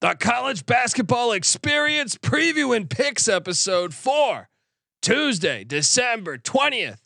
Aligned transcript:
the 0.00 0.14
college 0.14 0.64
basketball 0.64 1.32
experience 1.32 2.16
preview 2.16 2.74
and 2.74 2.88
picks 2.88 3.28
episode 3.28 3.92
four, 3.92 4.48
Tuesday, 5.02 5.62
December 5.64 6.38
20th 6.38 7.00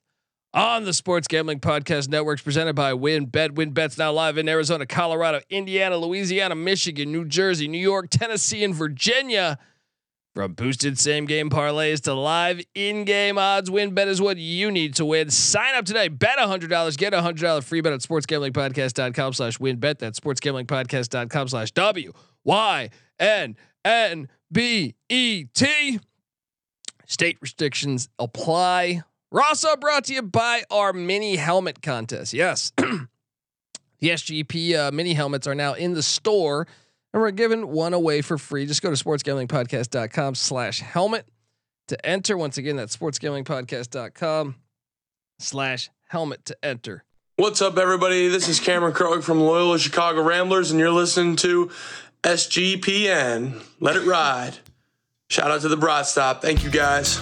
on 0.52 0.84
the 0.84 0.92
Sports 0.92 1.26
Gambling 1.26 1.58
Podcast 1.58 2.08
Networks 2.08 2.42
presented 2.42 2.74
by 2.74 2.92
WynnBET. 2.92 3.50
WynnBET's 3.50 3.98
now 3.98 4.12
live 4.12 4.38
in 4.38 4.48
Arizona, 4.48 4.86
Colorado, 4.86 5.40
Indiana, 5.50 5.96
Louisiana, 5.96 6.54
Michigan, 6.54 7.10
New 7.10 7.24
Jersey, 7.24 7.66
New 7.66 7.78
York, 7.78 8.06
Tennessee, 8.10 8.62
and 8.62 8.74
Virginia. 8.74 9.58
From 10.36 10.52
boosted 10.54 10.98
same 10.98 11.26
game 11.26 11.48
parlays 11.50 12.00
to 12.02 12.14
live 12.14 12.60
in 12.74 13.04
game 13.04 13.38
odds, 13.38 13.70
WynnBET 13.70 14.06
is 14.06 14.20
what 14.20 14.36
you 14.36 14.70
need 14.70 14.94
to 14.96 15.04
win. 15.04 15.30
Sign 15.30 15.74
up 15.74 15.84
today. 15.84 16.08
Bet 16.08 16.38
$100. 16.38 16.96
Get 16.96 17.14
a 17.14 17.18
$100 17.18 17.62
free 17.64 17.80
bet 17.80 17.92
at 17.92 18.00
sportsgamblingpodcast.com 18.00 19.32
slash 19.32 19.58
wynnbet. 19.58 19.98
That's 19.98 20.20
sportsgamblingpodcast.com 20.20 21.48
slash 21.48 21.70
W 21.72 22.12
Y 22.44 22.90
N 23.18 23.56
N 23.84 24.28
B 24.50 24.94
E 25.08 25.44
T. 25.54 26.00
State 27.06 27.38
restrictions 27.40 28.08
apply. 28.18 29.02
Rasa 29.30 29.76
brought 29.78 30.04
to 30.04 30.14
you 30.14 30.22
by 30.22 30.62
our 30.70 30.92
mini 30.92 31.36
helmet 31.36 31.82
contest. 31.82 32.32
Yes. 32.32 32.72
the 32.76 33.08
SGP 34.02 34.74
uh, 34.74 34.92
mini 34.92 35.12
helmets 35.12 35.46
are 35.46 35.54
now 35.54 35.74
in 35.74 35.94
the 35.94 36.02
store 36.02 36.66
and 37.14 37.22
we're 37.22 37.30
giving 37.30 37.68
one 37.68 37.94
away 37.94 38.20
for 38.20 38.36
free. 38.36 38.66
Just 38.66 38.82
go 38.82 38.94
to 38.94 39.02
sportsgamblingpodcast.com 39.02 40.34
slash 40.34 40.80
helmet 40.80 41.26
to 41.86 42.06
enter. 42.06 42.36
Once 42.36 42.58
again, 42.58 42.76
that's 42.76 42.96
sportsgamblingpodcast.com 42.96 44.56
slash 45.38 45.90
helmet 46.08 46.44
to 46.46 46.56
enter. 46.62 47.04
What's 47.36 47.62
up, 47.62 47.78
everybody? 47.78 48.28
This 48.28 48.48
is 48.48 48.58
Cameron 48.58 48.92
Krog 48.92 49.22
from 49.22 49.40
Loyola 49.40 49.78
Chicago 49.78 50.22
Ramblers, 50.22 50.70
and 50.70 50.80
you're 50.80 50.90
listening 50.90 51.36
to 51.36 51.70
SGPN. 52.24 53.62
Let 53.80 53.96
it 53.96 54.06
ride. 54.06 54.54
Shout 55.28 55.50
out 55.50 55.60
to 55.60 55.68
the 55.68 55.76
Broad 55.76 56.06
Stop. 56.06 56.40
Thank 56.40 56.64
you, 56.64 56.70
guys. 56.70 57.20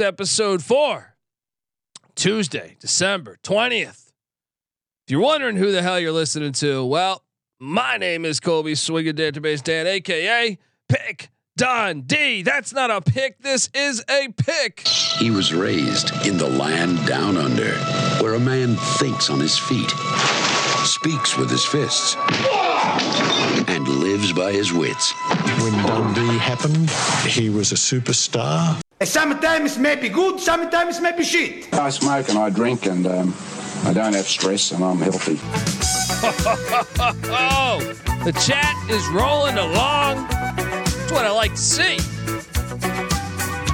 And 0.00 0.06
episode 0.06 0.62
four. 0.62 1.14
Tuesday, 2.14 2.76
December 2.80 3.36
20th. 3.42 4.12
If 5.06 5.10
you're 5.10 5.20
wondering 5.20 5.56
who 5.56 5.72
the 5.72 5.82
hell 5.82 6.00
you're 6.00 6.10
listening 6.10 6.52
to, 6.52 6.86
well, 6.86 7.22
my 7.58 7.98
name 7.98 8.24
is 8.24 8.40
Colby 8.40 8.76
Swinging 8.76 9.14
Database 9.14 9.62
Dan, 9.62 9.86
aka 9.86 10.58
Pick 10.88 11.30
Dundee. 11.58 12.40
That's 12.42 12.72
not 12.72 12.90
a 12.90 13.02
pick. 13.02 13.40
This 13.40 13.68
is 13.74 14.02
a 14.08 14.28
pick. 14.28 14.88
He 15.18 15.30
was 15.30 15.52
raised 15.52 16.26
in 16.26 16.38
the 16.38 16.48
land 16.48 17.06
down 17.06 17.36
under, 17.36 17.74
where 18.22 18.34
a 18.34 18.40
man 18.40 18.76
thinks 18.76 19.28
on 19.28 19.38
his 19.38 19.58
feet, 19.58 19.90
speaks 20.86 21.36
with 21.36 21.50
his 21.50 21.66
fists, 21.66 22.16
and 23.68 23.86
lives 23.86 24.32
by 24.32 24.50
his 24.50 24.72
wits. 24.72 25.12
When 25.60 25.74
Dundee 25.84 26.38
happened, 26.38 26.88
he 27.30 27.50
was 27.50 27.72
a 27.72 27.74
superstar. 27.74 28.80
Sometimes 29.02 29.78
maybe 29.78 30.10
good, 30.10 30.38
sometimes 30.38 31.00
maybe 31.00 31.24
shit. 31.24 31.72
I 31.72 31.88
smoke 31.88 32.28
and 32.28 32.38
I 32.38 32.50
drink 32.50 32.84
and 32.84 33.06
um, 33.06 33.34
I 33.84 33.94
don't 33.94 34.12
have 34.12 34.26
stress 34.26 34.72
and 34.72 34.84
I'm 34.84 34.98
healthy. 34.98 35.38
Oh, 37.32 37.80
the 38.24 38.32
chat 38.44 38.76
is 38.90 39.06
rolling 39.08 39.56
along. 39.56 40.26
That's 40.28 41.12
what 41.12 41.24
I 41.24 41.30
like 41.30 41.52
to 41.52 41.56
see. 41.56 41.96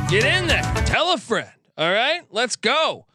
Get 0.09 0.25
in 0.25 0.47
there. 0.47 0.63
Tell 0.87 1.13
a 1.13 1.19
friend. 1.19 1.51
All 1.77 1.91
right, 1.91 2.23
let's 2.31 2.55
go. 2.55 3.07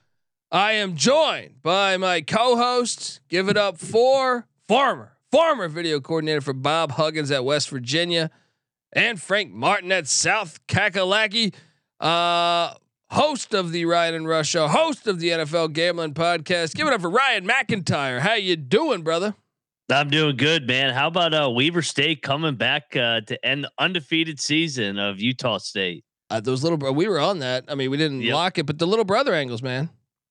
I 0.52 0.74
am 0.74 0.98
joined 0.98 1.62
by 1.64 1.96
my 1.96 2.20
co-host. 2.20 3.22
Give 3.30 3.48
it 3.48 3.56
up 3.56 3.78
for 3.78 4.48
former 4.68 5.16
former 5.32 5.70
video 5.70 6.02
coordinator 6.02 6.42
for 6.42 6.54
Bob 6.54 6.92
Huggins 6.92 7.32
at 7.32 7.46
West 7.46 7.70
Virginia, 7.70 8.30
and 8.92 9.22
Frank 9.22 9.54
Martin 9.54 9.92
at 9.94 10.08
South 10.08 10.60
Kakalaki. 10.68 11.54
Uh, 12.02 12.74
host 13.12 13.54
of 13.54 13.72
the 13.72 13.86
Ryan 13.86 14.16
and 14.16 14.28
Rush 14.28 14.50
Show, 14.50 14.68
host 14.68 15.06
of 15.08 15.20
the 15.20 15.30
NFL 15.30 15.74
Gambling 15.74 16.14
Podcast. 16.16 16.74
Give 16.76 16.88
it 16.88 16.94
up 16.94 17.02
for 17.02 17.10
Ryan 17.12 17.48
McIntyre. 17.48 18.20
How 18.20 18.34
you 18.34 18.56
doing, 18.56 19.04
brother? 19.04 19.36
I'm 19.92 20.10
doing 20.10 20.38
good, 20.38 20.66
man. 20.68 20.94
How 20.94 21.08
about 21.08 21.34
uh, 21.34 21.50
Weber 21.52 21.82
State 21.82 22.22
coming 22.22 22.56
back 22.56 22.96
uh, 22.96 23.22
to 23.22 23.46
end 23.46 23.66
the 23.66 23.72
undefeated 23.78 24.40
season 24.40 24.98
of 24.98 25.20
Utah 25.20 25.58
State? 25.60 26.04
Uh, 26.30 26.40
those 26.40 26.64
little 26.64 26.78
bro, 26.78 26.92
we 26.94 27.08
were 27.10 27.20
on 27.20 27.40
that. 27.40 27.66
I 27.68 27.76
mean, 27.76 27.92
we 27.92 27.98
didn't 27.98 28.22
Yep. 28.22 28.34
lock 28.34 28.58
it, 28.58 28.66
but 28.66 28.80
the 28.80 28.88
little 28.88 29.04
brother 29.06 29.34
angles, 29.34 29.62
man, 29.62 29.90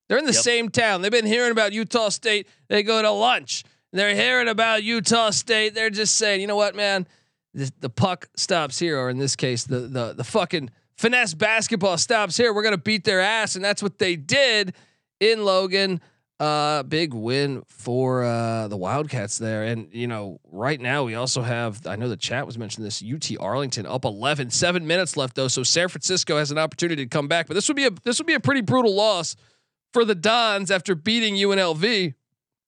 they're 0.08 0.16
in 0.18 0.24
the 0.24 0.32
Yep. 0.32 0.42
same 0.42 0.68
town. 0.70 1.02
They've 1.02 1.12
been 1.12 1.26
hearing 1.26 1.52
about 1.52 1.72
Utah 1.74 2.08
State. 2.08 2.48
They 2.68 2.82
go 2.82 3.02
to 3.02 3.10
lunch. 3.10 3.62
They're 3.92 4.14
hearing 4.14 4.48
about 4.48 4.82
Utah 4.82 5.30
State. 5.30 5.74
They're 5.74 5.90
just 5.90 6.16
saying, 6.16 6.40
you 6.40 6.46
know 6.46 6.56
what, 6.56 6.74
man, 6.74 7.06
this, 7.52 7.70
the 7.80 7.90
puck 7.90 8.28
stops 8.36 8.78
here, 8.78 8.98
or 8.98 9.10
in 9.10 9.18
this 9.18 9.36
case, 9.36 9.64
the 9.64 9.80
the 9.80 10.14
the 10.14 10.24
fucking 10.24 10.70
finesse 11.00 11.32
basketball 11.32 11.96
stops 11.96 12.36
here. 12.36 12.52
We're 12.52 12.62
gonna 12.62 12.76
beat 12.76 13.04
their 13.04 13.20
ass, 13.20 13.56
and 13.56 13.64
that's 13.64 13.82
what 13.82 13.98
they 13.98 14.16
did 14.16 14.74
in 15.18 15.44
Logan. 15.44 16.00
Uh, 16.38 16.82
big 16.84 17.12
win 17.12 17.62
for 17.68 18.22
uh, 18.24 18.66
the 18.68 18.76
Wildcats 18.76 19.38
there, 19.38 19.64
and 19.64 19.88
you 19.92 20.06
know, 20.06 20.40
right 20.50 20.80
now 20.80 21.04
we 21.04 21.14
also 21.14 21.42
have. 21.42 21.86
I 21.86 21.96
know 21.96 22.08
the 22.08 22.16
chat 22.16 22.46
was 22.46 22.56
mentioning 22.58 22.84
this. 22.84 23.02
UT 23.02 23.30
Arlington 23.40 23.86
up 23.86 24.04
11, 24.04 24.50
seven 24.50 24.86
minutes 24.86 25.16
left 25.16 25.36
though, 25.36 25.48
so 25.48 25.62
San 25.62 25.88
Francisco 25.88 26.36
has 26.38 26.50
an 26.50 26.58
opportunity 26.58 27.04
to 27.04 27.08
come 27.08 27.28
back. 27.28 27.46
But 27.46 27.54
this 27.54 27.68
would 27.68 27.76
be 27.76 27.86
a 27.86 27.90
this 28.04 28.18
would 28.18 28.26
be 28.26 28.34
a 28.34 28.40
pretty 28.40 28.60
brutal 28.62 28.94
loss 28.94 29.36
for 29.92 30.04
the 30.04 30.14
Dons 30.14 30.70
after 30.70 30.94
beating 30.94 31.34
UNLV. 31.34 32.14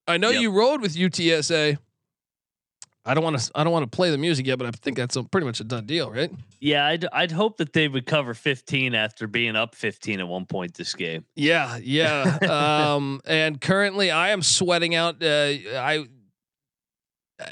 I 0.09 0.17
know 0.17 0.31
Yep. 0.31 0.41
you 0.43 0.51
rode 0.51 0.81
with 0.83 0.95
UTSA. 0.97 1.79
I 3.05 3.15
don't 3.15 3.25
want 3.25 3.39
to. 3.39 3.51
I 3.55 3.65
don't 3.65 3.73
want 3.73 3.91
to 3.91 3.95
play 3.97 4.11
the 4.11 4.19
music 4.19 4.47
yet, 4.47 4.59
but 4.59 4.67
I 4.69 4.71
think 4.71 4.97
that's 4.97 5.17
a, 5.17 5.25
pretty 5.25 5.45
much 5.47 5.59
a 5.61 5.65
done 5.65 5.87
deal, 5.87 6.11
right? 6.11 6.31
Yeah, 6.61 6.87
I'd, 6.87 7.05
I'd 7.13 7.33
hope 7.33 7.57
that 7.57 7.73
they 7.73 7.89
would 7.89 8.07
cover 8.07 8.33
15 8.33 8.95
after 8.95 9.27
being 9.27 9.57
up 9.57 9.75
15 9.75 10.21
at 10.21 10.29
one 10.29 10.47
point 10.47 10.75
this 10.75 10.95
game. 10.95 11.25
Yeah, 11.35 11.79
yeah. 11.83 12.39
um, 12.95 13.21
and 13.27 13.61
currently, 13.61 14.13
I 14.13 14.31
am 14.31 14.41
sweating 14.41 14.95
out. 14.95 15.21
Uh, 15.21 15.27
I 15.27 16.07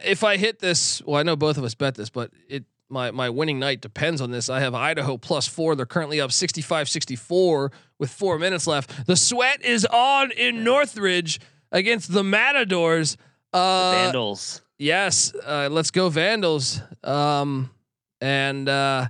if 0.04 0.22
I 0.22 0.36
hit 0.36 0.60
this, 0.60 1.02
well, 1.04 1.18
I 1.18 1.24
know 1.24 1.34
both 1.36 1.58
of 1.58 1.64
us 1.64 1.74
bet 1.74 1.94
this, 1.96 2.10
but 2.10 2.30
it 2.48 2.64
my 2.88 3.10
my 3.10 3.28
winning 3.30 3.58
night 3.58 3.80
depends 3.80 4.20
on 4.20 4.30
this. 4.30 4.48
I 4.48 4.60
have 4.60 4.74
Idaho 4.74 5.16
plus 5.16 5.48
four. 5.48 5.74
They're 5.74 5.86
currently 5.86 6.20
up 6.20 6.30
65-64 6.30 7.72
with 7.98 8.10
four 8.10 8.38
minutes 8.38 8.66
left. 8.66 9.06
The 9.06 9.16
sweat 9.16 9.64
is 9.64 9.84
on 9.86 10.30
in 10.32 10.64
Northridge 10.64 11.40
against 11.72 12.12
the 12.12 12.22
Matadors. 12.24 13.16
The 13.52 13.58
Uh, 13.58 13.90
Vandals. 13.92 14.62
Yes, 14.80 15.34
uh, 15.44 15.68
let's 15.70 15.90
go 15.90 16.08
Vandals. 16.08 16.80
Um, 17.04 17.70
and 18.18 18.66
uh, 18.66 19.08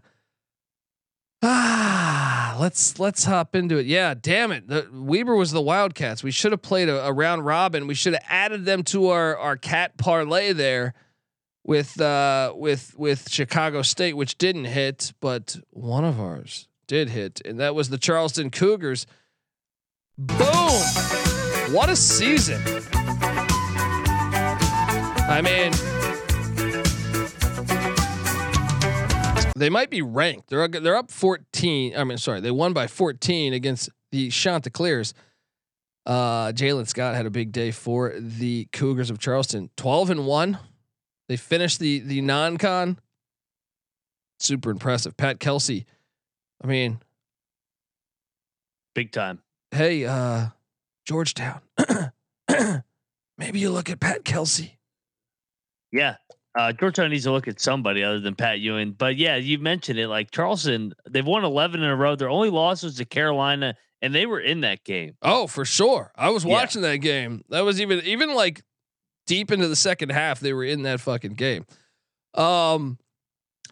ah, 1.42 2.56
let's 2.60 2.98
let's 2.98 3.22
hop 3.22 3.54
into 3.54 3.78
it. 3.78 3.86
Yeah, 3.86 4.14
damn 4.20 4.50
it. 4.50 4.66
The, 4.66 4.88
Weber 4.92 5.36
was 5.36 5.52
the 5.52 5.62
Wildcats. 5.62 6.24
We 6.24 6.32
should 6.32 6.50
have 6.50 6.60
played 6.60 6.88
a, 6.88 7.06
a 7.06 7.12
round 7.12 7.46
robin. 7.46 7.86
We 7.86 7.94
should 7.94 8.14
have 8.14 8.24
added 8.28 8.64
them 8.64 8.82
to 8.84 9.10
our 9.10 9.36
our 9.36 9.56
cat 9.56 9.96
parlay 9.96 10.52
there 10.52 10.92
with 11.64 12.00
uh 12.00 12.52
with 12.56 12.98
with 12.98 13.30
Chicago 13.30 13.82
State, 13.82 14.16
which 14.16 14.38
didn't 14.38 14.64
hit, 14.64 15.12
but 15.20 15.56
one 15.70 16.04
of 16.04 16.18
ours 16.18 16.66
did 16.88 17.10
hit, 17.10 17.40
and 17.44 17.60
that 17.60 17.76
was 17.76 17.90
the 17.90 17.98
Charleston 17.98 18.50
Cougars. 18.50 19.06
Boom! 20.18 20.82
What 21.72 21.88
a 21.88 21.94
season. 21.94 22.60
I 25.30 25.42
mean, 25.42 25.70
they 29.54 29.70
might 29.70 29.88
be 29.88 30.02
ranked. 30.02 30.48
They're 30.50 30.66
they're 30.66 30.96
up 30.96 31.12
14. 31.12 31.96
I 31.96 32.02
mean, 32.02 32.18
sorry, 32.18 32.40
they 32.40 32.50
won 32.50 32.72
by 32.72 32.88
14 32.88 33.52
against 33.52 33.90
the 34.10 34.28
Chanticleers. 34.30 35.14
Uh, 36.04 36.50
Jalen 36.50 36.88
Scott 36.88 37.14
had 37.14 37.26
a 37.26 37.30
big 37.30 37.52
day 37.52 37.70
for 37.70 38.12
the 38.18 38.66
Cougars 38.72 39.08
of 39.08 39.18
Charleston. 39.20 39.70
12 39.76 40.10
and 40.10 40.26
one. 40.26 40.58
They 41.28 41.36
finished 41.36 41.78
the 41.78 42.00
the 42.00 42.20
non-con. 42.22 42.98
Super 44.40 44.70
impressive. 44.70 45.16
Pat 45.16 45.38
Kelsey. 45.38 45.86
I 46.62 46.66
mean, 46.66 46.98
Big 48.96 49.12
time. 49.12 49.42
hey, 49.70 50.04
uh, 50.06 50.48
Georgetown. 51.04 51.60
maybe 53.38 53.60
you 53.60 53.70
look 53.70 53.88
at 53.88 54.00
Pat 54.00 54.24
Kelsey. 54.24 54.79
Yeah. 55.92 56.16
Uh, 56.58 56.72
Georgetown 56.72 57.10
needs 57.10 57.24
to 57.24 57.32
look 57.32 57.46
at 57.46 57.60
somebody 57.60 58.02
other 58.02 58.18
than 58.18 58.34
Pat 58.34 58.58
Ewing. 58.58 58.92
But 58.92 59.16
yeah, 59.16 59.36
you 59.36 59.58
mentioned 59.58 59.98
it. 60.00 60.08
Like 60.08 60.30
Charleston, 60.32 60.92
they've 61.08 61.24
won 61.26 61.44
11 61.44 61.80
in 61.82 61.88
a 61.88 61.94
row. 61.94 62.16
Their 62.16 62.28
only 62.28 62.50
loss 62.50 62.82
was 62.82 62.96
to 62.96 63.04
Carolina, 63.04 63.76
and 64.02 64.12
they 64.14 64.26
were 64.26 64.40
in 64.40 64.62
that 64.62 64.82
game. 64.84 65.14
Oh, 65.22 65.46
for 65.46 65.64
sure. 65.64 66.10
I 66.16 66.30
was 66.30 66.44
Yeah. 66.44 66.50
watching 66.52 66.82
that 66.82 66.96
game. 66.96 67.44
That 67.50 67.60
was 67.60 67.80
even 67.80 68.00
even 68.04 68.34
like 68.34 68.62
deep 69.26 69.52
into 69.52 69.68
the 69.68 69.76
second 69.76 70.10
half. 70.10 70.40
They 70.40 70.52
were 70.52 70.64
in 70.64 70.82
that 70.82 71.00
fucking 71.00 71.34
game. 71.34 71.66
Um, 72.34 72.98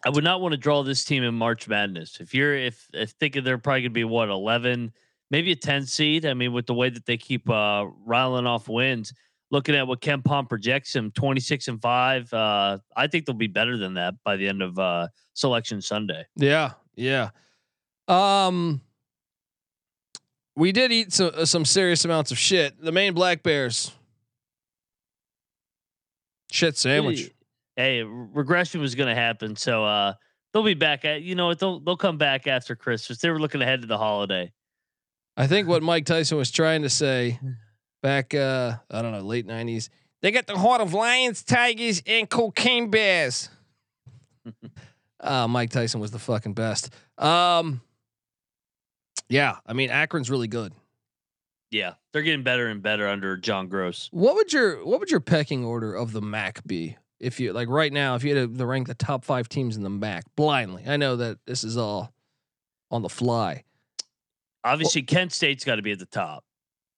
I 0.05 0.09
would 0.09 0.23
not 0.23 0.39
want 0.39 0.53
to 0.53 0.57
draw 0.57 0.81
this 0.83 1.03
team 1.03 1.23
in 1.23 1.33
March 1.35 1.67
Madness. 1.67 2.19
If 2.21 2.33
you're 2.33 2.55
if 2.55 2.87
if 2.93 3.11
thinking 3.11 3.43
they're 3.43 3.57
probably 3.57 3.81
gonna 3.81 3.89
be 3.91 4.05
what 4.05 4.29
11, 4.29 4.93
maybe 5.31 5.51
a 5.51 5.55
10 5.57 5.85
seed. 5.85 6.25
I 6.25 6.33
mean, 6.33 6.53
with 6.53 6.65
the 6.65 6.73
way 6.73 6.89
that 6.89 7.05
they 7.05 7.17
keep 7.17 7.49
uh 7.49 7.87
riling 8.05 8.47
off 8.47 8.69
wins, 8.69 9.11
looking 9.51 9.75
at 9.75 9.87
what 9.87 10.01
KenPom 10.01 10.47
projects 10.47 10.93
them 10.93 11.11
26 11.11 11.67
and 11.67 11.81
5, 11.81 12.33
uh, 12.33 12.77
I 12.95 13.07
think 13.07 13.25
they'll 13.25 13.35
be 13.35 13.47
better 13.47 13.77
than 13.77 13.95
that 13.95 14.15
by 14.23 14.35
the 14.37 14.47
end 14.47 14.61
of 14.61 14.77
uh 14.79 15.07
selection 15.33 15.81
Sunday. 15.81 16.25
yeah, 16.35 16.73
yeah. 16.95 17.29
Um, 18.07 18.81
we 20.55 20.71
did 20.71 20.91
eat 20.91 21.13
some 21.13 21.45
some 21.45 21.65
serious 21.65 22.03
amounts 22.05 22.31
of 22.31 22.37
shit. 22.37 22.81
The 22.81 22.91
Maine 22.91 23.13
Black 23.13 23.43
Bears 23.43 23.91
shit 26.51 26.77
sandwich. 26.77 27.31
Hey, 27.75 28.03
regression 28.03 28.81
was 28.81 28.95
gonna 28.95 29.15
happen. 29.15 29.55
So 29.55 29.85
uh 29.85 30.13
they'll 30.53 30.63
be 30.63 30.73
back 30.73 31.05
at 31.05 31.21
you 31.21 31.35
know 31.35 31.47
what 31.47 31.59
they'll 31.59 31.79
they'll 31.79 31.95
come 31.97 32.17
back 32.17 32.47
after 32.47 32.75
Christmas. 32.75 33.19
They 33.19 33.29
were 33.29 33.39
looking 33.39 33.61
ahead 33.61 33.81
to 33.81 33.87
the 33.87 33.97
holiday. 33.97 34.51
I 35.37 35.47
think 35.47 35.67
what 35.69 35.81
Mike 35.81 36.05
Tyson 36.05 36.37
was 36.37 36.51
trying 36.51 36.81
to 36.81 36.89
say 36.89 37.39
back, 38.01 38.33
uh, 38.33 38.75
I 38.89 39.01
don't 39.01 39.11
know, 39.11 39.21
late 39.21 39.45
nineties. 39.45 39.89
They 40.21 40.31
got 40.31 40.47
the 40.47 40.57
heart 40.57 40.81
of 40.81 40.93
lions, 40.93 41.43
tigers, 41.43 42.01
and 42.05 42.29
cocaine 42.29 42.89
bears. 42.89 43.49
uh, 45.19 45.47
Mike 45.49 45.69
Tyson 45.69 46.01
was 46.01 46.11
the 46.11 46.19
fucking 46.19 46.53
best. 46.53 46.93
Um, 47.17 47.81
yeah, 49.29 49.57
I 49.65 49.73
mean 49.73 49.89
Akron's 49.89 50.29
really 50.29 50.47
good. 50.47 50.73
Yeah, 51.71 51.93
they're 52.11 52.23
getting 52.23 52.43
better 52.43 52.67
and 52.67 52.81
better 52.81 53.07
under 53.07 53.37
John 53.37 53.69
Groce. 53.69 54.09
What 54.11 54.35
would 54.35 54.51
your 54.51 54.83
what 54.85 54.99
would 54.99 55.11
your 55.11 55.19
pecking 55.19 55.63
order 55.63 55.93
of 55.93 56.11
the 56.11 56.21
MAC 56.21 56.65
be? 56.65 56.97
If 57.19 57.39
you 57.39 57.53
like 57.53 57.67
right 57.67 57.91
now, 57.91 58.15
if 58.15 58.23
you 58.23 58.35
had 58.35 58.57
to 58.57 58.65
rank 58.65 58.87
the 58.87 58.95
top 58.95 59.25
five 59.25 59.49
teams 59.49 59.75
in 59.75 59.83
the 59.83 59.89
MAC 59.89 60.23
blindly, 60.35 60.83
I 60.87 60.97
know 60.97 61.17
that 61.17 61.37
this 61.45 61.63
is 61.63 61.77
all 61.77 62.13
on 62.89 63.01
the 63.01 63.09
fly. 63.09 63.65
Obviously, 64.63 65.01
Kent 65.03 65.31
State's 65.31 65.63
got 65.63 65.75
to 65.75 65.81
be 65.81 65.91
at 65.91 65.99
the 65.99 66.05
top. 66.05 66.43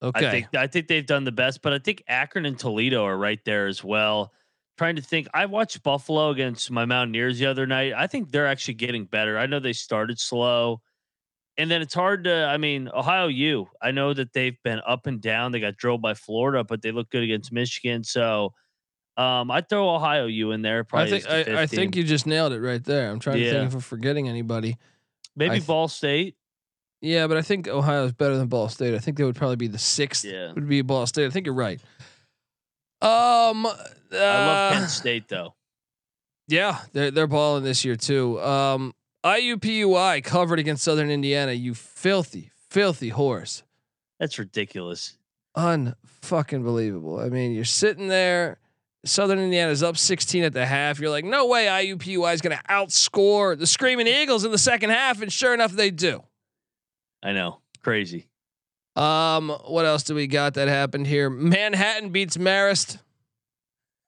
Okay, 0.03 0.27
I 0.27 0.31
think 0.31 0.55
I 0.55 0.67
think 0.67 0.87
they've 0.87 1.05
done 1.05 1.23
the 1.23 1.31
best, 1.31 1.61
but 1.61 1.73
I 1.73 1.79
think 1.79 2.03
Akron 2.07 2.45
and 2.45 2.57
Toledo 2.57 3.03
are 3.05 3.17
right 3.17 3.39
there 3.45 3.67
as 3.67 3.83
well. 3.83 4.31
Trying 4.77 4.95
to 4.95 5.01
think, 5.01 5.27
I 5.33 5.45
watched 5.45 5.83
Buffalo 5.83 6.29
against 6.31 6.71
my 6.71 6.85
Mountaineers 6.85 7.37
the 7.37 7.45
other 7.45 7.67
night. 7.67 7.93
I 7.95 8.07
think 8.07 8.31
they're 8.31 8.47
actually 8.47 8.73
getting 8.75 9.05
better. 9.05 9.37
I 9.37 9.45
know 9.45 9.59
they 9.59 9.73
started 9.73 10.19
slow, 10.19 10.81
and 11.57 11.69
then 11.69 11.83
it's 11.83 11.93
hard 11.93 12.23
to. 12.23 12.45
I 12.45 12.57
mean, 12.57 12.89
Ohio 12.91 13.27
U. 13.27 13.67
I 13.79 13.91
know 13.91 14.13
that 14.13 14.33
they've 14.33 14.57
been 14.63 14.81
up 14.87 15.05
and 15.05 15.21
down. 15.21 15.51
They 15.51 15.59
got 15.59 15.77
drilled 15.77 16.01
by 16.01 16.15
Florida, 16.15 16.63
but 16.63 16.81
they 16.81 16.91
look 16.91 17.11
good 17.11 17.21
against 17.21 17.51
Michigan. 17.51 18.03
So, 18.03 18.53
um, 19.17 19.51
I'd 19.51 19.69
throw 19.69 19.93
Ohio 19.93 20.25
U 20.25 20.51
in 20.51 20.63
there. 20.63 20.79
I 20.79 20.83
Probably 20.83 21.19
think 21.21 21.29
I, 21.49 21.61
I 21.61 21.65
think 21.67 21.95
you 21.95 22.03
just 22.03 22.25
nailed 22.25 22.53
it 22.53 22.61
right 22.61 22.83
there. 22.83 23.11
I'm 23.11 23.19
trying 23.19 23.37
to 23.37 23.51
think 23.51 23.67
if 23.67 23.73
I'm 23.75 23.81
forgetting 23.81 24.27
anybody. 24.29 24.77
maybe 25.35 25.51
I 25.51 25.55
th- 25.57 25.67
Ball 25.67 25.89
State. 25.89 26.35
Yeah, 27.01 27.25
but 27.27 27.35
I 27.37 27.41
think 27.41 27.67
Ohio 27.67 28.05
is 28.05 28.13
better 28.13 28.37
than 28.37 28.47
Ball 28.47 28.69
State. 28.69 28.93
I 28.93 28.99
think 28.99 29.17
they 29.17 29.23
would 29.23 29.35
probably 29.35 29.55
be 29.55 29.67
the 29.67 29.79
sixth. 29.79 30.23
Yeah. 30.23 30.53
would 30.53 30.69
be 30.69 30.81
Ball 30.83 31.07
State. 31.07 31.25
I 31.25 31.29
think 31.31 31.47
you're 31.47 31.55
right. 31.55 31.81
Um, 33.01 33.65
uh, 33.65 33.73
I 34.13 34.45
love 34.45 34.73
Kent 34.73 34.89
State 34.91 35.27
though. 35.27 35.55
Yeah, 36.47 36.79
they're 36.93 37.09
they're 37.09 37.27
balling 37.27 37.63
this 37.63 37.83
year 37.83 37.95
too. 37.95 38.39
Um, 38.41 38.93
IUPUI 39.25 40.23
covered 40.23 40.59
against 40.59 40.83
Southern 40.83 41.09
Indiana. 41.09 41.53
You 41.53 41.73
filthy, 41.73 42.51
filthy 42.69 43.09
horse. 43.09 43.63
That's 44.19 44.37
ridiculous. 44.37 45.17
Unfucking 45.57 46.63
believable. 46.63 47.19
I 47.19 47.29
mean, 47.29 47.53
you're 47.53 47.65
sitting 47.65 48.07
there. 48.07 48.59
Southern 49.03 49.39
Indiana's 49.39 49.81
up 49.81 49.97
16 49.97 50.43
at 50.43 50.53
the 50.53 50.65
half. 50.65 50.99
You're 50.99 51.09
like, 51.09 51.25
no 51.25 51.47
way 51.47 51.65
IUPUI 51.65 52.33
is 52.35 52.41
going 52.41 52.55
to 52.55 52.63
outscore 52.65 53.57
the 53.57 53.65
Screaming 53.65 54.05
Eagles 54.05 54.45
in 54.45 54.51
the 54.51 54.59
second 54.59 54.91
half, 54.91 55.23
and 55.23 55.33
sure 55.33 55.55
enough, 55.55 55.71
they 55.71 55.89
do. 55.89 56.21
I 57.23 57.33
know, 57.33 57.59
crazy. 57.81 58.27
Um, 58.95 59.49
what 59.67 59.85
else 59.85 60.03
do 60.03 60.15
we 60.15 60.27
got 60.27 60.55
that 60.55 60.67
happened 60.67 61.07
here? 61.07 61.29
Manhattan 61.29 62.09
beats 62.09 62.37
Marist. 62.37 62.99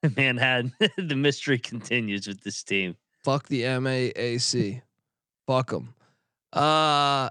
Manhattan, 0.18 0.74
the 0.98 1.16
mystery 1.16 1.58
continues 1.58 2.28
with 2.28 2.42
this 2.44 2.64
team. 2.64 2.98
Fuck 3.24 3.48
the 3.48 3.64
MAAC. 3.64 4.82
Fuck 5.48 5.70
them. 5.72 5.94
Uh, 6.52 7.30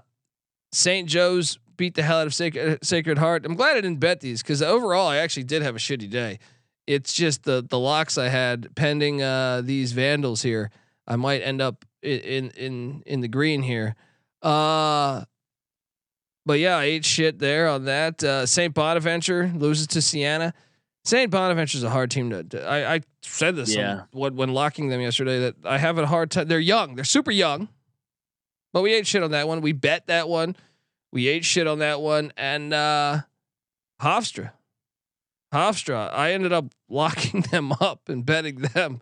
St. 0.71 1.07
Joe's 1.07 1.59
beat 1.77 1.95
the 1.95 2.03
hell 2.03 2.19
out 2.19 2.27
of 2.27 2.33
Sacred, 2.33 2.83
Sacred 2.83 3.17
Heart. 3.17 3.45
I'm 3.45 3.55
glad 3.55 3.77
I 3.77 3.81
didn't 3.81 3.99
bet 3.99 4.19
these 4.19 4.41
because 4.41 4.61
overall 4.61 5.07
I 5.07 5.17
actually 5.17 5.43
did 5.43 5.61
have 5.61 5.75
a 5.75 5.79
shitty 5.79 6.09
day. 6.09 6.39
It's 6.85 7.13
just 7.13 7.43
the 7.43 7.65
the 7.67 7.79
locks 7.79 8.17
I 8.17 8.27
had 8.27 8.75
pending 8.75 9.21
uh, 9.21 9.61
these 9.63 9.93
Vandals 9.93 10.41
here. 10.41 10.71
I 11.07 11.15
might 11.15 11.41
end 11.41 11.61
up 11.61 11.85
in 12.01 12.49
in 12.51 13.03
in 13.05 13.21
the 13.21 13.27
green 13.27 13.61
here. 13.61 13.95
Uh, 14.41 15.23
but 16.45 16.59
yeah, 16.59 16.77
I 16.77 16.83
ate 16.85 17.05
shit 17.05 17.39
there 17.39 17.67
on 17.69 17.85
that. 17.85 18.23
Uh, 18.23 18.45
St. 18.45 18.73
Bonaventure 18.73 19.51
loses 19.55 19.87
to 19.87 20.01
Siena. 20.01 20.53
St. 21.05 21.29
Bonaventure's 21.29 21.83
a 21.83 21.89
hard 21.89 22.09
team 22.11 22.29
to. 22.29 22.43
to- 22.43 22.65
I, 22.67 22.95
I 22.95 23.01
said 23.21 23.55
this 23.55 23.75
Yeah. 23.75 23.91
on 23.91 24.03
what 24.11 24.33
when 24.33 24.53
locking 24.53 24.89
them 24.89 25.01
yesterday 25.01 25.39
that 25.39 25.55
I 25.65 25.77
have 25.77 25.97
a 25.97 26.05
hard 26.07 26.31
time. 26.31 26.47
They're 26.47 26.59
young. 26.59 26.95
They're 26.95 27.03
super 27.05 27.31
young, 27.31 27.67
but 28.71 28.81
we 28.81 28.93
ate 28.93 29.05
shit 29.07 29.21
on 29.23 29.31
that 29.31 29.47
one. 29.47 29.61
We 29.61 29.71
bet 29.73 30.07
that 30.07 30.29
one. 30.29 30.55
We 31.11 31.27
ate 31.27 31.43
shit 31.45 31.67
on 31.67 31.79
that 31.79 32.01
one, 32.01 32.31
and 32.37 32.73
uh, 32.73 33.21
Hofstra, 34.01 34.51
Hofstra. 35.53 36.11
I 36.13 36.31
ended 36.33 36.51
up 36.53 36.73
locking 36.89 37.41
them 37.41 37.71
up 37.79 38.09
and 38.09 38.25
betting 38.25 38.61
them. 38.61 39.01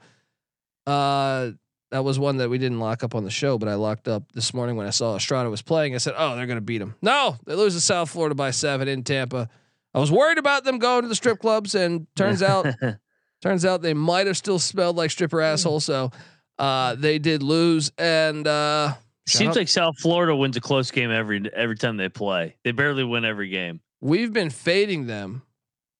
Uh, 0.86 1.52
that 1.92 2.04
was 2.04 2.18
one 2.18 2.38
that 2.38 2.50
we 2.50 2.58
didn't 2.58 2.80
lock 2.80 3.04
up 3.04 3.16
on 3.16 3.24
the 3.24 3.30
show, 3.30 3.58
but 3.58 3.70
I 3.70 3.76
locked 3.76 4.08
up 4.08 4.32
this 4.34 4.54
morning 4.54 4.76
when 4.76 4.88
I 4.88 4.92
saw 4.92 5.16
Estrada 5.16 5.50
was 5.50 5.62
playing. 5.62 5.94
I 5.94 5.98
said, 5.98 6.14
"Oh, 6.18 6.36
they're 6.36 6.48
gonna 6.48 6.62
beat 6.62 6.80
them." 6.80 6.96
No, 7.02 7.38
they 7.46 7.54
lose 7.56 7.76
to 7.76 7.82
South 7.82 8.10
Florida 8.10 8.34
by 8.36 8.52
seven 8.52 8.88
in 8.88 9.04
Tampa. 9.04 9.50
I 9.94 10.00
was 10.00 10.12
worried 10.12 10.38
about 10.38 10.64
them 10.64 10.80
going 10.80 11.04
to 11.04 11.08
the 11.10 11.16
strip 11.16 11.40
clubs, 11.40 11.76
and 11.76 12.08
turns 12.16 12.42
out, 12.42 12.66
turns 13.42 13.66
out 13.66 13.82
they 13.82 13.94
might 13.94 14.28
have 14.28 14.38
still 14.38 14.58
smelled 14.60 14.96
like 14.96 15.12
stripper 15.12 15.42
asshole. 15.42 15.82
So, 15.82 16.12
uh, 16.58 16.96
they 16.96 17.20
did 17.20 17.44
lose, 17.44 17.92
and 17.98 18.48
uh, 18.48 18.94
Seems 19.28 19.56
like 19.56 19.68
South 19.68 19.98
Florida 20.00 20.36
wins 20.36 20.58
a 20.58 20.62
close 20.62 20.92
game 20.92 21.12
every 21.12 21.50
every 21.54 21.76
time 21.78 21.98
they 21.98 22.10
play. 22.10 22.56
They 22.64 22.72
barely 22.72 23.04
win 23.04 23.26
every 23.26 23.50
game. 23.50 23.82
we've 24.00 24.34
been 24.34 24.50
fading 24.50 25.08
them. 25.08 25.44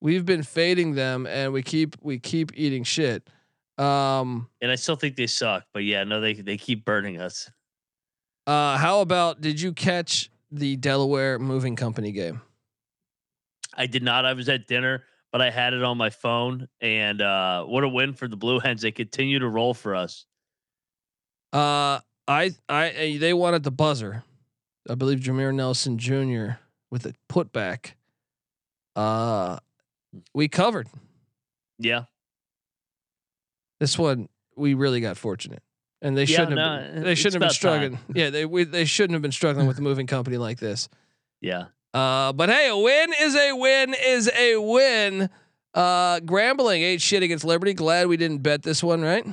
We've 0.02 0.26
been 0.26 0.44
fading 0.44 0.96
them, 0.96 1.28
and 1.28 1.54
we 1.54 1.62
keep 1.62 1.96
we 2.02 2.18
keep 2.18 2.52
eating 2.56 2.84
shit. 2.84 3.28
Um, 3.78 4.50
And 4.62 4.70
I 4.72 4.76
still 4.76 4.96
think 4.96 5.16
they 5.16 5.28
suck, 5.28 5.66
but 5.74 5.84
yeah, 5.84 6.04
no, 6.04 6.22
they 6.22 6.34
they 6.34 6.58
keep 6.58 6.86
burning 6.86 7.20
us. 7.20 7.50
uh, 8.48 8.78
how 8.78 9.02
about 9.02 9.42
did 9.42 9.60
you 9.62 9.74
catch 9.74 10.30
the 10.52 10.76
Delaware 10.76 11.40
Moving 11.40 11.76
Company 11.76 12.12
game? 12.12 12.42
I 13.74 13.86
did 13.88 14.04
not. 14.04 14.26
I 14.26 14.34
was 14.34 14.50
at 14.50 14.68
dinner, 14.68 15.06
but 15.32 15.42
I 15.42 15.50
had 15.50 15.74
it 15.74 15.82
on 15.84 15.98
my 15.98 16.10
phone. 16.10 16.68
And 16.82 17.22
uh, 17.22 17.64
what 17.64 17.84
a 17.84 17.88
win 17.90 18.14
for 18.14 18.28
the 18.28 18.36
Blue 18.36 18.60
Hens! 18.60 18.82
They 18.82 18.92
continue 18.92 19.40
to 19.40 19.48
roll 19.48 19.74
for 19.74 19.96
us. 19.96 20.26
Uh, 21.54 22.00
I 22.28 22.52
I 22.70 23.18
they 23.20 23.34
won 23.34 23.54
at 23.54 23.64
the 23.64 23.72
buzzer. 23.72 24.24
I 24.90 24.96
believe 24.96 25.20
Jameer 25.20 25.54
Nelson 25.54 25.98
Jr. 25.98 26.58
with 26.92 27.06
a 27.06 27.14
putback. 27.30 27.94
Uh, 28.96 29.58
we 30.34 30.48
covered 30.50 30.88
Yeah, 31.80 32.06
this 33.82 33.98
one. 34.00 34.30
We 34.56 34.74
really 34.76 35.02
got 35.02 35.18
fortunate, 35.18 35.62
and 36.02 36.16
they 36.18 36.24
Yeah, 36.24 36.38
shouldn't 36.38 36.56
no, 36.56 36.64
have. 36.78 36.94
Been, 36.94 37.04
they 37.04 37.16
shouldn't 37.16 37.42
have 37.42 37.50
been 37.50 37.54
struggling. 37.56 37.92
time. 37.98 38.06
Yeah, 38.16 38.30
they 38.30 38.46
we, 38.46 38.64
they 38.64 38.86
shouldn't 38.86 39.14
have 39.14 39.22
been 39.22 39.32
struggling 39.34 39.68
with 39.68 39.78
a 39.80 39.82
moving 39.82 40.08
company 40.08 40.38
like 40.38 40.60
this. 40.60 40.88
yeah. 41.42 41.66
Uh, 41.94 42.32
but 42.32 42.48
hey, 42.50 42.70
a 42.70 42.78
win 42.78 43.12
is 43.20 43.36
a 43.36 43.52
win 43.54 43.94
is 43.94 44.30
a 44.34 44.56
win. 44.56 45.30
Uh, 45.74 46.20
Grambling 46.22 46.82
ate 46.84 47.02
shit 47.02 47.22
against 47.22 47.44
Liberty. 47.44 47.74
Glad 47.74 48.08
we 48.08 48.16
didn't 48.16 48.38
bet 48.44 48.64
this 48.64 48.82
one, 48.82 49.02
right? 49.02 49.26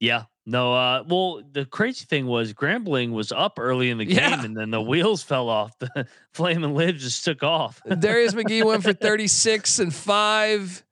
Yeah. 0.00 0.24
No, 0.46 0.72
uh, 0.74 1.04
well, 1.06 1.42
the 1.52 1.66
crazy 1.66 2.06
thing 2.06 2.24
was 2.26 2.54
Grambling 2.54 3.10
was 3.12 3.30
up 3.32 3.58
early 3.58 3.90
in 3.90 3.98
the 3.98 4.06
game 4.06 4.16
Yeah. 4.16 4.42
and 4.42 4.56
then 4.56 4.70
the 4.70 4.80
wheels 4.80 5.22
fell 5.22 5.48
off. 5.50 5.72
The 5.94 6.06
flame 6.32 6.64
and 6.64 6.74
live 6.74 6.96
just 6.96 7.24
took 7.24 7.42
off. 7.42 7.82
Darius 7.98 8.32
McGhee 8.38 8.64
went 8.64 8.82
for 8.82 8.94
36 8.94 9.78
and 9.80 9.94
five. 9.94 10.82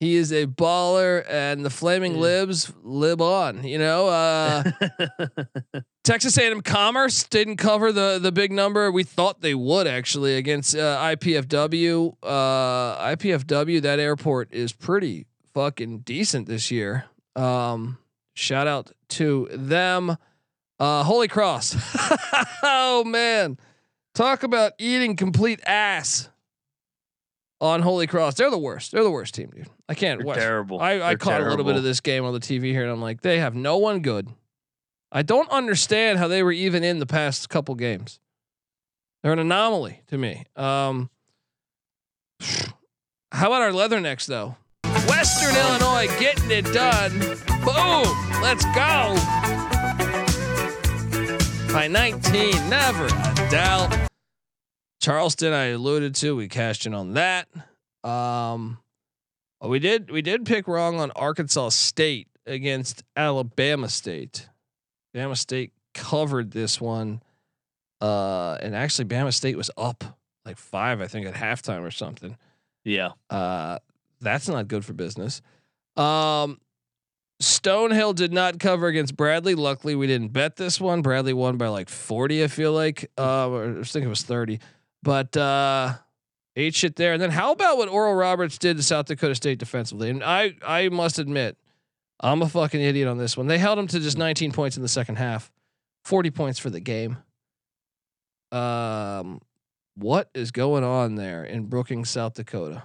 He 0.00 0.14
is 0.14 0.32
a 0.32 0.46
baller, 0.46 1.24
and 1.28 1.64
the 1.64 1.70
Flaming 1.70 2.14
Yeah. 2.14 2.20
Libs 2.20 2.72
live 2.84 3.20
on. 3.20 3.64
You 3.64 3.78
know, 3.78 4.06
uh, 4.08 4.62
Texas 6.04 6.38
A&M 6.38 6.60
Commerce 6.60 7.24
didn't 7.24 7.56
cover 7.56 7.90
the 7.90 8.20
the 8.22 8.30
big 8.30 8.52
number. 8.52 8.92
We 8.92 9.02
thought 9.02 9.40
they 9.40 9.54
would 9.54 9.88
actually 9.88 10.36
against 10.36 10.76
uh, 10.76 10.98
IPFW. 11.00 12.14
Uh, 12.22 13.06
IPFW 13.16 13.82
that 13.82 13.98
airport 13.98 14.52
is 14.52 14.72
pretty 14.72 15.26
fucking 15.52 16.00
decent 16.00 16.46
this 16.46 16.70
year. 16.70 17.06
Um, 17.34 17.98
shout 18.34 18.68
out 18.68 18.92
to 19.10 19.48
them. 19.52 20.16
Uh, 20.78 21.02
Holy 21.02 21.26
Cross. 21.26 21.74
oh 22.62 23.02
man, 23.04 23.58
talk 24.14 24.44
about 24.44 24.74
eating 24.78 25.16
complete 25.16 25.60
ass 25.66 26.28
on 27.60 27.82
Holy 27.82 28.06
Cross. 28.06 28.34
They're 28.34 28.50
the 28.50 28.58
worst. 28.58 28.92
They're 28.92 29.02
the 29.04 29.10
worst 29.10 29.34
team, 29.34 29.50
dude. 29.54 29.68
I 29.88 29.94
can't 29.94 30.24
watch. 30.24 30.38
terrible. 30.38 30.80
I, 30.80 31.00
I 31.00 31.14
caught 31.16 31.40
a 31.40 31.48
little 31.48 31.64
bit 31.64 31.76
of 31.76 31.82
this 31.82 32.00
game 32.00 32.24
on 32.24 32.32
the 32.32 32.40
TV 32.40 32.66
here, 32.66 32.82
and 32.82 32.90
I'm 32.90 33.00
like, 33.00 33.20
they 33.20 33.38
have 33.38 33.54
no 33.54 33.78
one 33.78 34.00
good. 34.00 34.28
I 35.10 35.22
don't 35.22 35.50
understand 35.50 36.18
how 36.18 36.28
they 36.28 36.42
were 36.42 36.52
even 36.52 36.84
in 36.84 36.98
the 36.98 37.06
past 37.06 37.48
couple 37.48 37.74
games. 37.74 38.20
They're 39.22 39.32
an 39.32 39.38
anomaly 39.38 40.02
to 40.08 40.18
me. 40.18 40.44
Um, 40.54 41.10
how 42.40 43.46
about 43.46 43.62
our 43.62 43.70
Leathernecks 43.70 44.26
though? 44.26 44.56
Western 45.08 45.56
Illinois 45.56 46.06
getting 46.18 46.50
it 46.50 46.66
done. 46.72 47.18
Boom! 47.64 48.40
Let's 48.40 48.64
go. 48.74 49.16
By 51.72 51.88
19, 51.88 52.68
never 52.68 53.06
a 53.06 53.48
doubt. 53.50 54.07
Charleston, 55.00 55.52
I 55.52 55.66
alluded 55.66 56.14
to. 56.16 56.36
We 56.36 56.48
cashed 56.48 56.86
in 56.86 56.94
on 56.94 57.14
that. 57.14 57.48
Um, 58.04 58.78
oh, 59.60 59.68
we 59.68 59.78
did 59.78 60.10
we 60.10 60.22
did 60.22 60.44
pick 60.44 60.66
wrong 60.68 60.98
on 60.98 61.10
Arkansas 61.12 61.70
State 61.70 62.28
against 62.46 63.02
Alabama 63.16 63.88
State. 63.88 64.48
Bama 65.14 65.36
State 65.36 65.72
covered 65.94 66.50
this 66.50 66.80
one, 66.80 67.22
uh, 68.00 68.58
and 68.60 68.74
actually 68.74 69.06
Bama 69.06 69.32
State 69.32 69.56
was 69.56 69.70
up 69.76 70.04
like 70.48 70.56
five, 70.56 71.00
I 71.00 71.06
think, 71.06 71.26
at 71.26 71.34
halftime 71.34 71.82
or 71.82 71.90
something. 71.90 72.36
Yeah. 72.84 73.10
Uh, 73.28 73.78
that's 74.20 74.48
not 74.48 74.66
good 74.66 74.84
for 74.84 74.94
business. 74.94 75.42
Um, 75.96 76.58
Stonehill 77.42 78.14
did 78.14 78.32
not 78.32 78.58
cover 78.58 78.86
against 78.86 79.14
Bradley. 79.14 79.54
Luckily, 79.54 79.94
we 79.94 80.06
didn't 80.06 80.32
bet 80.32 80.56
this 80.56 80.80
one. 80.80 81.02
Bradley 81.02 81.34
won 81.34 81.56
by 81.58 81.68
like 81.68 81.88
40, 81.88 82.42
I 82.42 82.48
feel 82.48 82.72
like. 82.72 83.10
Uh, 83.18 83.44
I 83.44 83.46
was 83.46 83.92
thinking 83.92 84.06
it 84.06 84.10
was 84.10 84.22
30. 84.22 84.58
But 85.02 85.36
uh, 85.36 85.94
eight 86.56 86.74
shit 86.74 86.96
there. 86.96 87.12
And 87.12 87.22
then 87.22 87.30
how 87.30 87.52
about 87.52 87.76
what 87.78 87.88
Oral 87.88 88.14
Roberts 88.14 88.58
did 88.58 88.76
to 88.76 88.82
South 88.82 89.06
Dakota 89.06 89.34
State 89.34 89.58
defensively? 89.58 90.10
And 90.10 90.24
I, 90.24 90.54
I 90.66 90.88
must 90.88 91.18
admit, 91.18 91.56
I'm 92.20 92.42
a 92.42 92.48
fucking 92.48 92.80
idiot 92.80 93.06
on 93.08 93.16
this 93.18 93.36
one. 93.36 93.46
They 93.46 93.58
held 93.58 93.78
him 93.78 93.86
to 93.88 94.00
just 94.00 94.18
19 94.18 94.52
points 94.52 94.76
in 94.76 94.82
the 94.82 94.88
second 94.88 95.16
half, 95.16 95.52
40 96.04 96.30
points 96.30 96.58
for 96.58 96.68
the 96.70 96.80
game. 96.80 97.16
Um, 98.50 99.40
what 99.94 100.30
is 100.34 100.50
going 100.50 100.84
on 100.84 101.14
there 101.16 101.44
in 101.44 101.66
Brookings, 101.66 102.10
South 102.10 102.34
Dakota? 102.34 102.82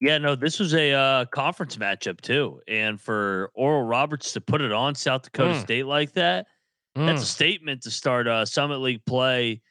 Yeah, 0.00 0.18
no, 0.18 0.34
this 0.34 0.58
was 0.58 0.74
a 0.74 0.92
uh, 0.92 1.24
conference 1.26 1.76
matchup 1.76 2.20
too, 2.20 2.60
and 2.68 3.00
for 3.00 3.50
Oral 3.54 3.84
Roberts 3.84 4.32
to 4.32 4.40
put 4.40 4.60
it 4.60 4.72
on 4.72 4.94
South 4.94 5.22
Dakota 5.22 5.54
Mm. 5.54 5.60
State 5.62 5.86
like 5.86 6.12
that, 6.14 6.46
that's 6.94 7.22
a 7.22 7.24
Mm. 7.24 7.28
statement 7.28 7.82
to 7.82 7.90
start 7.90 8.26
uh, 8.26 8.44
Summit 8.44 8.78
League 8.78 9.04
play. 9.06 9.62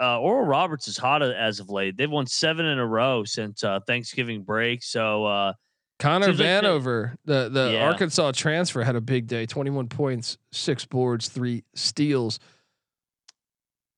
Uh, 0.00 0.20
Oral 0.20 0.44
Roberts 0.46 0.88
is 0.88 0.96
hot 0.96 1.22
as 1.22 1.60
of 1.60 1.70
late. 1.70 1.96
They've 1.96 2.10
won 2.10 2.26
seven 2.26 2.66
in 2.66 2.78
a 2.78 2.86
row 2.86 3.24
since 3.24 3.62
uh, 3.64 3.80
Thanksgiving 3.86 4.42
break. 4.42 4.82
So 4.82 5.24
uh, 5.24 5.52
Connor 5.98 6.26
Seems 6.26 6.40
like 6.40 6.48
Vanover, 6.48 7.14
the 7.24 7.48
the 7.48 7.72
Yeah. 7.74 7.86
Arkansas 7.86 8.32
transfer, 8.32 8.82
had 8.82 8.96
a 8.96 9.00
big 9.00 9.26
day. 9.26 9.46
Twenty 9.46 9.70
one 9.70 9.88
points, 9.88 10.38
six 10.52 10.84
boards, 10.84 11.28
three 11.28 11.64
steals. 11.74 12.38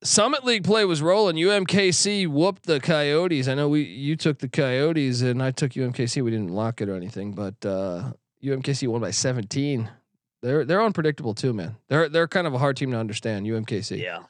Summit 0.05 0.45
League 0.45 0.63
play 0.63 0.85
was 0.85 1.03
rolling. 1.03 1.35
UMKC 1.37 2.29
whooped 2.29 2.65
the 2.67 2.79
Coyotes. 2.79 3.49
I 3.49 3.55
know 3.55 3.69
we 3.69 3.83
you 3.83 4.15
took 4.15 4.39
the 4.39 4.49
Coyotes 4.49 5.23
and 5.23 5.43
I 5.43 5.51
took 5.51 5.73
UMKC. 5.73 6.23
We 6.23 6.31
didn't 6.31 6.51
lock 6.51 6.81
it 6.81 6.89
or 6.89 6.95
anything, 6.95 7.33
but 7.33 7.55
uh, 7.67 8.13
UMKC 8.45 8.87
won 8.87 9.01
by 9.01 9.11
seventeen. 9.11 9.91
They're 10.41 10.65
they're 10.65 10.83
unpredictable 10.83 11.35
too, 11.35 11.53
man. 11.53 11.77
They're 11.89 12.09
they're 12.09 12.29
kind 12.29 12.47
of 12.47 12.55
a 12.55 12.59
hard 12.59 12.77
team 12.77 12.93
to 12.93 12.97
understand. 12.97 13.45
UMKC. 13.47 13.99
yeah, 14.01 14.21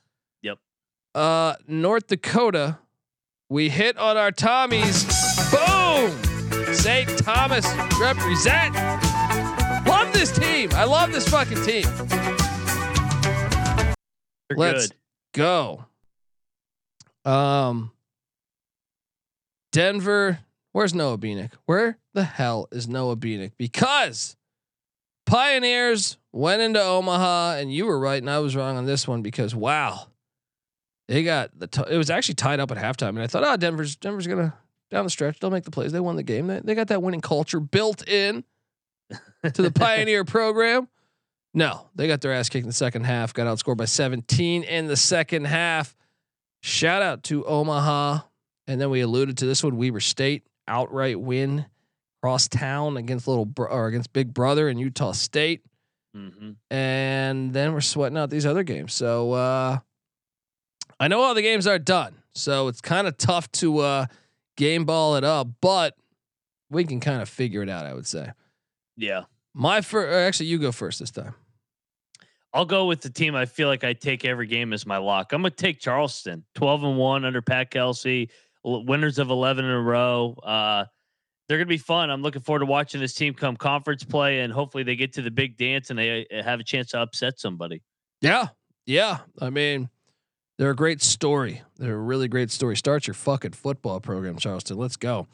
Uh, 1.19 1.57
North 1.67 2.07
Dakota, 2.07 2.79
we 3.49 3.69
hit 3.69 3.99
on 3.99 4.17
our 4.17 4.31
Tommies. 4.31 5.03
Boom! 5.51 6.73
St. 6.73 7.09
Thomas 7.19 7.67
represent. 8.01 8.73
Love 9.85 10.13
this 10.13 10.31
team. 10.31 10.71
I 10.75 10.85
love 10.85 11.11
this 11.11 11.29
fucking 11.29 11.61
team. 11.65 11.83
they're 14.49 14.57
Let's 14.57 14.91
good. 14.91 14.97
go. 15.35 15.87
Um, 17.25 17.91
Denver. 19.73 20.39
Where's 20.71 20.95
Noah 20.95 21.19
Beanick? 21.19 21.51
Where 21.67 21.99
the 22.15 22.23
hell 22.23 22.69
is 22.71 22.87
Noah 22.87 23.17
Beanick? 23.17 23.55
Because 23.59 24.37
Pioneers 25.27 26.17
went 26.33 26.63
into 26.63 26.81
Omaha, 26.81 27.57
and 27.57 27.75
you 27.75 27.87
were 27.87 27.99
right, 27.99 28.23
and 28.23 28.31
I 28.31 28.39
was 28.39 28.55
wrong 28.55 28.77
on 28.77 28.87
this 28.87 29.09
one 29.09 29.23
because 29.23 29.53
wow, 29.53 30.07
they 31.09 31.25
got 31.25 31.59
the. 31.59 31.67
T- 31.67 31.83
it 31.91 31.97
was 31.97 32.11
actually 32.11 32.35
tied 32.37 32.61
up 32.61 32.71
at 32.71 32.77
halftime, 32.77 33.11
and 33.11 33.23
I 33.23 33.27
thought, 33.27 33.43
oh, 33.45 33.57
Denver's 33.57 33.97
Denver's 33.97 34.27
gonna 34.27 34.55
down 34.91 35.05
the 35.05 35.11
stretch. 35.11 35.39
They'll 35.41 35.51
make 35.51 35.65
the 35.65 35.71
plays. 35.71 35.93
They 35.93 36.01
won 36.01 36.17
the 36.17 36.23
game. 36.23 36.47
They, 36.47 36.61
they 36.61 36.75
got 36.75 36.89
that 36.89 37.03
winning 37.03 37.21
culture 37.21 37.61
built 37.61 38.07
in 38.07 38.45
to 39.53 39.63
the 39.63 39.71
Pioneer 39.71 40.25
program. 40.25 40.89
No, 41.55 41.89
they 41.95 42.07
got 42.07 42.21
their 42.21 42.33
ass 42.33 42.49
kicked 42.49 42.65
in 42.65 42.69
the 42.69 42.75
second 42.75 43.05
half. 43.05 43.33
Got 43.33 43.47
outscored 43.47 43.79
by 43.79 43.87
17 43.87 44.63
in 44.63 44.87
the 44.87 44.97
second 44.97 45.47
half. 45.47 45.97
Shout 46.63 47.03
out 47.03 47.23
to 47.25 47.45
Omaha, 47.47 48.21
and 48.67 48.81
then 48.81 48.91
we 48.91 49.01
alluded 49.01 49.39
to 49.39 49.47
this 49.47 49.65
one: 49.65 49.77
Weber 49.77 50.01
State 50.01 50.45
outright 50.67 51.19
win 51.19 51.67
cross 52.23 52.49
town 52.49 52.97
against 52.97 53.27
little 53.29 53.47
bro- 53.47 53.71
or 53.71 53.87
against 53.87 54.13
Big 54.13 54.35
Brother 54.35 54.69
in 54.69 54.77
Utah 54.77 55.13
State, 55.13 55.63
hmm 56.15 56.51
and 56.71 57.53
then 57.53 57.73
we're 57.73 57.81
sweating 57.81 58.19
out 58.19 58.29
these 58.29 58.45
other 58.45 58.63
games. 58.63 58.93
So 58.93 59.33
uh, 59.33 59.79
I 61.01 61.09
know 61.09 61.21
all 61.21 61.35
the 61.35 61.43
games 61.43 61.67
are 61.67 61.79
done, 61.79 62.17
so 62.35 62.69
it's 62.69 62.81
kind 62.81 63.07
of 63.07 63.17
tough 63.17 63.51
to 63.53 63.79
uh, 63.79 64.07
game 64.57 64.85
ball 64.85 65.17
it 65.17 65.25
up, 65.25 65.49
but 65.61 65.95
we 66.71 66.85
can 66.85 67.01
kind 67.01 67.23
of 67.23 67.29
figure 67.29 67.63
it 67.63 67.69
out. 67.69 67.87
I 67.87 67.95
would 67.95 68.07
say. 68.07 68.33
Yeah, 68.97 69.25
My 69.55 69.81
first, 69.81 70.13
actually, 70.13 70.47
you 70.47 70.59
go 70.59 70.73
first 70.73 70.99
this 70.99 71.13
time. 71.13 71.35
I'll 72.53 72.65
go 72.65 72.87
with 72.87 73.01
the 73.01 73.11
team. 73.11 73.37
I 73.37 73.47
feel 73.47 73.69
like 73.69 73.85
I 73.85 73.93
take 73.93 74.25
every 74.25 74.47
game 74.47 74.73
as 74.73 74.87
my 74.87 74.97
lock. 74.97 75.33
I'm 75.33 75.43
gonna 75.43 75.51
take 75.51 75.79
Charleston, 75.79 76.45
12 76.57 76.83
and 76.83 76.97
one 76.99 77.25
under 77.25 77.41
Pat 77.43 77.71
Kelsey, 77.71 78.31
winners 78.65 79.19
of 79.19 79.31
11 79.31 79.65
in 79.65 79.71
a 79.71 79.81
row. 79.81 80.35
Uh, 80.43 80.87
they're 81.49 81.59
gonna 81.59 81.67
be 81.67 81.79
fun. 81.79 82.11
I'm 82.11 82.23
looking 82.23 82.43
forward 82.43 82.61
to 82.61 82.67
watching 82.67 83.01
this 83.01 83.15
team 83.15 83.35
come 83.35 83.57
conference 83.57 84.03
play, 84.03 84.41
and 84.41 84.53
hopefully 84.53 84.83
they 84.83 84.97
get 84.97 85.13
to 85.13 85.23
the 85.23 85.31
big 85.31 85.57
dance 85.57 85.91
and 85.91 85.99
they 85.99 86.27
uh, 86.33 86.43
have 86.43 86.59
a 86.59 86.65
chance 86.65 86.89
to 86.89 87.01
upset 87.01 87.39
somebody. 87.39 87.83
Yeah. 88.21 88.49
Yeah. 88.87 89.19
I 89.41 89.51
mean, 89.51 89.89
they're 90.59 90.71
a 90.71 90.77
great 90.77 91.01
story. 91.03 91.63
They're 91.77 91.95
a 91.95 91.99
really 91.99 92.29
great 92.29 92.51
story. 92.51 92.77
Start 92.77 93.07
your 93.07 93.15
fucking 93.15 93.53
football 93.53 94.01
program, 94.01 94.37
Charleston. 94.39 94.77
Let's 94.77 94.97
go. 94.97 95.27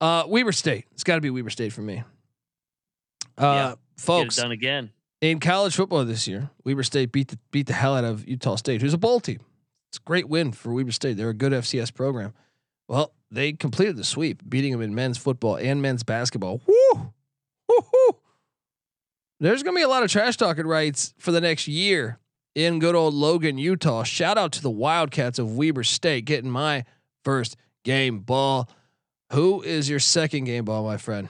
Uh, 0.00 0.24
Weber 0.26 0.52
State. 0.52 0.86
It's 0.92 1.04
got 1.04 1.14
to 1.14 1.20
be 1.20 1.30
Weber 1.30 1.50
State 1.50 1.72
for 1.72 1.80
me. 1.82 2.02
Uh, 3.38 3.42
Yeah. 3.42 3.74
Folks, 3.96 4.36
done 4.36 4.50
again. 4.50 4.90
in 5.20 5.38
college 5.38 5.76
football 5.76 6.04
this 6.04 6.26
year, 6.26 6.50
Weber 6.64 6.82
State 6.82 7.12
beat 7.12 7.28
the 7.28 7.38
beat 7.52 7.66
the 7.68 7.72
hell 7.72 7.94
out 7.96 8.02
of 8.04 8.26
Utah 8.28 8.56
State, 8.56 8.82
who's 8.82 8.92
a 8.92 8.98
bowl 8.98 9.20
team. 9.20 9.38
It's 9.90 9.98
a 9.98 10.02
great 10.04 10.28
win 10.28 10.50
for 10.50 10.72
Weber 10.72 10.90
State. 10.90 11.16
They're 11.16 11.28
a 11.30 11.34
good 11.34 11.52
FCS 11.52 11.94
program. 11.94 12.34
Well, 12.88 13.12
they 13.30 13.52
completed 13.52 13.96
the 13.96 14.02
sweep, 14.04 14.42
beating 14.48 14.72
them 14.72 14.82
in 14.82 14.94
men's 14.96 15.16
football 15.16 15.56
and 15.56 15.80
men's 15.80 16.02
basketball. 16.02 16.60
Woo! 16.66 17.12
Woo-hoo! 17.68 18.16
There's 19.38 19.62
gonna 19.62 19.76
be 19.76 19.82
a 19.82 19.88
lot 19.88 20.02
of 20.02 20.10
trash 20.10 20.36
talking 20.36 20.66
rights 20.66 21.14
for 21.18 21.30
the 21.30 21.40
next 21.40 21.68
year 21.68 22.18
in 22.54 22.78
good 22.78 22.94
old 22.94 23.14
Logan, 23.14 23.58
Utah. 23.58 24.04
Shout 24.04 24.38
out 24.38 24.52
to 24.52 24.62
the 24.62 24.70
Wildcats 24.70 25.38
of 25.38 25.56
Weber 25.56 25.84
State 25.84 26.24
getting 26.24 26.50
my 26.50 26.84
first 27.24 27.56
game 27.84 28.20
ball. 28.20 28.68
Who 29.32 29.62
is 29.62 29.88
your 29.88 29.98
second 29.98 30.44
game 30.44 30.64
ball, 30.64 30.84
my 30.84 30.96
friend? 30.96 31.28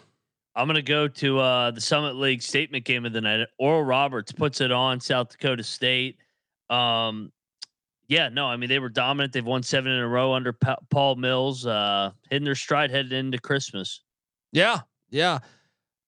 I'm 0.57 0.67
gonna 0.67 0.83
go 0.83 1.09
to 1.09 1.41
uh, 1.41 1.71
the 1.73 1.81
Summit 1.81 2.15
League 2.17 2.43
statement 2.43 2.85
game 2.85 3.05
of 3.05 3.13
the 3.13 3.21
night. 3.21 3.47
Oral 3.59 3.83
Roberts 3.83 4.31
puts 4.31 4.61
it 4.61 4.71
on 4.71 5.01
South 5.01 5.31
Dakota 5.31 5.65
State. 5.65 6.19
Um, 6.71 7.33
yeah, 8.07 8.29
no, 8.29 8.47
I 8.47 8.57
mean 8.57 8.69
they 8.69 8.79
were 8.79 8.89
dominant. 8.89 9.33
They've 9.33 9.45
won 9.45 9.63
seven 9.63 9.91
in 9.91 9.99
a 9.99 10.07
row 10.07 10.33
under 10.33 10.53
pa- 10.53 10.77
Paul 10.91 11.17
Mills, 11.17 11.67
uh, 11.67 12.13
hitting 12.31 12.45
their 12.45 12.55
stride 12.55 12.91
headed 12.91 13.13
into 13.13 13.39
Christmas. 13.39 14.03
Yeah, 14.53 14.81
yeah. 15.11 15.41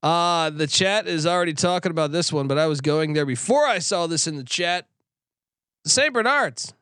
Uh 0.02 0.50
the 0.50 0.66
chat 0.66 1.08
is 1.08 1.26
already 1.26 1.54
talking 1.54 1.90
about 1.90 2.12
this 2.12 2.32
one, 2.32 2.46
but 2.46 2.58
I 2.58 2.66
was 2.66 2.80
going 2.80 3.14
there 3.14 3.26
before 3.26 3.66
I 3.66 3.78
saw 3.80 4.06
this 4.06 4.26
in 4.26 4.36
the 4.36 4.44
chat. 4.44 4.86
St. 5.86 6.12
Bernards. 6.12 6.74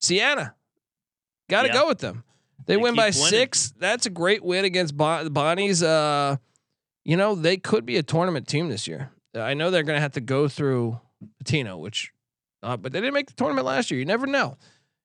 Siena. 0.00 0.54
Gotta 1.48 1.68
Yeah. 1.68 1.74
go 1.74 1.88
with 1.88 1.98
them. 1.98 2.24
They, 2.66 2.74
They 2.74 2.82
win 2.82 2.94
by 2.94 3.06
winning. 3.06 3.12
six. 3.28 3.72
That's 3.78 4.06
a 4.06 4.10
great 4.10 4.42
win 4.44 4.64
against 4.64 4.96
bon- 4.96 5.28
Bonnies. 5.34 5.82
Uh, 5.82 6.36
you 7.04 7.16
know 7.16 7.34
they 7.34 7.56
could 7.56 7.84
be 7.86 7.96
a 7.96 8.02
tournament 8.02 8.46
team 8.46 8.68
this 8.68 8.86
year. 8.86 9.10
I 9.34 9.54
know 9.54 9.70
they're 9.70 9.82
going 9.82 9.96
to 9.96 10.00
have 10.02 10.12
to 10.12 10.20
go 10.20 10.48
through 10.48 11.00
Pitino, 11.42 11.78
which, 11.78 12.12
uh, 12.62 12.76
but 12.76 12.92
they 12.92 13.00
didn't 13.00 13.14
make 13.14 13.26
the 13.28 13.34
tournament 13.34 13.66
last 13.66 13.90
year. 13.90 13.98
You 13.98 14.06
never 14.06 14.26
know. 14.26 14.56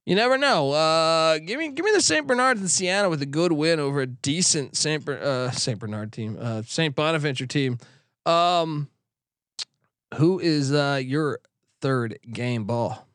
You 0.05 0.15
never 0.15 0.37
know. 0.37 0.71
Uh, 0.71 1.39
give 1.39 1.57
me 1.57 1.69
give 1.71 1.83
me 1.83 1.91
the 1.91 2.01
Saint 2.01 2.27
Bernards 2.27 2.59
and 2.59 2.69
Siena 2.69 3.09
with 3.09 3.21
a 3.23 3.25
good 3.25 3.51
win 3.51 3.79
over 3.79 4.01
a 4.01 4.07
decent 4.07 4.75
Saint 4.77 5.03
Ber- 5.03 5.19
uh, 5.21 5.51
Saint 5.51 5.79
Bernard 5.79 6.11
team, 6.13 6.37
uh, 6.39 6.61
Saint 6.63 6.93
Bonaventure 6.95 7.47
team. 7.47 7.79
Um, 8.25 8.89
who 10.15 10.39
is 10.39 10.71
uh, 10.71 11.01
your 11.03 11.39
third 11.85 12.17
game 12.31 12.63
ball? 12.63 13.07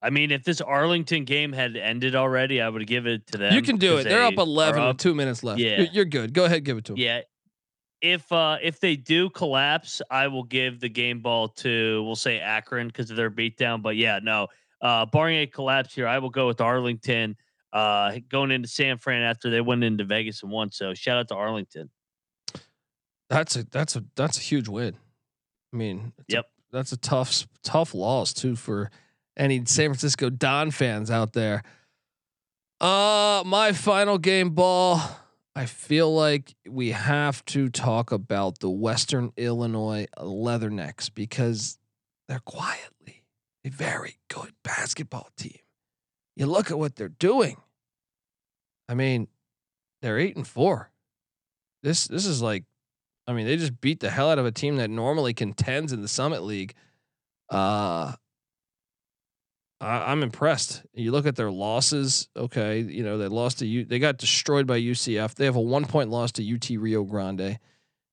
I 0.00 0.08
mean, 0.10 0.30
if 0.30 0.44
this 0.44 0.60
Arlington 0.62 1.24
game 1.24 1.52
had 1.52 1.76
ended 1.76 2.14
already, 2.14 2.62
I 2.62 2.68
would 2.70 2.86
give 2.86 3.06
it 3.06 3.26
to 3.28 3.38
them. 3.38 3.52
you 3.52 3.60
can 3.60 3.76
do 3.76 3.98
it. 3.98 4.04
They're 4.04 4.22
up 4.22 4.38
eleven 4.38 4.80
are 4.80 4.88
with 4.88 4.98
two 4.98 5.14
minutes 5.14 5.42
left. 5.42 5.60
Yeah. 5.60 5.78
You're, 5.78 5.86
you're 5.92 6.04
good. 6.06 6.32
Go 6.32 6.46
ahead, 6.46 6.64
give 6.64 6.78
it 6.78 6.84
to 6.86 6.92
them. 6.92 6.98
Yeah. 7.00 7.20
If 8.00 8.30
uh 8.32 8.56
if 8.62 8.80
they 8.80 8.96
do 8.96 9.28
collapse, 9.28 10.00
I 10.10 10.28
will 10.28 10.44
give 10.44 10.80
the 10.80 10.88
game 10.88 11.20
ball 11.20 11.48
to 11.48 12.02
we'll 12.04 12.16
say 12.16 12.38
Akron 12.40 12.86
because 12.86 13.10
of 13.10 13.16
their 13.16 13.30
beatdown. 13.30 13.82
But 13.82 13.96
yeah, 13.96 14.20
no. 14.22 14.48
Uh 14.80 15.04
barring 15.06 15.40
a 15.40 15.46
collapse 15.46 15.94
here, 15.94 16.06
I 16.06 16.18
will 16.18 16.30
go 16.30 16.46
with 16.46 16.60
Arlington. 16.60 17.36
Uh 17.72 18.18
going 18.30 18.52
into 18.52 18.68
San 18.68 18.96
Fran 18.98 19.22
after 19.22 19.50
they 19.50 19.60
went 19.60 19.82
into 19.84 20.04
Vegas 20.04 20.42
and 20.42 20.50
won. 20.52 20.70
So 20.70 20.94
shout 20.94 21.18
out 21.18 21.28
to 21.28 21.34
Arlington. 21.34 21.90
That's 23.28 23.56
a 23.56 23.64
that's 23.64 23.96
a 23.96 24.04
that's 24.14 24.38
a 24.38 24.42
huge 24.42 24.68
win. 24.68 24.94
I 25.72 25.76
mean, 25.76 26.12
Yep. 26.28 26.46
That's 26.72 26.92
a 26.92 26.96
tough 26.96 27.46
tough 27.62 27.94
loss 27.94 28.32
too 28.32 28.56
for 28.56 28.90
any 29.36 29.64
San 29.66 29.90
Francisco 29.90 30.30
Don 30.30 30.70
fans 30.70 31.10
out 31.10 31.32
there. 31.32 31.62
Uh, 32.80 33.42
my 33.46 33.72
final 33.72 34.18
game 34.18 34.50
ball. 34.50 35.00
I 35.54 35.64
feel 35.64 36.14
like 36.14 36.54
we 36.68 36.90
have 36.90 37.42
to 37.46 37.70
talk 37.70 38.12
about 38.12 38.58
the 38.58 38.68
Western 38.68 39.32
Illinois 39.38 40.06
Leathernecks 40.18 41.10
because 41.14 41.78
they're 42.28 42.40
quietly 42.40 43.24
a 43.64 43.70
very 43.70 44.18
good 44.28 44.52
basketball 44.62 45.30
team. 45.38 45.58
You 46.36 46.44
look 46.44 46.70
at 46.70 46.78
what 46.78 46.96
they're 46.96 47.08
doing. 47.08 47.56
I 48.86 48.94
mean, 48.94 49.28
they're 50.02 50.18
eight 50.18 50.36
and 50.36 50.46
four. 50.46 50.90
This 51.82 52.06
this 52.06 52.26
is 52.26 52.42
like 52.42 52.64
I 53.26 53.32
mean, 53.32 53.46
they 53.46 53.56
just 53.56 53.80
beat 53.80 54.00
the 54.00 54.10
hell 54.10 54.30
out 54.30 54.38
of 54.38 54.46
a 54.46 54.52
team 54.52 54.76
that 54.76 54.90
normally 54.90 55.34
contends 55.34 55.92
in 55.92 56.00
the 56.00 56.08
Summit 56.08 56.42
League. 56.42 56.74
Uh, 57.50 58.12
I, 59.80 60.12
I'm 60.12 60.22
impressed. 60.22 60.82
You 60.94 61.12
look 61.12 61.26
at 61.26 61.36
their 61.36 61.50
losses. 61.50 62.28
Okay, 62.36 62.80
you 62.80 63.02
know 63.02 63.18
they 63.18 63.28
lost 63.28 63.58
to 63.58 63.66
U. 63.66 63.84
They 63.84 63.98
got 63.98 64.18
destroyed 64.18 64.66
by 64.66 64.80
UCF. 64.80 65.34
They 65.34 65.44
have 65.44 65.56
a 65.56 65.60
one 65.60 65.84
point 65.84 66.10
loss 66.10 66.32
to 66.32 66.54
UT 66.54 66.68
Rio 66.70 67.04
Grande. 67.04 67.58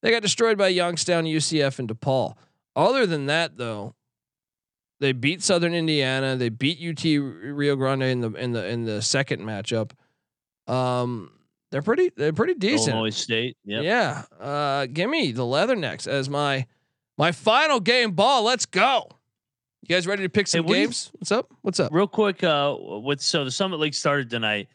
They 0.01 0.11
got 0.11 0.21
destroyed 0.21 0.57
by 0.57 0.67
Youngstown, 0.67 1.23
UCF, 1.25 1.79
and 1.79 1.87
DePaul. 1.87 2.35
Other 2.75 3.05
than 3.05 3.27
that, 3.27 3.57
though, 3.57 3.95
they 4.99 5.13
beat 5.13 5.41
Southern 5.41 5.73
Indiana. 5.73 6.35
They 6.35 6.49
beat 6.49 6.79
UT 6.81 7.03
Rio 7.03 7.75
Grande 7.75 8.03
in 8.03 8.21
the 8.21 8.31
in 8.33 8.51
the 8.51 8.67
in 8.67 8.85
the 8.85 9.01
second 9.01 9.41
matchup. 9.41 9.91
Um, 10.67 11.31
they're 11.73 11.81
pretty. 11.81 12.11
They're 12.15 12.31
pretty 12.33 12.53
decent. 12.53 12.89
Illinois 12.93 13.09
State. 13.09 13.57
Yep. 13.65 13.83
Yeah. 13.83 14.23
Uh, 14.39 14.85
give 14.85 15.09
me 15.09 15.31
the 15.31 15.41
Leathernecks 15.41 16.07
as 16.07 16.29
my 16.29 16.67
my 17.17 17.31
final 17.31 17.79
game 17.79 18.11
ball. 18.11 18.43
Let's 18.43 18.67
go. 18.67 19.09
You 19.81 19.87
guys 19.95 20.05
ready 20.05 20.21
to 20.21 20.29
pick 20.29 20.45
Hey, 20.47 20.51
some 20.59 20.65
what 20.65 20.73
do 20.73 20.79
you- 20.79 20.85
games? 20.85 21.09
What's 21.15 21.31
up? 21.31 21.51
What's 21.63 21.79
up? 21.79 21.91
Real 21.91 22.07
quick, 22.07 22.43
uh 22.43 22.77
with 22.79 23.21
so 23.21 23.43
the 23.43 23.49
Summit 23.49 23.79
League 23.79 23.95
started 23.95 24.29
tonight. 24.29 24.67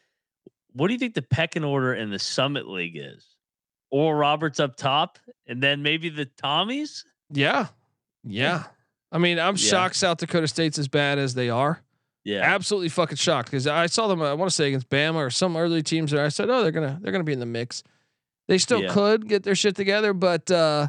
What 0.73 0.89
do 0.89 0.93
you 0.93 0.99
think 0.99 1.15
the 1.15 1.23
pecking 1.23 1.63
order 1.63 1.95
in 1.95 2.11
the 2.11 2.19
Summit 2.19 2.69
League 2.69 2.97
is? 2.97 3.25
Or 3.93 4.17
Roberts 4.17 4.59
up 4.59 4.77
top, 4.77 5.19
and 5.47 5.63
then 5.63 5.83
maybe 5.83 6.09
the 6.09 6.27
Tommies? 6.27 7.05
Yeah. 7.33 7.69
Yeah. 8.25 8.65
I 9.13 9.19
mean, 9.19 9.39
I'm 9.39 9.55
Yeah. 9.55 9.71
shocked 9.71 9.95
South 9.97 10.19
Dakota 10.19 10.49
State's 10.49 10.79
as 10.79 10.89
bad 10.89 11.19
as 11.19 11.35
they 11.35 11.49
are. 11.49 11.81
Yeah. 12.25 12.41
Absolutely 12.43 12.89
fucking 12.91 13.17
shocked 13.17 13.51
because 13.51 13.67
I 13.67 13.87
saw 13.87 14.07
them. 14.09 14.21
I 14.21 14.35
want 14.35 14.51
to 14.51 14.55
say 14.55 14.69
against 14.69 14.91
Bama 14.91 15.15
or 15.17 15.31
some 15.31 15.57
early 15.57 15.83
teams 15.83 16.11
there. 16.11 16.25
I 16.25 16.29
said, 16.29 16.51
oh, 16.51 16.63
they're 16.63 16.73
gonna 16.73 16.99
they're 17.01 17.13
gonna 17.13 17.25
be 17.25 17.33
in 17.33 17.41
the 17.41 17.47
mix. 17.47 17.83
They 18.49 18.59
still 18.59 18.83
Yeah. 18.83 18.93
could 18.93 19.29
get 19.29 19.43
their 19.43 19.55
shit 19.55 19.77
together, 19.77 20.13
but 20.13 20.51
uh, 20.51 20.89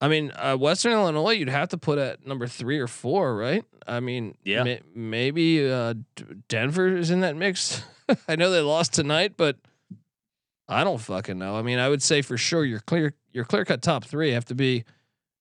I 0.00 0.08
mean, 0.08 0.32
uh, 0.34 0.56
Western 0.56 0.92
Illinois, 0.92 1.32
you'd 1.32 1.48
have 1.48 1.68
to 1.70 1.78
put 1.78 1.98
at 1.98 2.26
number 2.26 2.46
three 2.46 2.78
or 2.78 2.86
four, 2.88 3.36
right? 3.36 3.64
I 3.86 4.00
mean, 4.00 4.36
Yeah. 4.44 4.62
may- 4.62 4.80
maybe 4.94 5.70
uh, 5.70 5.94
D- 6.16 6.24
Denver 6.48 6.96
is 6.96 7.10
in 7.10 7.20
that 7.20 7.36
mix. 7.36 7.82
I 8.28 8.36
know 8.36 8.50
they 8.50 8.60
lost 8.60 8.92
tonight, 8.94 9.34
but 9.36 9.56
I 10.68 10.84
don't 10.84 10.98
fucking 11.00 11.38
know. 11.38 11.56
I 11.56 11.62
mean, 11.62 11.78
I 11.78 11.88
would 11.88 12.02
say 12.02 12.22
for 12.22 12.36
sure 12.36 12.64
your 12.64 12.80
clear 12.80 13.14
your 13.32 13.44
clear 13.44 13.64
cut 13.64 13.82
top 13.82 14.04
three 14.04 14.30
have 14.32 14.44
to 14.46 14.54
be 14.54 14.84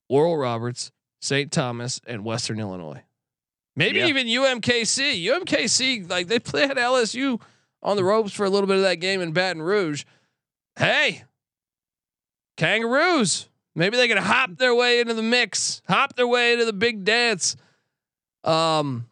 Oral 0.10 0.38
Roberts, 0.38 0.92
St. 1.22 1.52
Thomas, 1.52 2.00
and 2.06 2.24
Western 2.26 2.60
Illinois. 2.60 3.04
Maybe 3.76 4.00
Yeah. 4.00 4.08
even 4.08 4.28
UMKC. 4.28 5.24
UMKC, 5.26 6.10
like 6.10 6.28
they 6.28 6.40
played 6.40 6.72
LSU 6.72 7.42
on 7.82 7.96
the 7.96 8.04
ropes 8.04 8.32
for 8.34 8.46
a 8.46 8.50
little 8.50 8.68
bit 8.68 8.76
of 8.78 8.84
that 8.84 8.96
game 8.96 9.22
in 9.22 9.32
Baton 9.32 9.62
Rouge. 9.62 10.04
Hey, 10.78 11.24
Kangaroos. 12.58 13.48
Maybe 13.76 13.96
they 13.98 14.08
can 14.08 14.18
hop 14.18 14.58
their 14.58 14.76
way 14.76 15.00
into 15.00 15.14
the 15.14 15.24
mix, 15.24 15.82
hop 15.88 16.16
their 16.16 16.28
way 16.28 16.54
into 16.54 16.66
the 16.66 16.74
big 16.74 17.06
dance. 17.06 17.56
Um, 18.44 19.08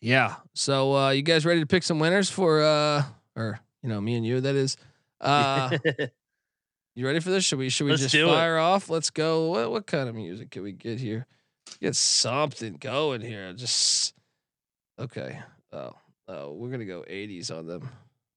yeah. 0.00 0.36
So 0.54 0.94
uh, 0.96 1.10
you 1.10 1.22
guys 1.22 1.46
ready 1.46 1.60
to 1.60 1.66
pick 1.66 1.84
some 1.84 2.00
winners 2.00 2.28
for 2.28 2.62
uh, 2.62 3.04
or 3.36 3.60
you 3.82 3.88
know 3.88 4.00
me 4.00 4.16
and 4.16 4.26
you 4.26 4.40
that 4.40 4.56
is. 4.56 4.76
Uh, 5.20 5.78
you 6.96 7.06
ready 7.06 7.20
for 7.20 7.30
this? 7.30 7.44
Should 7.44 7.60
we 7.60 7.68
should 7.68 7.84
we 7.84 7.90
Let's 7.92 8.02
just 8.02 8.12
do 8.14 8.28
it. 8.28 8.32
fire 8.32 8.58
off? 8.58 8.90
Let's 8.90 9.10
go. 9.10 9.50
What 9.50 9.70
what 9.70 9.86
kind 9.86 10.08
of 10.08 10.16
music 10.16 10.50
can 10.50 10.64
we 10.64 10.72
get 10.72 10.98
here? 10.98 11.26
Get 11.80 11.94
something 11.94 12.74
going 12.80 13.20
here. 13.20 13.52
Just 13.52 14.14
okay. 14.98 15.38
Oh, 15.72 15.92
oh, 16.26 16.52
we're 16.54 16.70
gonna 16.70 16.84
go 16.84 17.04
80s 17.08 17.56
on 17.56 17.66
them. 17.66 17.88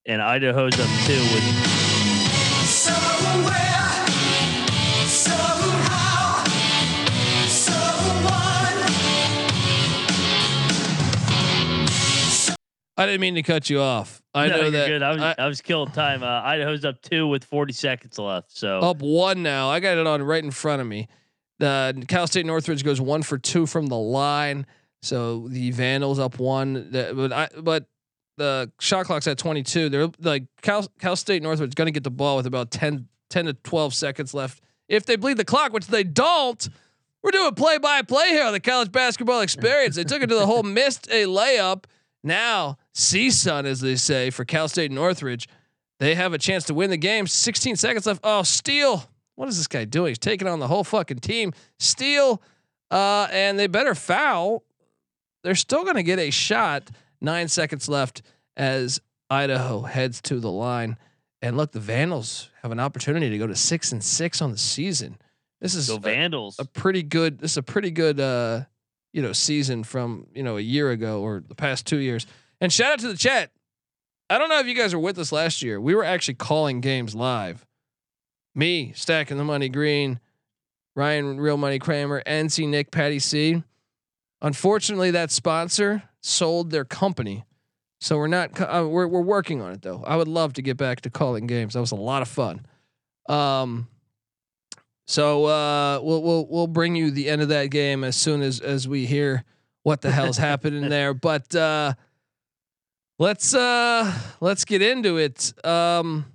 and 0.05 0.21
Idaho's 0.21 0.73
up 0.79 0.89
two 1.05 1.13
with 1.33 2.51
I 12.97 13.05
didn't 13.07 13.21
mean 13.21 13.35
to 13.35 13.41
cut 13.41 13.69
you 13.69 13.79
off. 13.79 14.21
I 14.35 14.47
No, 14.47 14.57
know 14.57 14.69
that 14.69 14.87
good. 14.87 15.01
I 15.01 15.11
was, 15.13 15.21
I- 15.21 15.35
I, 15.39 15.47
was 15.47 15.61
killing 15.61 15.91
time. 15.91 16.21
Uh, 16.21 16.27
Idaho's 16.43 16.85
up 16.85 17.01
two 17.01 17.27
with 17.27 17.43
40 17.43 17.73
seconds 17.73 18.19
left. 18.19 18.55
So 18.55 18.79
up 18.79 19.01
one 19.01 19.41
now. 19.41 19.69
I 19.69 19.79
got 19.79 19.97
it 19.97 20.05
on 20.05 20.21
right 20.21 20.43
in 20.43 20.51
front 20.51 20.81
of 20.81 20.87
me. 20.87 21.07
The 21.61 22.05
Cal 22.07 22.25
State 22.25 22.47
Northridge 22.47 22.83
goes 22.83 22.99
one 22.99 23.21
for 23.21 23.37
two 23.37 23.67
from 23.67 23.85
the 23.85 23.97
line. 23.97 24.65
So 25.03 25.47
the 25.47 25.69
Vandals 25.71 26.17
up 26.17 26.39
one. 26.39 26.89
But 26.91 27.31
I 27.31 27.49
but 27.59 27.85
the 28.37 28.71
shot 28.79 29.05
clock's 29.05 29.27
at 29.27 29.37
22. 29.37 29.89
They're 29.89 30.09
like 30.19 30.45
Cal, 30.63 30.87
Cal 30.99 31.15
State 31.15 31.43
Northridge 31.43 31.75
going 31.75 31.85
to 31.85 31.91
get 31.91 32.03
the 32.03 32.09
ball 32.09 32.37
with 32.37 32.47
about 32.47 32.71
10, 32.71 33.07
10 33.29 33.45
to 33.45 33.53
12 33.53 33.93
seconds 33.93 34.33
left. 34.33 34.63
If 34.87 35.05
they 35.05 35.15
bleed 35.15 35.37
the 35.37 35.45
clock, 35.45 35.71
which 35.71 35.85
they 35.85 36.03
don't, 36.03 36.67
we're 37.21 37.31
doing 37.31 37.53
play 37.53 37.77
by 37.77 38.01
play 38.01 38.29
here 38.29 38.45
on 38.45 38.53
the 38.53 38.59
college 38.59 38.91
basketball 38.91 39.41
experience. 39.41 39.95
They 39.95 40.03
took 40.03 40.23
it 40.23 40.27
to 40.27 40.35
the 40.35 40.47
hole, 40.47 40.63
missed 40.63 41.07
a 41.11 41.25
layup. 41.25 41.83
Now, 42.23 42.79
CSUN, 42.95 43.65
as 43.65 43.81
they 43.81 43.95
say, 43.95 44.31
for 44.31 44.45
Cal 44.45 44.67
State 44.67 44.91
Northridge, 44.91 45.47
they 45.99 46.15
have 46.15 46.33
a 46.33 46.39
chance 46.39 46.63
to 46.65 46.73
win 46.73 46.89
the 46.89 46.97
game. 46.97 47.27
16 47.27 47.75
seconds 47.75 48.07
left. 48.07 48.21
Oh, 48.23 48.41
steal. 48.41 49.07
What 49.41 49.49
is 49.49 49.57
this 49.57 49.65
guy 49.65 49.85
doing? 49.85 50.09
He's 50.11 50.19
taking 50.19 50.47
on 50.47 50.59
the 50.59 50.67
whole 50.67 50.83
fucking 50.83 51.17
team. 51.17 51.51
Steal. 51.79 52.43
Uh, 52.91 53.27
and 53.31 53.57
they 53.57 53.65
better 53.65 53.95
foul. 53.95 54.63
They're 55.43 55.55
still 55.55 55.81
going 55.81 55.95
to 55.95 56.03
get 56.03 56.19
a 56.19 56.29
shot. 56.29 56.91
Nine 57.21 57.47
seconds 57.47 57.89
left 57.89 58.21
as 58.55 59.01
Idaho 59.31 59.81
heads 59.81 60.21
to 60.21 60.39
the 60.39 60.51
line. 60.51 60.95
And 61.41 61.57
look, 61.57 61.71
the 61.71 61.79
Vandals 61.79 62.51
have 62.61 62.71
an 62.71 62.79
opportunity 62.79 63.31
to 63.31 63.37
go 63.39 63.47
to 63.47 63.55
six 63.55 63.91
and 63.91 64.03
six 64.03 64.43
on 64.43 64.51
the 64.51 64.59
season. 64.59 65.17
This 65.59 65.73
is 65.73 65.87
go 65.87 65.95
a- 65.95 65.99
Vandals. 65.99 66.59
a 66.59 66.65
pretty 66.65 67.01
good 67.01 67.39
this 67.39 67.53
is 67.53 67.57
a 67.57 67.63
pretty 67.63 67.89
good 67.89 68.19
uh 68.19 68.65
you 69.11 69.23
know 69.23 69.33
season 69.33 69.83
from 69.83 70.27
you 70.35 70.43
know 70.43 70.57
a 70.57 70.61
year 70.61 70.91
ago 70.91 71.21
or 71.21 71.43
the 71.47 71.55
past 71.55 71.87
two 71.87 71.97
years 71.97 72.27
and 72.59 72.71
shout 72.71 72.93
out 72.93 72.99
to 72.99 73.07
the 73.07 73.17
chat 73.17 73.51
i 74.29 74.37
don't 74.37 74.49
know 74.49 74.59
if 74.59 74.67
you 74.67 74.73
guys 74.75 74.93
were 74.95 75.01
with 75.01 75.17
us 75.19 75.31
last 75.31 75.61
year 75.61 75.79
we 75.81 75.93
were 75.93 76.03
actually 76.03 76.33
calling 76.33 76.81
games 76.81 77.13
live 77.13 77.65
me 78.53 78.91
stacking 78.95 79.37
the 79.37 79.43
money 79.43 79.69
green 79.69 80.19
ryan 80.95 81.39
real 81.39 81.57
money 81.57 81.79
kramer 81.79 82.21
nc 82.25 82.67
nick 82.67 82.91
patty 82.91 83.19
c 83.19 83.63
unfortunately 84.41 85.11
that 85.11 85.31
sponsor 85.31 86.03
sold 86.21 86.69
their 86.71 86.85
company. 86.85 87.45
So 87.99 88.17
we're 88.17 88.27
not 88.27 88.59
uh, 88.59 88.87
we're, 88.89 89.07
we're 89.07 89.21
working 89.21 89.61
on 89.61 89.73
it 89.73 89.81
though. 89.81 90.03
I 90.05 90.15
would 90.15 90.27
love 90.27 90.53
to 90.53 90.61
get 90.61 90.77
back 90.77 91.01
to 91.01 91.09
calling 91.09 91.45
games. 91.45 91.73
That 91.73 91.81
was 91.81 91.91
a 91.91 91.95
lot 91.95 92.21
of 92.21 92.27
fun. 92.27 92.65
Um 93.29 93.87
so 95.07 95.45
uh, 95.45 95.99
we'll 96.01 96.23
we'll 96.23 96.47
we'll 96.47 96.67
bring 96.67 96.95
you 96.95 97.11
the 97.11 97.29
end 97.29 97.41
of 97.41 97.49
that 97.49 97.69
game 97.69 98.03
as 98.03 98.15
soon 98.15 98.41
as 98.41 98.59
as 98.59 98.87
we 98.87 99.05
hear 99.05 99.43
what 99.83 100.01
the 100.01 100.11
hell's 100.11 100.37
happening 100.49 100.89
there. 100.89 101.13
But 101.13 101.53
uh, 101.55 101.93
Let's 103.19 103.53
uh 103.53 104.11
let's 104.39 104.65
get 104.65 104.81
into 104.81 105.17
it. 105.17 105.53
Um 105.63 106.25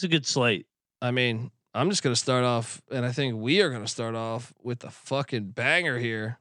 It's 0.00 0.04
a 0.06 0.08
good 0.08 0.24
slate. 0.24 0.64
I 1.02 1.10
mean, 1.10 1.50
I'm 1.74 1.90
just 1.90 2.02
gonna 2.02 2.16
start 2.16 2.42
off, 2.42 2.80
and 2.90 3.04
I 3.04 3.12
think 3.12 3.34
we 3.36 3.60
are 3.60 3.68
gonna 3.68 3.86
start 3.86 4.14
off 4.14 4.50
with 4.62 4.78
the 4.78 4.88
fucking 4.88 5.50
banger 5.50 5.98
here. 5.98 6.38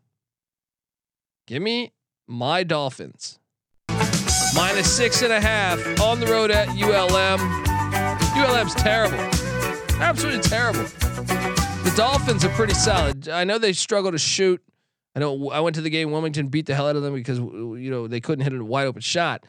Give 1.46 1.62
me 1.62 1.92
my 2.26 2.64
Dolphins. 2.64 3.38
Minus 4.56 4.90
six 4.90 5.24
and 5.24 5.34
a 5.34 5.42
half 5.42 5.78
on 6.00 6.22
the 6.22 6.28
road 6.28 6.52
at 6.52 6.70
ULM. 6.70 7.42
ULM's 8.38 8.76
terrible. 8.76 9.20
Absolutely 10.02 10.40
terrible. 10.44 10.84
The 10.84 11.94
Dolphins 11.98 12.46
are 12.46 12.50
pretty 12.52 12.76
solid. 12.76 13.28
I 13.28 13.44
know 13.44 13.58
they 13.58 13.74
struggle 13.74 14.14
to 14.14 14.18
shoot. 14.18 14.64
I 15.18 15.20
know 15.20 15.50
I 15.50 15.60
went 15.60 15.76
to 15.76 15.82
the 15.82 15.90
game. 15.90 16.12
Wilmington 16.12 16.48
beat 16.48 16.66
the 16.66 16.76
hell 16.76 16.88
out 16.88 16.96
of 16.96 17.02
them 17.02 17.14
because 17.14 17.40
you 17.40 17.92
know 17.92 18.08
they 18.08 18.22
couldn't 18.22 18.46
hit 18.46 18.54
a 18.54 18.64
wide 18.64 18.88
open 18.88 19.02
shot. 19.02 19.46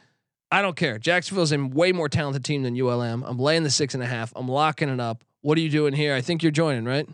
I 0.52 0.62
don't 0.62 0.76
care. 0.76 0.98
Jacksonville's 0.98 1.52
a 1.52 1.58
way 1.58 1.92
more 1.92 2.08
talented 2.08 2.44
team 2.44 2.62
than 2.62 2.80
ULM. 2.80 3.22
I'm 3.24 3.38
laying 3.38 3.62
the 3.62 3.70
six 3.70 3.94
and 3.94 4.02
a 4.02 4.06
half. 4.06 4.32
I'm 4.34 4.48
locking 4.48 4.88
it 4.88 5.00
up. 5.00 5.22
What 5.42 5.56
are 5.56 5.60
you 5.60 5.70
doing 5.70 5.94
here? 5.94 6.14
I 6.14 6.20
think 6.20 6.42
you're 6.42 6.50
joining, 6.52 6.84
right? 6.84 7.08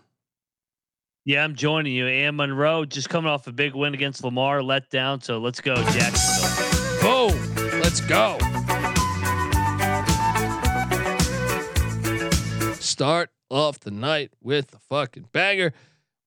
Yeah, 1.27 1.45
I'm 1.45 1.55
joining 1.55 1.93
you. 1.93 2.07
And 2.07 2.37
Monroe 2.37 2.85
just 2.85 3.09
coming 3.09 3.31
off 3.31 3.47
a 3.47 3.53
big 3.53 3.75
win 3.75 3.95
against 3.95 4.25
Lamar, 4.25 4.63
let 4.63 4.89
down. 4.91 5.21
So 5.21 5.39
let's 5.39 5.61
go, 5.61 5.75
Jacksonville. 5.75 7.31
Boom. 7.31 7.81
Let's 7.81 8.01
go. 8.01 8.39
Start 12.75 13.31
off 13.51 13.81
the 13.81 13.91
night 13.91 14.31
with 14.43 14.69
the 14.69 14.79
fucking 14.79 15.29
banger. 15.33 15.73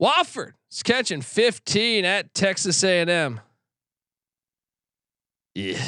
Wofford 0.01 0.53
is 0.71 0.83
catching 0.83 1.21
15 1.21 2.05
at 2.05 2.33
Texas 2.33 2.83
A&M. 2.83 3.41
Yeah. 5.55 5.81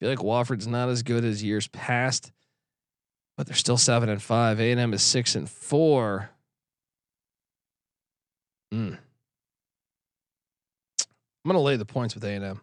Feel 0.00 0.10
like 0.10 0.18
Wofford's 0.18 0.66
not 0.66 0.88
as 0.88 1.02
good 1.02 1.24
as 1.24 1.42
years 1.42 1.66
past, 1.68 2.32
but 3.36 3.46
they're 3.46 3.56
still 3.56 3.76
seven 3.76 4.08
and 4.08 4.22
five. 4.22 4.60
A&M 4.60 4.94
is 4.94 5.02
six 5.02 5.34
and 5.34 5.48
four. 5.48 6.30
Mm. 8.72 8.98
I'm 11.44 11.48
gonna 11.52 11.60
lay 11.60 11.76
the 11.76 11.84
points 11.84 12.14
with 12.14 12.24
A&M. 12.24 12.60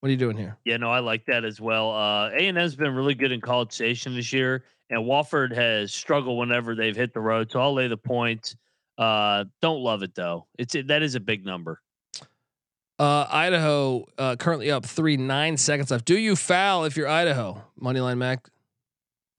What 0.00 0.08
are 0.08 0.10
you 0.10 0.16
doing 0.16 0.36
here? 0.36 0.56
Yeah, 0.64 0.78
no, 0.78 0.90
I 0.90 0.98
like 0.98 1.26
that 1.26 1.44
as 1.44 1.60
well. 1.60 1.90
Uh, 1.92 2.30
A 2.30 2.48
and 2.48 2.58
M's 2.58 2.74
been 2.74 2.94
really 2.94 3.14
good 3.14 3.30
in 3.30 3.40
College 3.40 3.72
Station 3.72 4.16
this 4.16 4.32
year, 4.32 4.64
and 4.90 5.00
Wofford 5.04 5.54
has 5.54 5.94
struggled 5.94 6.38
whenever 6.38 6.74
they've 6.74 6.96
hit 6.96 7.14
the 7.14 7.20
road. 7.20 7.50
So 7.50 7.60
I'll 7.60 7.74
lay 7.74 7.88
the 7.88 7.96
point. 7.96 8.56
Uh, 8.98 9.44
don't 9.60 9.80
love 9.80 10.02
it 10.02 10.14
though. 10.14 10.46
It's 10.58 10.74
that 10.74 11.02
is 11.02 11.14
a 11.14 11.20
big 11.20 11.44
number. 11.44 11.80
Uh, 13.02 13.26
Idaho 13.28 14.06
uh, 14.16 14.36
currently 14.36 14.70
up 14.70 14.86
three 14.86 15.16
nine 15.16 15.56
seconds 15.56 15.90
left. 15.90 16.04
Do 16.04 16.16
you 16.16 16.36
foul 16.36 16.84
if 16.84 16.96
you're 16.96 17.08
Idaho? 17.08 17.60
Moneyline 17.82 18.16
Mac. 18.18 18.48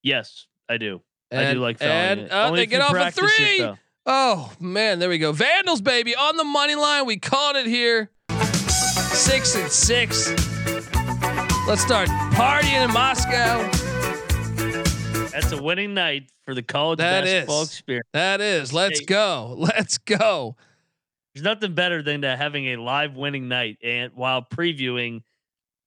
Yes, 0.01 0.47
I 0.67 0.75
do. 0.75 0.99
And, 1.31 1.47
I 1.47 1.53
do 1.53 1.59
like 1.61 1.79
fouling 1.79 2.19
and 2.19 2.29
uh, 2.29 2.51
they 2.51 2.65
get 2.65 2.81
off 2.81 2.89
a 2.89 2.93
practice 2.93 3.31
it, 3.39 3.57
three. 3.57 3.73
Oh 4.05 4.51
man, 4.59 4.99
there 4.99 5.07
we 5.07 5.17
go. 5.17 5.31
Vandals, 5.31 5.79
baby, 5.79 6.13
on 6.13 6.35
the 6.35 6.43
money 6.43 6.75
line. 6.75 7.05
We 7.05 7.15
caught 7.15 7.55
it 7.55 7.65
here. 7.65 8.11
Six 8.67 9.55
and 9.55 9.71
six. 9.71 10.27
Let's 11.65 11.81
start 11.81 12.09
partying 12.35 12.83
in 12.83 12.91
Moscow. 12.91 13.61
That's 15.29 15.53
a 15.53 15.63
winning 15.63 15.93
night 15.93 16.29
for 16.43 16.53
the 16.53 16.63
college 16.63 16.97
That 16.97 17.23
basketball 17.23 17.61
is. 17.61 17.69
experience. 17.69 18.07
That 18.11 18.41
is. 18.41 18.73
Let's 18.73 18.99
go. 18.99 19.55
Let's 19.57 19.99
go. 19.99 20.57
There's 21.33 21.43
nothing 21.43 21.73
better 21.73 22.01
than 22.03 22.21
to 22.21 22.35
having 22.35 22.67
a 22.67 22.77
live 22.77 23.15
winning 23.15 23.47
night 23.47 23.77
and 23.83 24.11
while 24.13 24.43
previewing 24.43 25.23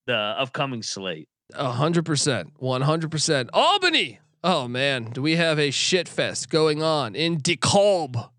the 0.05 0.15
upcoming 0.15 0.83
slate. 0.83 1.29
A 1.53 1.71
hundred 1.71 2.05
percent. 2.05 2.53
One 2.57 2.81
hundred 2.81 3.11
percent. 3.11 3.49
Albany. 3.53 4.19
Oh 4.43 4.67
man, 4.67 5.11
do 5.11 5.21
we 5.21 5.35
have 5.37 5.57
a 5.57 5.71
shit 5.71 6.09
fest 6.09 6.49
going 6.49 6.83
on 6.83 7.15
in 7.15 7.37
DeKalb? 7.37 8.29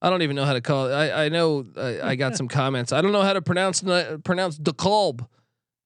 I 0.00 0.10
don't 0.10 0.22
even 0.22 0.36
know 0.36 0.44
how 0.44 0.52
to 0.52 0.60
call 0.60 0.86
it. 0.86 0.92
I, 0.92 1.26
I 1.26 1.28
know 1.28 1.66
I, 1.76 2.00
I 2.10 2.14
got 2.16 2.36
some 2.36 2.48
comments. 2.48 2.92
I 2.92 3.02
don't 3.02 3.12
know 3.12 3.22
how 3.22 3.34
to 3.34 3.42
pronounce 3.42 3.82
pronounce 3.82 4.58
DeKalb. 4.58 5.26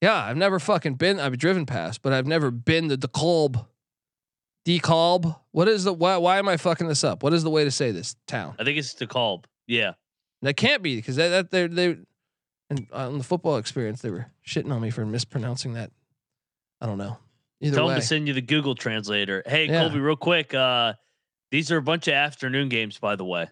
Yeah, 0.00 0.14
I've 0.14 0.36
never 0.36 0.58
fucking 0.58 0.94
been. 0.94 1.18
I've 1.20 1.38
driven 1.38 1.66
past, 1.66 2.02
but 2.02 2.12
I've 2.12 2.26
never 2.26 2.50
been 2.50 2.88
to 2.88 2.96
DeKalb. 2.96 3.66
DeKalb. 4.66 5.36
What 5.50 5.68
is 5.68 5.84
the 5.84 5.92
why? 5.92 6.16
Why 6.18 6.38
am 6.38 6.48
I 6.48 6.56
fucking 6.56 6.86
this 6.86 7.02
up? 7.02 7.22
What 7.24 7.32
is 7.32 7.42
the 7.42 7.50
way 7.50 7.64
to 7.64 7.70
say 7.70 7.90
this 7.90 8.14
town? 8.28 8.54
I 8.58 8.64
think 8.64 8.78
it's 8.78 8.94
Colb. 8.94 9.46
Yeah. 9.66 9.92
That 10.42 10.54
can't 10.56 10.82
be 10.82 10.96
because 10.96 11.16
that, 11.16 11.28
that 11.28 11.50
they 11.50 11.66
they 11.68 11.96
and 12.70 12.86
on 12.92 13.18
the 13.18 13.24
football 13.24 13.56
experience 13.58 14.02
they 14.02 14.10
were 14.10 14.26
shitting 14.46 14.72
on 14.72 14.80
me 14.80 14.90
for 14.90 15.06
mispronouncing 15.06 15.74
that. 15.74 15.90
I 16.80 16.86
don't 16.86 16.98
know. 16.98 17.18
Either 17.60 17.76
Tell 17.76 17.86
way, 17.86 17.92
them 17.94 18.00
to 18.00 18.06
send 18.06 18.26
you 18.26 18.34
the 18.34 18.40
Google 18.42 18.74
translator. 18.74 19.42
Hey, 19.46 19.66
Yeah. 19.66 19.82
Colby, 19.82 20.00
real 20.00 20.16
quick. 20.16 20.52
Uh, 20.52 20.94
these 21.52 21.70
are 21.70 21.76
a 21.76 21.82
bunch 21.82 22.08
of 22.08 22.14
afternoon 22.14 22.68
games, 22.68 22.98
by 22.98 23.14
the 23.14 23.24
way. 23.24 23.46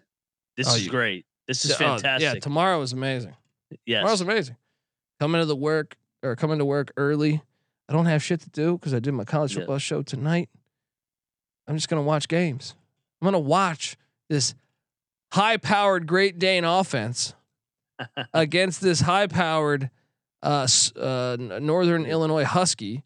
This 0.57 0.67
Oh, 0.69 0.75
is 0.75 0.85
you- 0.85 0.91
great. 0.91 1.25
This 1.47 1.63
is 1.63 1.71
Oh, 1.71 1.77
yeah, 1.79 1.97
fantastic. 1.97 2.41
tomorrow 2.43 2.81
is 2.81 2.91
amazing. 2.93 3.35
yes. 3.85 3.99
Tomorrow's 4.01 4.21
amazing. 4.21 4.57
Coming 5.19 5.39
to 5.41 5.45
the 5.45 5.55
work 5.55 5.95
or 6.23 6.35
coming 6.35 6.59
to 6.59 6.65
work 6.65 6.91
early. 6.97 7.41
I 7.87 7.93
don't 7.93 8.05
have 8.05 8.21
shit 8.21 8.41
to 8.41 8.49
do 8.49 8.73
because 8.77 8.93
I 8.93 8.99
did 8.99 9.13
my 9.13 9.23
college 9.23 9.53
Yeah. 9.53 9.59
football 9.61 9.77
show 9.77 10.01
tonight. 10.01 10.49
I'm 11.67 11.75
just 11.77 11.87
gonna 11.89 12.01
watch 12.03 12.27
games. 12.27 12.75
I'm 13.21 13.25
gonna 13.27 13.39
watch 13.39 13.95
this 14.29 14.55
high-powered 15.31 16.07
Great 16.07 16.39
Dane 16.39 16.63
offense 16.65 17.33
against 18.33 18.81
this 18.81 19.01
high-powered 19.01 19.89
uh, 20.43 20.67
uh, 20.99 21.37
Northern 21.39 22.05
Illinois 22.05 22.43
Husky 22.43 23.03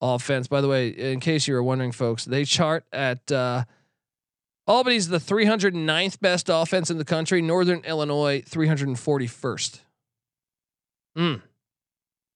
offense. 0.00 0.48
By 0.48 0.60
the 0.60 0.68
way, 0.68 0.88
in 0.88 1.20
case 1.20 1.46
you 1.46 1.54
were 1.54 1.62
wondering, 1.62 1.92
folks, 1.92 2.24
they 2.24 2.44
chart 2.44 2.84
at 2.92 3.30
uh, 3.30 3.64
Albany's 4.66 5.08
the 5.08 5.18
309th 5.18 6.20
best 6.20 6.48
offense 6.50 6.90
in 6.90 6.98
the 6.98 7.04
country. 7.04 7.42
Northern 7.42 7.80
Illinois 7.84 8.42
341st. 8.42 9.80
Mm. 11.18 11.42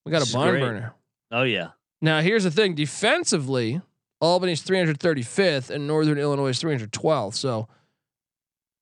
We 0.04 0.12
got 0.12 0.20
This 0.20 0.30
a 0.34 0.36
barn 0.36 0.50
great. 0.50 0.60
burner. 0.60 0.94
oh 1.32 1.42
yeah. 1.44 1.68
Now 2.02 2.20
here's 2.20 2.44
the 2.44 2.50
thing: 2.50 2.74
defensively, 2.74 3.80
Albany's 4.20 4.62
335th 4.62 5.70
and 5.70 5.86
Northern 5.86 6.18
Illinois 6.18 6.52
312th. 6.52 7.34
So 7.34 7.68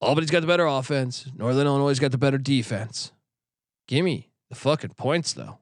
Albany's 0.05 0.31
got 0.31 0.40
the 0.40 0.47
better 0.47 0.67
offense. 0.67 1.27
Northern 1.37 1.67
Illinois 1.67 1.99
got 1.99 2.12
the 2.12 2.19
better 2.19 2.38
defense. 2.38 3.12
Give 3.88 4.05
me 4.05 4.29
the 4.51 4.55
fucking 4.55 4.95
points, 4.95 5.33
though. 5.33 5.59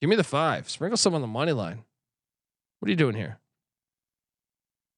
Give 0.00 0.08
me 0.08 0.16
the 0.16 0.24
five. 0.24 0.68
Sprinkle 0.68 0.96
some 0.96 1.14
on 1.14 1.20
the 1.20 1.26
money 1.26 1.52
line. 1.52 1.84
What 2.78 2.88
are 2.88 2.90
you 2.90 2.96
doing 2.96 3.16
here? 3.16 3.38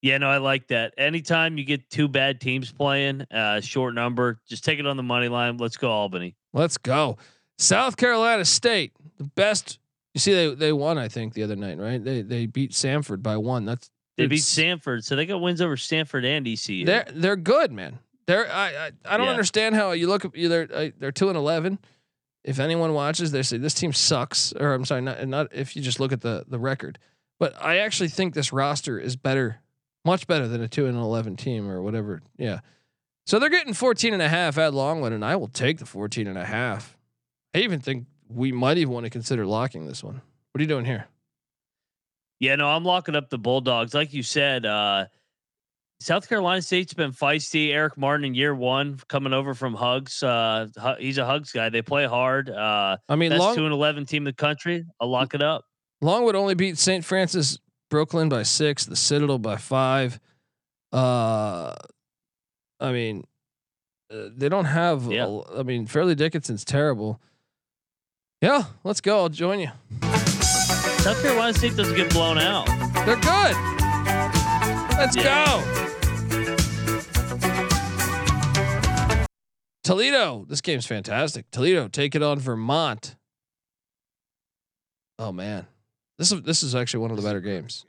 Yeah, 0.03 0.18
no, 0.18 0.31
I 0.31 0.38
like 0.38 0.68
that. 0.68 0.94
Anytime 0.96 1.59
you 1.59 1.64
get 1.64 1.88
two 1.90 2.09
bad 2.09 2.40
teams 2.40 2.72
playing, 2.72 3.22
uh, 3.31 3.61
short 3.61 3.94
number, 3.94 4.40
just 4.48 4.64
take 4.64 4.79
it 4.79 4.87
on 4.87 4.96
the 4.96 5.03
money 5.03 5.29
line. 5.29 5.59
Let's 5.59 5.76
go 5.76 5.90
Albany. 5.90 6.37
Let's 6.53 6.79
go. 6.79 7.18
South 7.59 7.96
Carolina 7.96 8.44
State, 8.46 8.92
the 9.18 9.24
best. 9.24 9.79
You 10.14 10.20
see, 10.20 10.33
they 10.33 10.55
they 10.55 10.72
won. 10.72 10.96
I 10.96 11.09
think 11.09 11.35
the 11.35 11.42
other 11.42 11.57
night, 11.57 11.79
right? 11.79 12.03
They 12.03 12.22
they 12.22 12.46
beat 12.46 12.74
Sanford 12.74 13.22
by 13.22 13.37
one. 13.37 13.66
That's 13.66 13.90
They 14.16 14.26
beat 14.26 14.42
Sanford, 14.42 15.05
so 15.05 15.16
they 15.16 15.26
got 15.26 15.42
wins 15.42 15.61
over 15.61 15.76
Sanford 15.76 16.24
and 16.24 16.48
ECU. 16.48 16.87
They're 16.87 17.07
they're 17.12 17.37
good, 17.37 17.70
man. 17.70 17.98
They're 18.30 18.48
I 18.48 18.68
I, 18.86 18.90
I 19.04 19.16
don't 19.16 19.26
Yeah. 19.26 19.32
understand 19.32 19.74
how 19.74 19.90
you 19.90 20.06
look 20.06 20.24
at 20.24 20.30
they're 20.34 20.68
uh, 20.72 20.90
they're 20.98 21.10
two 21.10 21.28
and 21.30 21.36
eleven. 21.36 21.80
If 22.44 22.60
anyone 22.60 22.94
watches, 22.94 23.32
they 23.32 23.42
say 23.42 23.58
this 23.58 23.74
team 23.74 23.92
sucks. 23.92 24.52
Or 24.52 24.72
I'm 24.72 24.84
sorry, 24.84 25.02
not 25.02 25.26
not 25.26 25.48
if 25.52 25.74
you 25.74 25.82
just 25.82 25.98
look 25.98 26.12
at 26.12 26.20
the 26.20 26.44
the 26.46 26.60
record. 26.60 27.00
But 27.40 27.60
I 27.60 27.78
actually 27.78 28.08
think 28.08 28.34
this 28.34 28.52
roster 28.52 29.00
is 29.00 29.16
better, 29.16 29.58
much 30.04 30.28
better 30.28 30.46
than 30.46 30.62
a 30.62 30.68
two 30.68 30.86
and 30.86 30.96
eleven 30.96 31.34
team 31.34 31.68
or 31.68 31.82
whatever. 31.82 32.22
Yeah. 32.38 32.60
So 33.26 33.38
they're 33.40 33.48
getting 33.50 33.74
14 33.74 34.12
and 34.12 34.22
a 34.22 34.28
half 34.28 34.58
at 34.58 34.74
Longwood, 34.74 35.12
and 35.12 35.24
I 35.24 35.34
will 35.36 35.48
take 35.48 35.78
the 35.78 35.86
14 35.86 36.26
and 36.26 36.38
a 36.38 36.44
half. 36.44 36.96
I 37.54 37.58
even 37.58 37.80
think 37.80 38.06
we 38.28 38.52
might 38.52 38.78
even 38.78 38.92
want 38.94 39.04
to 39.04 39.10
consider 39.10 39.44
locking 39.44 39.86
this 39.86 40.02
one. 40.04 40.20
What 40.52 40.58
are 40.58 40.62
you 40.62 40.68
doing 40.68 40.84
here? 40.84 41.06
Yeah, 42.40 42.56
no, 42.56 42.68
I'm 42.68 42.84
locking 42.84 43.14
up 43.16 43.28
the 43.28 43.38
Bulldogs. 43.38 43.92
Like 43.94 44.12
you 44.14 44.22
said, 44.22 44.64
uh, 44.66 45.06
South 46.00 46.28
Carolina 46.28 46.62
State's 46.62 46.94
been 46.94 47.12
feisty. 47.12 47.72
Eric 47.74 47.98
Martin 47.98 48.24
in 48.24 48.34
year 48.34 48.54
one 48.54 48.98
coming 49.08 49.32
over 49.34 49.52
from 49.54 49.74
Hugs. 49.74 50.22
Uh, 50.22 50.66
he's 50.98 51.18
a 51.18 51.26
Hugs 51.26 51.52
guy. 51.52 51.68
They 51.68 51.82
play 51.82 52.06
hard. 52.06 52.48
Uh, 52.48 52.96
I 53.08 53.16
mean, 53.16 53.30
best 53.30 53.40
Long, 53.40 53.54
two 53.54 53.64
and 53.64 53.72
eleven 53.72 54.06
team 54.06 54.22
in 54.22 54.24
the 54.24 54.32
country. 54.32 54.84
I'll 54.98 55.10
lock 55.10 55.34
it 55.34 55.42
up. 55.42 55.64
Longwood 56.00 56.34
only 56.36 56.54
beat 56.54 56.78
St. 56.78 57.04
Francis 57.04 57.58
Brooklyn 57.90 58.30
by 58.30 58.42
six, 58.44 58.86
the 58.86 58.96
Citadel 58.96 59.38
by 59.38 59.56
five. 59.56 60.18
Uh, 60.90 61.74
I 62.80 62.92
mean, 62.92 63.24
uh, 64.10 64.28
they 64.34 64.48
don't 64.48 64.64
have. 64.64 65.06
a 65.08 65.14
Yeah. 65.14 65.22
l- 65.24 65.46
I 65.54 65.62
mean, 65.62 65.86
Fairleigh 65.86 66.14
Dickinson's 66.14 66.64
terrible. 66.64 67.20
Yeah, 68.40 68.64
let's 68.84 69.02
go. 69.02 69.18
I'll 69.18 69.28
join 69.28 69.60
you. 69.60 69.68
South 70.02 71.20
Carolina 71.22 71.52
State 71.52 71.76
doesn't 71.76 71.94
get 71.94 72.10
blown 72.10 72.38
out. 72.38 72.64
They're 73.04 73.16
good. 73.16 73.54
Let's 74.96 75.14
Yeah. 75.16 75.44
go. 75.46 75.89
Toledo. 79.90 80.46
This 80.48 80.61
game's 80.61 80.87
fantastic. 80.87 81.50
Toledo 81.50 81.88
take 81.88 82.14
it 82.14 82.22
on 82.22 82.38
Vermont. 82.38 83.16
Oh 85.18 85.33
man, 85.33 85.66
this 86.16 86.31
is 86.31 86.42
this 86.42 86.62
is 86.62 86.76
actually 86.76 87.00
one 87.00 87.11
of 87.11 87.16
the 87.16 87.24
better 87.24 87.40
games. 87.40 87.87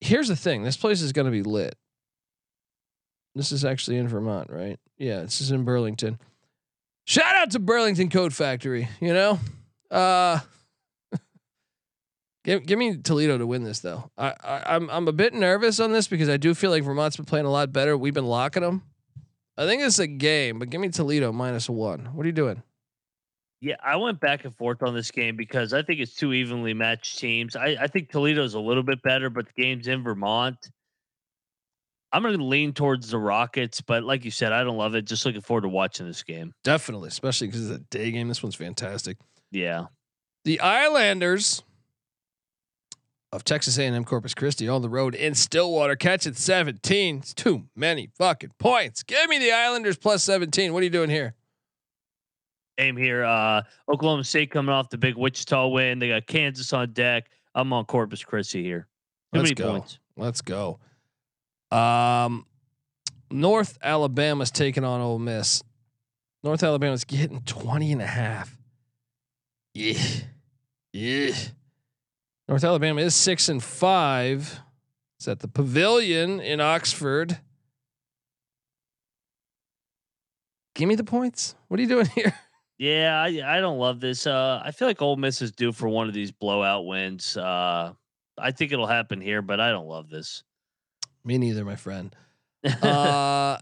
Here's 0.00 0.26
the 0.26 0.34
thing: 0.34 0.64
this 0.64 0.76
place 0.76 1.00
is 1.02 1.12
going 1.12 1.26
to 1.26 1.30
be 1.30 1.44
lit. 1.44 1.76
This 3.36 3.52
is 3.52 3.64
actually 3.64 3.98
in 3.98 4.08
Vermont, 4.08 4.50
right? 4.50 4.80
Yeah, 4.98 5.20
this 5.20 5.40
is 5.40 5.52
in 5.52 5.62
Burlington. 5.62 6.18
Shout 7.06 7.36
out 7.36 7.52
to 7.52 7.60
Burlington 7.60 8.10
Coat 8.10 8.32
Factory. 8.32 8.88
You 9.00 9.14
know, 9.14 9.38
uh, 9.88 10.40
give 12.44 12.66
give 12.66 12.76
me 12.76 12.96
Toledo 12.96 13.38
to 13.38 13.46
win 13.46 13.62
this 13.62 13.78
though. 13.78 14.10
I, 14.18 14.34
I 14.42 14.62
I'm 14.74 14.90
I'm 14.90 15.06
a 15.06 15.12
bit 15.12 15.32
nervous 15.32 15.78
on 15.78 15.92
this 15.92 16.08
because 16.08 16.28
I 16.28 16.38
do 16.38 16.54
feel 16.54 16.72
like 16.72 16.82
Vermont's 16.82 17.16
been 17.16 17.24
playing 17.24 17.46
a 17.46 17.52
lot 17.52 17.72
better. 17.72 17.96
We've 17.96 18.12
been 18.12 18.26
locking 18.26 18.64
them. 18.64 18.82
I 19.56 19.66
think 19.66 19.82
it's 19.82 19.98
a 19.98 20.06
game, 20.06 20.58
but 20.58 20.70
give 20.70 20.80
me 20.80 20.88
Toledo 20.88 21.32
minus 21.32 21.68
one. 21.68 22.06
What 22.14 22.24
are 22.24 22.28
you 22.28 22.32
doing? 22.32 22.62
Yeah, 23.60 23.76
I 23.82 23.96
went 23.96 24.20
back 24.20 24.44
and 24.44 24.54
forth 24.54 24.82
on 24.82 24.94
this 24.94 25.10
game 25.10 25.36
because 25.36 25.72
I 25.72 25.82
think 25.82 26.00
it's 26.00 26.14
two 26.14 26.32
evenly 26.32 26.74
matched 26.74 27.18
teams. 27.18 27.56
I, 27.56 27.76
I 27.80 27.86
think 27.86 28.10
Toledo's 28.10 28.54
a 28.54 28.60
little 28.60 28.82
bit 28.82 29.00
better, 29.02 29.30
but 29.30 29.46
the 29.46 29.62
game's 29.62 29.88
in 29.88 30.02
Vermont. 30.02 30.58
I'm 32.12 32.22
going 32.22 32.36
to 32.36 32.44
lean 32.44 32.74
towards 32.74 33.10
the 33.10 33.18
Rockets, 33.18 33.80
but 33.80 34.04
like 34.04 34.24
you 34.24 34.30
said, 34.30 34.52
I 34.52 34.62
don't 34.64 34.76
love 34.76 34.94
it. 34.94 35.06
Just 35.06 35.24
looking 35.24 35.40
forward 35.40 35.62
to 35.62 35.68
watching 35.68 36.06
this 36.06 36.22
game. 36.22 36.52
Definitely, 36.62 37.08
especially 37.08 37.48
because 37.48 37.70
it's 37.70 37.80
a 37.80 37.84
day 37.90 38.10
game. 38.10 38.28
This 38.28 38.42
one's 38.42 38.54
fantastic. 38.54 39.16
Yeah. 39.50 39.86
The 40.44 40.60
Islanders 40.60 41.62
of 43.34 43.42
Texas 43.42 43.78
A&M 43.78 44.04
Corpus 44.04 44.32
Christi 44.32 44.68
on 44.68 44.80
the 44.80 44.88
road 44.88 45.16
in 45.16 45.34
Stillwater 45.34 45.96
catching 45.96 46.34
17. 46.34 47.16
It's 47.16 47.34
too 47.34 47.64
many 47.74 48.08
fucking 48.16 48.52
points. 48.60 49.02
Give 49.02 49.28
me 49.28 49.40
the 49.40 49.50
Islanders 49.50 49.96
plus 49.96 50.22
17. 50.22 50.72
What 50.72 50.80
are 50.80 50.84
you 50.84 50.90
doing 50.90 51.10
here? 51.10 51.34
Aim 52.78 52.96
here. 52.96 53.24
Uh, 53.24 53.62
Oklahoma 53.92 54.22
State 54.22 54.52
coming 54.52 54.72
off 54.72 54.88
the 54.88 54.98
big 54.98 55.16
Wichita 55.16 55.66
win. 55.66 55.98
They 55.98 56.10
got 56.10 56.28
Kansas 56.28 56.72
on 56.72 56.92
deck. 56.92 57.28
I'm 57.56 57.72
on 57.72 57.86
Corpus 57.86 58.22
Christi 58.22 58.62
here. 58.62 58.86
Too 59.32 59.40
Let's 59.40 59.46
many 59.46 59.54
go. 59.56 59.70
points. 59.72 59.98
Let's 60.16 60.40
go. 60.40 60.78
Um, 61.72 62.46
North 63.32 63.78
Alabama's 63.82 64.52
taking 64.52 64.84
on 64.84 65.00
Ole 65.00 65.18
Miss. 65.18 65.60
North 66.44 66.62
Alabama's 66.62 67.02
getting 67.02 67.40
20 67.40 67.90
and 67.90 68.02
a 68.02 68.06
half. 68.06 68.56
Yeah. 69.74 69.98
Yeah. 70.92 71.34
North 72.48 72.64
Alabama 72.64 73.00
is 73.00 73.14
six 73.14 73.48
and 73.48 73.62
five. 73.62 74.60
It's 75.18 75.28
at 75.28 75.40
the 75.40 75.48
pavilion 75.48 76.40
in 76.40 76.60
Oxford. 76.60 77.38
Give 80.74 80.88
me 80.88 80.94
the 80.96 81.04
points. 81.04 81.54
What 81.68 81.78
are 81.78 81.82
you 81.82 81.88
doing 81.88 82.06
here? 82.14 82.34
Yeah, 82.78 83.20
I, 83.22 83.56
I 83.56 83.60
don't 83.60 83.78
love 83.78 84.00
this. 84.00 84.26
Uh, 84.26 84.60
I 84.64 84.72
feel 84.72 84.88
like 84.88 85.00
Ole 85.00 85.16
Miss 85.16 85.40
is 85.40 85.52
due 85.52 85.72
for 85.72 85.88
one 85.88 86.08
of 86.08 86.14
these 86.14 86.32
blowout 86.32 86.84
wins. 86.86 87.36
Uh, 87.36 87.92
I 88.36 88.50
think 88.50 88.72
it'll 88.72 88.86
happen 88.88 89.20
here, 89.20 89.40
but 89.42 89.60
I 89.60 89.70
don't 89.70 89.86
love 89.86 90.10
this. 90.10 90.42
Me 91.24 91.38
neither, 91.38 91.64
my 91.64 91.76
friend. 91.76 92.14
Uh, 92.82 93.58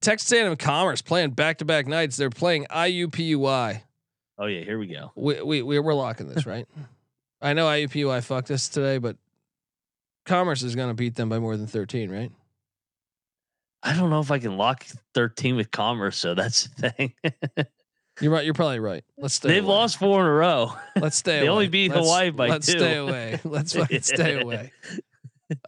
Texas 0.00 0.30
A&M 0.30 0.54
Commerce 0.54 1.02
playing 1.02 1.30
back 1.30 1.58
to 1.58 1.64
back 1.64 1.88
nights. 1.88 2.16
They're 2.16 2.30
playing 2.30 2.66
IUPUI. 2.70 3.82
oh 4.38 4.46
yeah, 4.46 4.60
here 4.62 4.78
we 4.78 4.86
go. 4.86 5.10
We 5.16 5.42
we 5.42 5.62
we 5.62 5.78
we're 5.80 5.94
locking 5.94 6.28
this, 6.28 6.46
right? 6.46 6.64
I 7.40 7.52
know 7.52 7.66
IUPUI 7.66 8.22
fucked 8.24 8.50
us 8.50 8.68
today, 8.68 8.98
but 8.98 9.16
Commerce 10.24 10.62
is 10.62 10.74
going 10.74 10.88
to 10.88 10.94
beat 10.94 11.14
them 11.14 11.28
by 11.28 11.38
more 11.38 11.56
than 11.56 11.66
13, 11.66 12.10
right? 12.10 12.32
I 13.82 13.94
don't 13.94 14.10
know 14.10 14.20
if 14.20 14.30
I 14.30 14.38
can 14.38 14.56
lock 14.56 14.84
13 15.14 15.54
with 15.56 15.70
Commerce, 15.70 16.16
so 16.16 16.34
that's 16.34 16.68
the 16.78 16.90
thing. 16.90 17.12
You're 18.20 18.32
right. 18.32 18.44
You're 18.44 18.54
probably 18.54 18.80
right. 18.80 19.04
Let's 19.18 19.34
stay. 19.34 19.50
They've 19.50 19.62
away. 19.64 19.74
lost 19.74 19.98
four 19.98 20.20
in 20.22 20.26
a 20.26 20.32
row. 20.32 20.72
Let's 20.98 21.18
stay. 21.18 21.32
they 21.40 21.46
away. 21.46 21.48
only 21.52 21.68
beat 21.68 21.90
Let's- 21.90 22.02
Hawaii 22.06 22.30
by 22.30 22.48
Let's 22.48 22.66
two. 22.66 22.78
stay 22.78 22.96
away. 22.96 23.38
Let's 23.44 23.74
fucking 23.74 24.00
stay 24.02 24.40
away. 24.40 24.72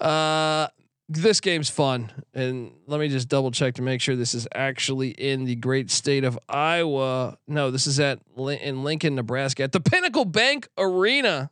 Uh, 0.01 0.69
this 1.11 1.41
game's 1.41 1.71
fun, 1.71 2.11
and 2.35 2.73
let 2.87 3.01
me 3.01 3.09
just 3.09 3.29
double 3.29 3.51
check 3.51 3.75
to 3.75 3.83
make 3.83 4.01
sure 4.01 4.17
this 4.17 4.35
is 4.35 4.49
actually 4.55 5.11
in 5.11 5.45
the 5.45 5.55
great 5.57 5.91
state 5.91 6.25
of 6.25 6.39
Iowa. 6.49 7.39
No, 7.47 7.71
this 7.71 7.87
is 7.87 8.01
at 8.01 8.21
in 8.37 8.83
Lincoln, 8.83 9.15
Nebraska, 9.15 9.63
at 9.63 9.73
the 9.73 9.81
Pinnacle 9.81 10.25
Bank 10.25 10.69
Arena. 10.77 11.51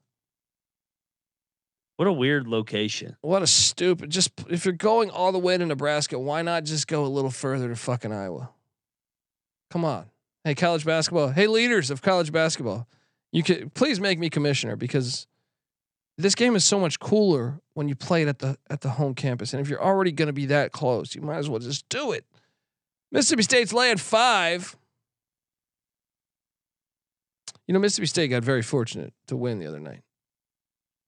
What 1.96 2.08
a 2.08 2.12
weird 2.12 2.46
location. 2.46 3.16
What 3.22 3.42
a 3.42 3.46
stupid. 3.46 4.10
Just 4.10 4.30
if 4.50 4.64
you're 4.64 4.74
going 4.74 5.10
all 5.10 5.32
the 5.32 5.38
way 5.38 5.56
to 5.56 5.64
Nebraska, 5.64 6.18
why 6.18 6.42
not 6.42 6.64
just 6.64 6.86
go 6.86 7.06
a 7.06 7.08
little 7.08 7.30
further 7.30 7.68
to 7.68 7.76
fucking 7.76 8.12
Iowa? 8.12 8.50
Come 9.70 9.84
on. 9.84 10.06
Hey, 10.44 10.54
college 10.54 10.84
basketball. 10.84 11.30
Hey, 11.30 11.46
leaders 11.46 11.90
of 11.90 12.02
college 12.02 12.30
basketball. 12.32 12.86
You 13.32 13.42
could 13.42 13.72
please 13.74 13.98
make 13.98 14.18
me 14.18 14.28
commissioner 14.28 14.76
because 14.76 15.26
this 16.18 16.34
game 16.34 16.54
is 16.54 16.64
so 16.64 16.78
much 16.78 17.00
cooler 17.00 17.60
when 17.74 17.88
you 17.88 17.94
play 17.94 18.22
it 18.22 18.28
at 18.28 18.38
the 18.40 18.58
at 18.68 18.82
the 18.82 18.90
home 18.90 19.14
campus. 19.14 19.54
And 19.54 19.62
if 19.62 19.68
you're 19.70 19.82
already 19.82 20.12
going 20.12 20.26
to 20.26 20.34
be 20.34 20.46
that 20.46 20.72
close, 20.72 21.14
you 21.14 21.22
might 21.22 21.38
as 21.38 21.48
well 21.48 21.58
just 21.60 21.88
do 21.88 22.12
it. 22.12 22.26
Mississippi 23.10 23.42
State's 23.42 23.72
laying 23.72 23.96
five. 23.96 24.76
You 27.66 27.72
know, 27.72 27.80
Mississippi 27.80 28.06
State 28.06 28.28
got 28.28 28.44
very 28.44 28.62
fortunate 28.62 29.14
to 29.28 29.36
win 29.36 29.58
the 29.58 29.66
other 29.66 29.80
night 29.80 30.02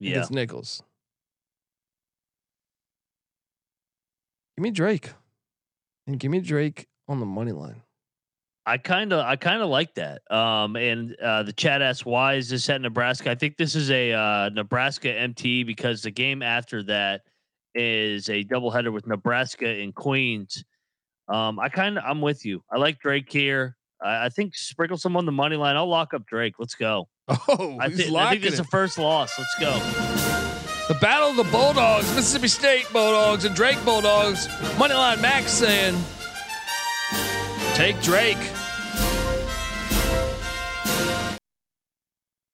Yeah. 0.00 0.12
against 0.12 0.30
Nicholls. 0.32 0.82
Give 4.56 4.62
me 4.62 4.70
Drake, 4.70 5.12
and 6.06 6.18
give 6.18 6.30
me 6.30 6.40
Drake 6.40 6.88
on 7.06 7.20
the 7.20 7.26
money 7.26 7.52
line. 7.52 7.82
I 8.68 8.76
kind 8.76 9.14
of 9.14 9.20
I 9.24 9.36
kind 9.36 9.62
of 9.62 9.70
like 9.70 9.94
that. 9.94 10.20
Um, 10.30 10.76
and 10.76 11.16
uh, 11.22 11.42
the 11.42 11.54
chat 11.54 11.80
asks 11.80 12.04
why 12.04 12.34
is 12.34 12.50
this 12.50 12.68
at 12.68 12.80
Nebraska? 12.82 13.30
I 13.30 13.34
think 13.34 13.56
this 13.56 13.74
is 13.74 13.90
a 13.90 14.12
uh, 14.12 14.50
Nebraska 14.52 15.10
MT 15.10 15.64
because 15.64 16.02
the 16.02 16.10
game 16.10 16.42
after 16.42 16.82
that 16.82 17.22
is 17.74 18.28
a 18.28 18.44
doubleheader 18.44 18.92
with 18.92 19.06
Nebraska 19.06 19.66
and 19.66 19.94
Queens. 19.94 20.64
Um, 21.28 21.58
I 21.58 21.70
kind 21.70 21.96
of 21.96 22.04
I'm 22.06 22.20
with 22.20 22.44
you. 22.44 22.62
I 22.70 22.76
like 22.76 22.98
Drake 23.00 23.32
here. 23.32 23.76
I, 24.02 24.26
I 24.26 24.28
think 24.28 24.54
sprinkle 24.54 24.98
some 24.98 25.16
on 25.16 25.24
the 25.24 25.32
money 25.32 25.56
line. 25.56 25.76
I'll 25.76 25.88
lock 25.88 26.12
up 26.12 26.26
Drake. 26.26 26.54
Let's 26.58 26.74
go. 26.74 27.08
Oh, 27.28 27.76
I, 27.78 27.88
thi- 27.88 27.94
I 27.94 27.96
think 27.96 28.10
locking 28.10 28.40
this 28.40 28.54
is 28.54 28.60
it. 28.60 28.62
the 28.62 28.68
first 28.68 28.98
loss. 28.98 29.32
Let's 29.38 29.54
go. 29.60 29.72
The 30.88 30.98
battle 31.00 31.28
of 31.30 31.36
the 31.36 31.44
Bulldogs, 31.44 32.06
Mississippi 32.14 32.48
State 32.48 32.86
Bulldogs 32.92 33.44
and 33.44 33.54
Drake 33.54 33.82
Bulldogs. 33.84 34.46
Moneyline 34.78 35.20
Max 35.20 35.52
saying, 35.52 35.94
take 37.74 38.00
Drake. 38.00 38.38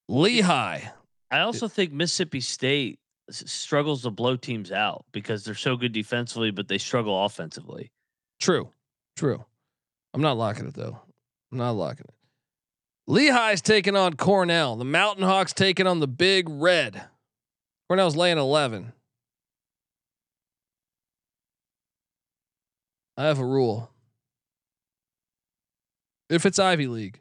Lehigh. 0.09 0.81
I 1.31 1.41
also 1.41 1.69
think 1.69 1.93
Mississippi 1.93 2.41
State 2.41 2.99
struggles 3.31 4.03
to 4.03 4.11
blow 4.11 4.37
teams 4.37 4.71
out 4.71 5.05
because 5.13 5.45
they're 5.45 5.55
so 5.55 5.77
good 5.77 5.93
defensively, 5.93 6.51
but 6.51 6.69
they 6.69 6.79
struggle 6.79 7.25
offensively. 7.25 7.91
True. 8.41 8.69
True. 9.17 9.45
I'm 10.13 10.21
not 10.21 10.37
locking 10.37 10.67
it 10.67 10.75
though. 10.75 11.01
I'm 11.53 11.59
not 11.59 11.73
locking 11.73 12.07
it. 12.09 12.14
Lehigh's 13.09 13.61
taking 13.61 13.97
on 13.97 14.15
Cornell. 14.15 14.77
The 14.77 14.85
Mountain 14.85 15.25
Hawks 15.25 15.53
taking 15.53 15.87
on 15.87 16.01
the 16.01 16.09
Big 16.09 16.49
Red. 16.49 17.05
Cornell's 17.89 18.17
laying 18.17 18.39
11. 18.39 18.93
I 23.17 23.25
have 23.25 23.39
a 23.39 23.45
rule. 23.45 23.91
If 26.31 26.47
it's 26.47 26.59
Ivy 26.59 26.87
League, 26.87 27.21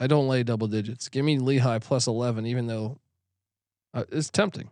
I 0.00 0.06
don't 0.06 0.28
lay 0.28 0.42
double 0.42 0.66
digits. 0.66 1.08
Give 1.08 1.24
me 1.24 1.38
Lehigh 1.38 1.78
plus 1.78 2.06
11, 2.06 2.46
even 2.46 2.66
though 2.66 2.98
uh, 3.94 4.04
it's 4.10 4.30
tempting. 4.30 4.70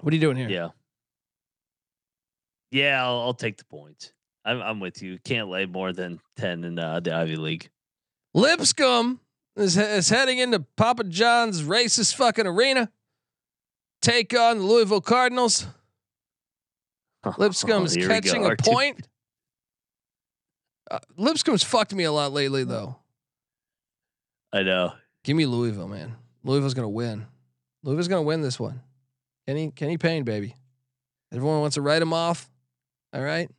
What 0.00 0.12
are 0.12 0.16
you 0.16 0.20
doing 0.20 0.36
here? 0.36 0.48
Yeah. 0.48 0.68
Yeah, 2.70 3.04
I'll, 3.04 3.20
I'll 3.20 3.34
take 3.34 3.56
the 3.56 3.64
points. 3.64 4.12
I'm, 4.44 4.60
I'm 4.60 4.80
with 4.80 5.00
you. 5.00 5.18
Can't 5.24 5.48
lay 5.48 5.64
more 5.64 5.92
than 5.92 6.20
10 6.36 6.64
in 6.64 6.78
uh, 6.78 7.00
the 7.00 7.14
Ivy 7.14 7.36
League. 7.36 7.70
Lipscomb 8.34 9.20
is, 9.56 9.76
is 9.76 10.08
heading 10.08 10.38
into 10.38 10.60
Papa 10.76 11.04
John's 11.04 11.62
racist 11.62 12.14
fucking 12.14 12.46
arena. 12.46 12.90
Take 14.02 14.38
on 14.38 14.58
the 14.58 14.64
Louisville 14.64 15.00
Cardinals. 15.00 15.66
Lipscomb's 17.38 17.94
Here 17.94 18.02
we 18.02 18.08
go. 18.08 18.20
catching 18.20 18.44
a 18.44 18.56
point. 18.56 19.08
Uh, 20.90 20.98
Lipscomb's 21.16 21.62
fucked 21.62 21.94
me 21.94 22.04
a 22.04 22.12
lot 22.12 22.32
lately, 22.32 22.64
though. 22.64 22.96
I 24.52 24.62
know. 24.62 24.92
Give 25.24 25.36
me 25.36 25.46
Louisville, 25.46 25.88
man. 25.88 26.16
Louisville's 26.44 26.74
gonna 26.74 26.88
win. 26.88 27.26
Louisville's 27.82 28.08
gonna 28.08 28.22
win 28.22 28.42
this 28.42 28.60
one. 28.60 28.82
Kenny 29.46 29.70
Kenny 29.70 29.96
Payne, 29.96 30.24
baby. 30.24 30.54
Everyone 31.32 31.60
wants 31.60 31.74
to 31.74 31.80
write 31.80 32.02
him 32.02 32.12
off. 32.12 32.50
All 33.14 33.22
right. 33.22 33.50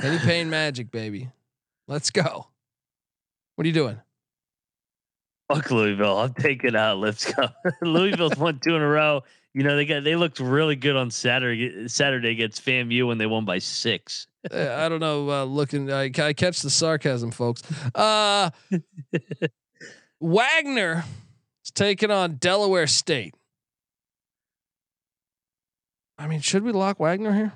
Kenny 0.00 0.18
Payne 0.18 0.48
magic, 0.50 0.90
baby. 0.92 1.30
Let's 1.88 2.10
go. 2.10 2.46
What 3.56 3.64
are 3.64 3.66
you 3.68 3.74
doing? 3.74 4.00
Fuck 5.48 5.70
Louisville. 5.70 6.18
I'm 6.18 6.34
taking 6.34 6.74
out 6.74 6.98
Lipscomb. 6.98 7.50
Louisville's 7.82 8.36
won 8.36 8.60
two 8.62 8.76
in 8.76 8.82
a 8.82 8.88
row. 8.88 9.22
You 9.52 9.62
know, 9.62 9.76
they 9.76 9.84
got 9.84 10.02
they 10.02 10.16
looked 10.16 10.40
really 10.40 10.74
good 10.74 10.96
on 10.96 11.10
Saturday 11.10 11.86
Saturday 11.88 12.30
against 12.30 12.64
FAMU 12.64 13.06
when 13.06 13.18
they 13.18 13.26
won 13.26 13.44
by 13.44 13.58
six. 13.58 14.26
Uh, 14.50 14.74
I 14.76 14.88
don't 14.88 15.00
know. 15.00 15.30
Uh, 15.30 15.44
looking, 15.44 15.92
I, 15.92 16.10
I 16.18 16.32
catch 16.32 16.60
the 16.60 16.70
sarcasm, 16.70 17.30
folks. 17.30 17.62
Uh, 17.94 18.50
Wagner 20.20 21.04
is 21.64 21.70
taking 21.70 22.10
on 22.10 22.36
Delaware 22.36 22.86
State. 22.86 23.34
I 26.18 26.26
mean, 26.26 26.40
should 26.40 26.62
we 26.62 26.72
lock 26.72 26.98
Wagner 27.00 27.32
here? 27.32 27.52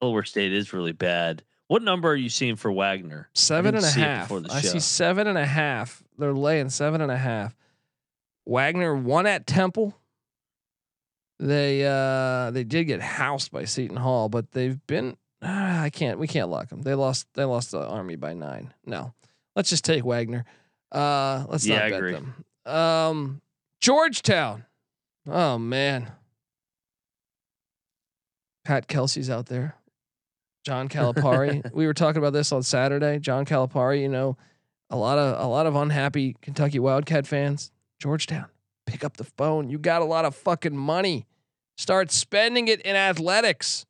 Delaware 0.00 0.24
State 0.24 0.52
is 0.52 0.72
really 0.72 0.92
bad. 0.92 1.42
What 1.70 1.82
number 1.82 2.08
are 2.10 2.16
you 2.16 2.28
seeing 2.30 2.56
for 2.56 2.72
Wagner? 2.72 3.28
Seven 3.32 3.76
and 3.76 3.84
a 3.84 3.88
half. 3.90 4.32
I 4.32 4.60
show. 4.60 4.70
see 4.70 4.80
seven 4.80 5.28
and 5.28 5.38
a 5.38 5.46
half. 5.46 6.02
They're 6.18 6.34
laying 6.34 6.68
seven 6.68 7.00
and 7.00 7.12
a 7.12 7.16
half. 7.16 7.54
Wagner 8.44 8.92
won 8.96 9.28
at 9.28 9.46
Temple. 9.46 9.96
They 11.38 11.86
uh 11.86 12.50
they 12.50 12.64
did 12.64 12.88
get 12.88 13.00
housed 13.00 13.52
by 13.52 13.66
Seton 13.66 13.98
Hall, 13.98 14.28
but 14.28 14.50
they've 14.50 14.84
been 14.88 15.16
ah, 15.42 15.82
I 15.82 15.90
can't 15.90 16.18
we 16.18 16.26
can't 16.26 16.48
lock 16.48 16.70
them. 16.70 16.82
They 16.82 16.94
lost 16.94 17.28
they 17.34 17.44
lost 17.44 17.70
the 17.70 17.86
Army 17.86 18.16
by 18.16 18.34
nine. 18.34 18.74
No, 18.84 19.14
let's 19.54 19.70
just 19.70 19.84
take 19.84 20.04
Wagner. 20.04 20.44
Uh, 20.90 21.44
let's 21.48 21.64
Yeah, 21.64 21.76
not 21.76 21.84
I 21.84 21.90
bet 21.90 21.98
agree. 21.98 22.12
them. 22.14 22.44
Um, 22.66 23.42
Georgetown. 23.80 24.64
Oh 25.28 25.56
man, 25.56 26.10
Pat 28.64 28.88
Kelsey's 28.88 29.30
out 29.30 29.46
there. 29.46 29.76
John 30.64 30.88
Calipari. 30.88 31.70
we 31.74 31.86
were 31.86 31.94
talking 31.94 32.18
about 32.18 32.32
this 32.32 32.52
on 32.52 32.62
Saturday. 32.62 33.18
John 33.18 33.44
Calipari, 33.44 34.02
you 34.02 34.08
know, 34.08 34.36
a 34.90 34.96
lot 34.96 35.18
of 35.18 35.40
a 35.40 35.46
lot 35.46 35.66
of 35.66 35.76
unhappy 35.76 36.36
Kentucky 36.42 36.78
Wildcat 36.78 37.26
fans. 37.26 37.70
Georgetown, 37.98 38.46
pick 38.86 39.04
up 39.04 39.16
the 39.16 39.24
phone. 39.24 39.68
You 39.68 39.78
got 39.78 40.02
a 40.02 40.06
lot 40.06 40.24
of 40.24 40.34
fucking 40.34 40.76
money. 40.76 41.26
Start 41.76 42.10
spending 42.10 42.68
it 42.68 42.80
in 42.82 42.96
athletics. 42.96 43.86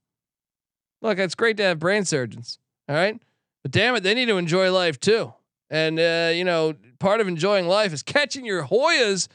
Look, 1.02 1.18
it's 1.18 1.34
great 1.34 1.56
to 1.56 1.62
have 1.62 1.78
brain 1.78 2.04
surgeons. 2.04 2.58
All 2.88 2.94
right. 2.94 3.20
But 3.62 3.72
damn 3.72 3.94
it, 3.94 4.02
they 4.02 4.14
need 4.14 4.26
to 4.26 4.36
enjoy 4.36 4.72
life 4.72 4.98
too. 5.00 5.32
And 5.70 5.98
uh, 5.98 6.32
you 6.34 6.44
know, 6.44 6.74
part 6.98 7.20
of 7.20 7.28
enjoying 7.28 7.66
life 7.66 7.92
is 7.92 8.02
catching 8.02 8.44
your 8.44 8.64
Hoyas, 8.64 9.28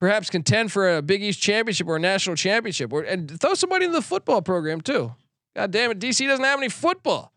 perhaps 0.00 0.30
contend 0.30 0.72
for 0.72 0.96
a 0.96 1.02
Big 1.02 1.22
East 1.22 1.40
championship 1.40 1.86
or 1.86 1.96
a 1.96 2.00
national 2.00 2.36
championship, 2.36 2.92
or 2.92 3.02
and 3.02 3.40
throw 3.40 3.54
somebody 3.54 3.84
in 3.84 3.92
the 3.92 4.02
football 4.02 4.42
program 4.42 4.80
too. 4.80 5.14
God 5.54 5.70
damn 5.70 5.90
it, 5.90 5.98
DC 5.98 6.26
doesn't 6.26 6.44
have 6.44 6.58
any 6.58 6.68
football. 6.68 7.32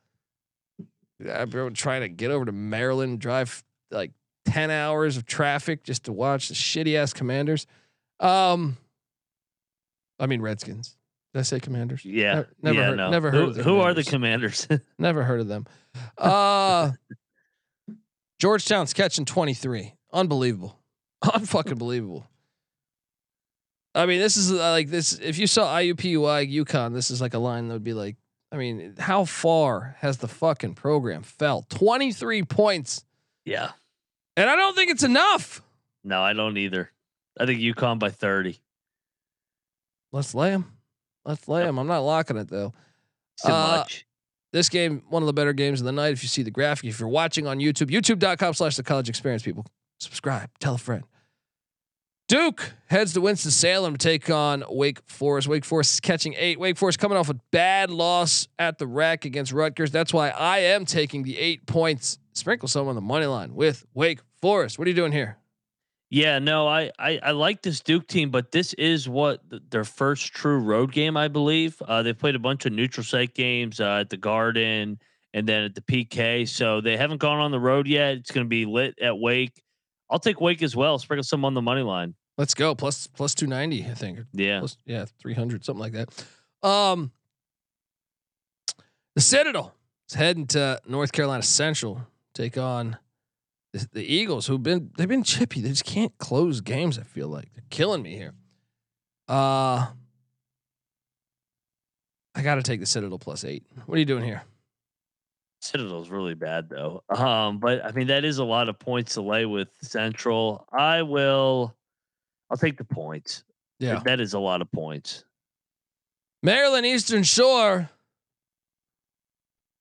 I've 1.29 1.49
been 1.49 1.73
trying 1.73 2.01
to 2.01 2.09
get 2.09 2.31
over 2.31 2.45
to 2.45 2.51
Maryland, 2.51 3.19
drive 3.19 3.63
like 3.91 4.11
ten 4.45 4.69
hours 4.71 5.17
of 5.17 5.25
traffic 5.25 5.83
just 5.83 6.05
to 6.05 6.13
watch 6.13 6.49
the 6.49 6.53
shitty 6.53 6.95
ass 6.95 7.13
Commanders. 7.13 7.67
Um, 8.19 8.77
I 10.19 10.27
mean 10.27 10.41
Redskins. 10.41 10.95
Did 11.33 11.39
I 11.39 11.43
say 11.43 11.59
Commanders? 11.59 12.05
Yeah. 12.05 12.35
Ne- 12.35 12.45
never 12.71 12.79
yeah, 12.79 12.85
heard- 12.87 12.97
no. 12.97 13.09
never 13.11 13.31
who, 13.31 13.37
heard 13.37 13.49
of 13.49 13.55
the 13.55 13.63
who 13.63 13.79
are 13.79 13.93
the 13.93 14.03
Commanders. 14.03 14.65
commanders? 14.65 14.87
Never 14.99 15.23
heard 15.23 15.41
of 15.41 15.47
them. 15.47 15.65
Uh 16.17 16.91
Georgetown's 18.39 18.93
catching 18.93 19.25
23. 19.25 19.93
Unbelievable. 20.13 20.77
Unfucking 21.23 21.77
believable. 21.77 22.27
I 23.95 24.05
mean, 24.05 24.19
this 24.19 24.35
is 24.37 24.51
uh, 24.51 24.71
like 24.71 24.89
this. 24.89 25.13
If 25.13 25.37
you 25.39 25.47
saw 25.47 25.73
IUPUI 25.77 26.53
UConn, 26.53 26.93
this 26.93 27.09
is 27.09 27.21
like 27.21 27.33
a 27.33 27.39
line 27.39 27.69
that 27.69 27.73
would 27.75 27.83
be 27.83 27.93
like, 27.93 28.17
I 28.51 28.57
mean, 28.57 28.95
how 28.99 29.25
far 29.25 29.95
has 29.99 30.17
the 30.17 30.27
fucking 30.27 30.75
program 30.75 31.23
fell? 31.23 31.65
23 31.69 32.43
points. 32.43 33.03
yeah. 33.45 33.71
And 34.37 34.49
I 34.49 34.57
don't 34.57 34.75
think 34.75 34.91
it's 34.91 35.03
enough. 35.03 35.61
No, 36.03 36.21
I 36.21 36.33
don't 36.33 36.57
either. 36.57 36.91
I 37.39 37.45
think 37.45 37.61
UConn 37.61 37.99
by 37.99 38.09
30. 38.09 38.59
Let's 40.11 40.35
lay 40.35 40.51
them. 40.51 40.73
Let's 41.23 41.47
lay 41.47 41.63
them. 41.63 41.77
I'm 41.77 41.87
not 41.87 41.99
locking 41.99 42.35
it 42.37 42.49
though. 42.49 42.73
Too 43.45 43.51
Uh, 43.51 43.77
much. 43.77 44.05
This 44.51 44.67
game, 44.69 45.03
one 45.09 45.23
of 45.23 45.27
the 45.27 45.33
better 45.33 45.53
games 45.53 45.79
of 45.81 45.85
the 45.85 45.91
night. 45.91 46.13
If 46.13 46.21
you 46.21 46.29
see 46.29 46.43
the 46.43 46.51
graphic, 46.51 46.89
if 46.89 46.99
you're 46.99 47.09
watching 47.09 47.47
on 47.47 47.59
YouTube, 47.59 47.89
youtube.com 47.91 48.53
slash 48.53 48.75
the 48.75 48.83
college 48.83 49.09
experience, 49.09 49.43
people. 49.43 49.65
Subscribe, 49.99 50.49
tell 50.59 50.75
a 50.75 50.77
friend. 50.77 51.03
Duke 52.27 52.73
heads 52.87 53.13
to 53.13 53.21
Winston-Salem 53.21 53.97
to 53.97 54.03
take 54.03 54.31
on 54.31 54.63
Wake 54.67 54.99
Forest. 55.05 55.47
Wake 55.47 55.63
Forest 55.63 56.01
catching 56.01 56.33
eight. 56.35 56.59
Wake 56.59 56.75
Forest 56.75 56.97
coming 56.97 57.17
off 57.17 57.29
a 57.29 57.35
bad 57.51 57.91
loss 57.91 58.47
at 58.57 58.79
the 58.79 58.87
rack 58.87 59.25
against 59.25 59.51
Rutgers. 59.51 59.91
That's 59.91 60.11
why 60.11 60.29
I 60.29 60.59
am 60.59 60.85
taking 60.85 61.21
the 61.21 61.37
eight 61.37 61.67
points. 61.67 62.17
Sprinkle 62.33 62.67
some 62.67 62.87
on 62.87 62.95
the 62.95 63.01
money 63.01 63.27
line 63.27 63.53
with 63.53 63.85
Wake 63.93 64.21
Forest. 64.41 64.79
What 64.79 64.87
are 64.87 64.89
you 64.89 64.95
doing 64.95 65.11
here? 65.11 65.37
Yeah, 66.09 66.39
no, 66.39 66.67
I, 66.67 66.91
I 66.97 67.19
I 67.21 67.31
like 67.31 67.61
this 67.61 67.81
Duke 67.81 68.07
team, 68.07 68.29
but 68.29 68.51
this 68.51 68.73
is 68.73 69.09
what 69.09 69.47
th- 69.49 69.61
their 69.69 69.83
first 69.83 70.33
true 70.33 70.59
road 70.59 70.91
game, 70.91 71.17
I 71.17 71.27
believe. 71.27 71.81
Uh, 71.81 72.03
they 72.03 72.13
played 72.13 72.35
a 72.35 72.39
bunch 72.39 72.65
of 72.65 72.73
neutral 72.73 73.03
site 73.03 73.33
games 73.33 73.79
uh, 73.79 73.97
at 74.01 74.09
the 74.09 74.17
Garden 74.17 74.99
and 75.33 75.47
then 75.47 75.63
at 75.63 75.75
the 75.75 75.81
PK, 75.81 76.47
so 76.47 76.79
they 76.79 76.95
haven't 76.95 77.17
gone 77.17 77.39
on 77.39 77.51
the 77.51 77.59
road 77.59 77.87
yet. 77.87 78.17
It's 78.17 78.31
going 78.31 78.45
to 78.45 78.49
be 78.49 78.65
lit 78.65 78.97
at 79.01 79.17
Wake. 79.17 79.61
I'll 80.09 80.19
take 80.19 80.39
Wake 80.39 80.61
as 80.61 80.75
well. 80.75 80.99
Sprinkle 80.99 81.23
some 81.23 81.45
on 81.45 81.53
the 81.53 81.61
money 81.61 81.81
line. 81.81 82.15
Let's 82.37 82.53
go. 82.53 82.75
Plus 82.75 83.07
plus 83.07 83.33
290, 83.33 83.89
I 83.89 83.93
think. 83.93 84.19
Yeah, 84.33 84.59
Plus, 84.59 84.77
yeah, 84.85 85.05
300, 85.21 85.63
something 85.65 85.79
like 85.79 85.93
that. 85.93 86.25
Um, 86.67 87.11
the 89.15 89.21
Citadel 89.21 89.73
is 90.09 90.15
heading 90.15 90.47
to 90.47 90.79
North 90.87 91.11
Carolina 91.11 91.43
Central, 91.43 92.01
take 92.33 92.57
on 92.57 92.97
the, 93.71 93.87
the 93.93 94.03
Eagles, 94.03 94.47
who've 94.47 94.61
been 94.61 94.91
they've 94.97 95.07
been 95.07 95.23
chippy. 95.23 95.61
They 95.61 95.69
just 95.69 95.85
can't 95.85 96.17
close 96.17 96.61
games. 96.61 96.99
I 96.99 97.03
feel 97.03 97.27
like 97.29 97.53
they're 97.53 97.63
killing 97.69 98.01
me 98.01 98.15
here. 98.15 98.33
Uh, 99.27 99.87
I 102.35 102.41
got 102.41 102.55
to 102.55 102.63
take 102.63 102.81
the 102.81 102.85
Citadel 102.85 103.17
plus 103.17 103.45
eight. 103.45 103.63
What 103.85 103.95
are 103.95 103.99
you 103.99 104.05
doing 104.05 104.23
here? 104.23 104.43
Citadel's 105.65 106.09
really 106.09 106.33
bad 106.35 106.69
though. 106.69 107.03
Um, 107.09 107.59
but 107.59 107.83
I 107.83 107.91
mean 107.91 108.07
that 108.07 108.23
is 108.25 108.37
a 108.37 108.43
lot 108.43 108.69
of 108.69 108.77
points 108.79 109.15
to 109.15 109.21
lay 109.21 109.45
with 109.45 109.69
Central. 109.81 110.67
I 110.71 111.01
will. 111.01 111.75
I'll 112.49 112.57
take 112.57 112.77
the 112.77 112.83
points. 112.85 113.43
Yeah, 113.79 114.01
that 114.05 114.19
is 114.19 114.33
a 114.33 114.39
lot 114.39 114.61
of 114.61 114.71
points. 114.71 115.25
Maryland 116.43 116.85
Eastern 116.85 117.23
Shore 117.23 117.89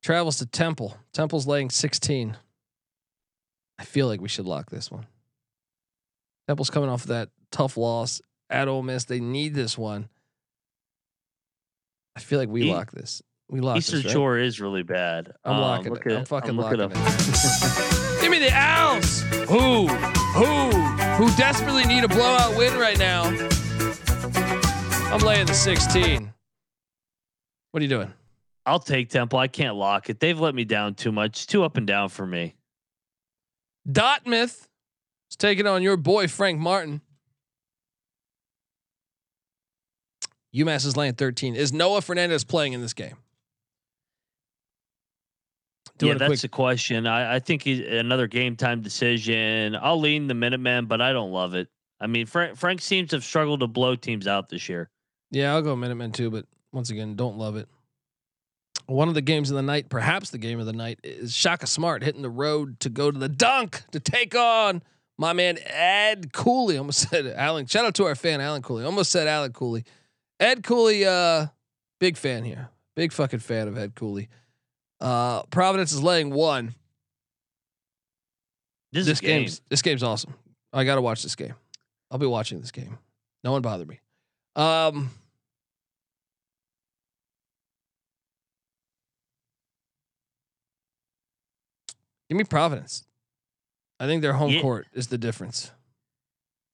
travels 0.02 0.38
to 0.38 0.46
Temple. 0.46 0.96
Temple's 1.12 1.46
laying 1.46 1.70
16. 1.70 2.36
I 3.78 3.84
feel 3.84 4.06
like 4.06 4.20
we 4.20 4.28
should 4.28 4.46
lock 4.46 4.70
this 4.70 4.90
one. 4.90 5.06
Temple's 6.48 6.70
coming 6.70 6.88
off 6.88 7.04
that 7.04 7.30
tough 7.50 7.76
loss 7.76 8.20
at 8.50 8.68
Ole 8.68 8.82
Miss. 8.82 9.04
They 9.04 9.20
need 9.20 9.54
this 9.54 9.76
one. 9.76 10.08
I 12.16 12.20
feel 12.20 12.38
like 12.38 12.48
we 12.48 12.64
E- 12.64 12.72
lock 12.72 12.92
this. 12.92 13.22
We 13.48 13.60
lock 13.60 13.76
Eastern 13.76 13.96
this. 13.98 14.06
Right? 14.06 14.12
Shore 14.12 14.38
is 14.38 14.60
really 14.60 14.82
bad. 14.82 15.32
I'm 15.44 15.56
Um, 15.56 15.60
locking 15.60 15.92
look 15.92 16.06
it. 16.06 16.12
at- 16.12 16.18
I'm 16.20 16.24
fucking 16.24 16.52
looking 16.52 16.78
locking 16.78 16.96
up. 16.96 17.06
it. 17.08 18.20
Give 18.22 18.30
me 18.30 18.38
the 18.38 18.50
Owls. 18.52 19.20
Who? 19.48 19.86
Who? 19.88 20.70
Who 20.70 21.36
desperately 21.36 21.84
need 21.84 22.04
a 22.04 22.08
blowout 22.08 22.56
win 22.56 22.76
right 22.78 22.98
now? 22.98 23.24
I'm 25.12 25.20
laying 25.20 25.46
the 25.46 25.52
16. 25.54 26.32
What 27.70 27.80
are 27.80 27.84
you 27.84 27.88
doing? 27.88 28.12
I'll 28.66 28.78
take 28.80 29.10
Temple. 29.10 29.38
I 29.38 29.46
can't 29.48 29.76
lock 29.76 30.08
it. 30.08 30.20
They've 30.20 30.38
let 30.40 30.54
me 30.54 30.64
down 30.64 30.94
too 30.94 31.12
much. 31.12 31.46
Too 31.46 31.64
up 31.64 31.76
and 31.76 31.86
down 31.86 32.08
for 32.08 32.26
me. 32.26 32.54
Dartmouth 33.90 34.68
is 35.30 35.36
taking 35.36 35.66
on 35.66 35.82
your 35.82 35.98
boy 35.98 36.26
Frank 36.28 36.58
Martin. 36.58 37.02
UMass 40.56 40.86
is 40.86 40.96
laying 40.96 41.14
13. 41.14 41.54
Is 41.56 41.72
Noah 41.72 42.00
Fernandez 42.00 42.42
playing 42.44 42.72
in 42.72 42.80
this 42.80 42.94
game? 42.94 43.16
Doing 45.98 46.10
yeah, 46.10 46.16
a 46.16 46.18
that's 46.18 46.28
quick- 46.28 46.40
the 46.40 46.48
question. 46.48 47.06
I, 47.06 47.36
I 47.36 47.38
think 47.38 47.62
he's 47.62 47.80
another 47.80 48.26
game 48.26 48.56
time 48.56 48.80
decision. 48.80 49.76
I'll 49.80 50.00
lean 50.00 50.26
the 50.26 50.34
Minutemen, 50.34 50.86
but 50.86 51.00
I 51.00 51.12
don't 51.12 51.30
love 51.30 51.54
it. 51.54 51.68
I 52.00 52.06
mean, 52.08 52.26
Frank, 52.26 52.56
Frank 52.56 52.80
seems 52.82 53.10
to 53.10 53.16
have 53.16 53.24
struggled 53.24 53.60
to 53.60 53.66
blow 53.68 53.94
teams 53.94 54.26
out 54.26 54.48
this 54.48 54.68
year. 54.68 54.90
Yeah, 55.30 55.54
I'll 55.54 55.62
go 55.62 55.76
Minutemen 55.76 56.12
too, 56.12 56.30
but 56.30 56.46
once 56.72 56.90
again, 56.90 57.14
don't 57.14 57.38
love 57.38 57.56
it. 57.56 57.68
One 58.86 59.08
of 59.08 59.14
the 59.14 59.22
games 59.22 59.50
of 59.50 59.56
the 59.56 59.62
night, 59.62 59.88
perhaps 59.88 60.30
the 60.30 60.38
game 60.38 60.60
of 60.60 60.66
the 60.66 60.72
night, 60.72 60.98
is 61.04 61.34
Shaka 61.34 61.66
Smart 61.66 62.02
hitting 62.02 62.22
the 62.22 62.28
road 62.28 62.80
to 62.80 62.90
go 62.90 63.10
to 63.10 63.18
the 63.18 63.28
dunk 63.28 63.82
to 63.92 64.00
take 64.00 64.34
on 64.34 64.82
my 65.16 65.32
man 65.32 65.58
Ed 65.64 66.32
Cooley. 66.32 66.76
Almost 66.76 67.08
said 67.10 67.26
Alan. 67.26 67.66
Shout 67.66 67.84
out 67.86 67.94
to 67.94 68.04
our 68.04 68.14
fan 68.14 68.40
Alan 68.40 68.62
Cooley. 68.62 68.84
Almost 68.84 69.10
said 69.12 69.26
Alan 69.26 69.52
Cooley. 69.52 69.84
Ed 70.40 70.64
Cooley, 70.64 71.06
uh, 71.06 71.46
big 72.00 72.16
fan 72.16 72.44
here. 72.44 72.68
Big 72.96 73.12
fucking 73.12 73.38
fan 73.38 73.68
of 73.68 73.78
Ed 73.78 73.94
Cooley. 73.94 74.28
Uh, 75.00 75.42
Providence 75.44 75.92
is 75.92 76.02
laying 76.02 76.30
one. 76.30 76.74
This, 78.92 79.06
This 79.06 79.20
game. 79.20 79.40
game's 79.42 79.60
this 79.68 79.82
game's 79.82 80.02
awesome. 80.02 80.34
I 80.72 80.84
got 80.84 80.94
to 80.94 81.00
watch 81.02 81.22
this 81.22 81.34
game. 81.34 81.54
I'll 82.10 82.18
be 82.18 82.26
watching 82.26 82.60
this 82.60 82.70
game. 82.70 82.98
No 83.42 83.52
one 83.52 83.60
bother 83.62 83.84
me. 83.84 84.00
Um, 84.56 85.10
give 92.28 92.38
me 92.38 92.44
Providence. 92.44 93.04
I 94.00 94.06
think 94.06 94.22
their 94.22 94.32
home 94.34 94.50
Yeah. 94.50 94.60
court 94.62 94.86
is 94.92 95.08
the 95.08 95.18
difference. 95.18 95.70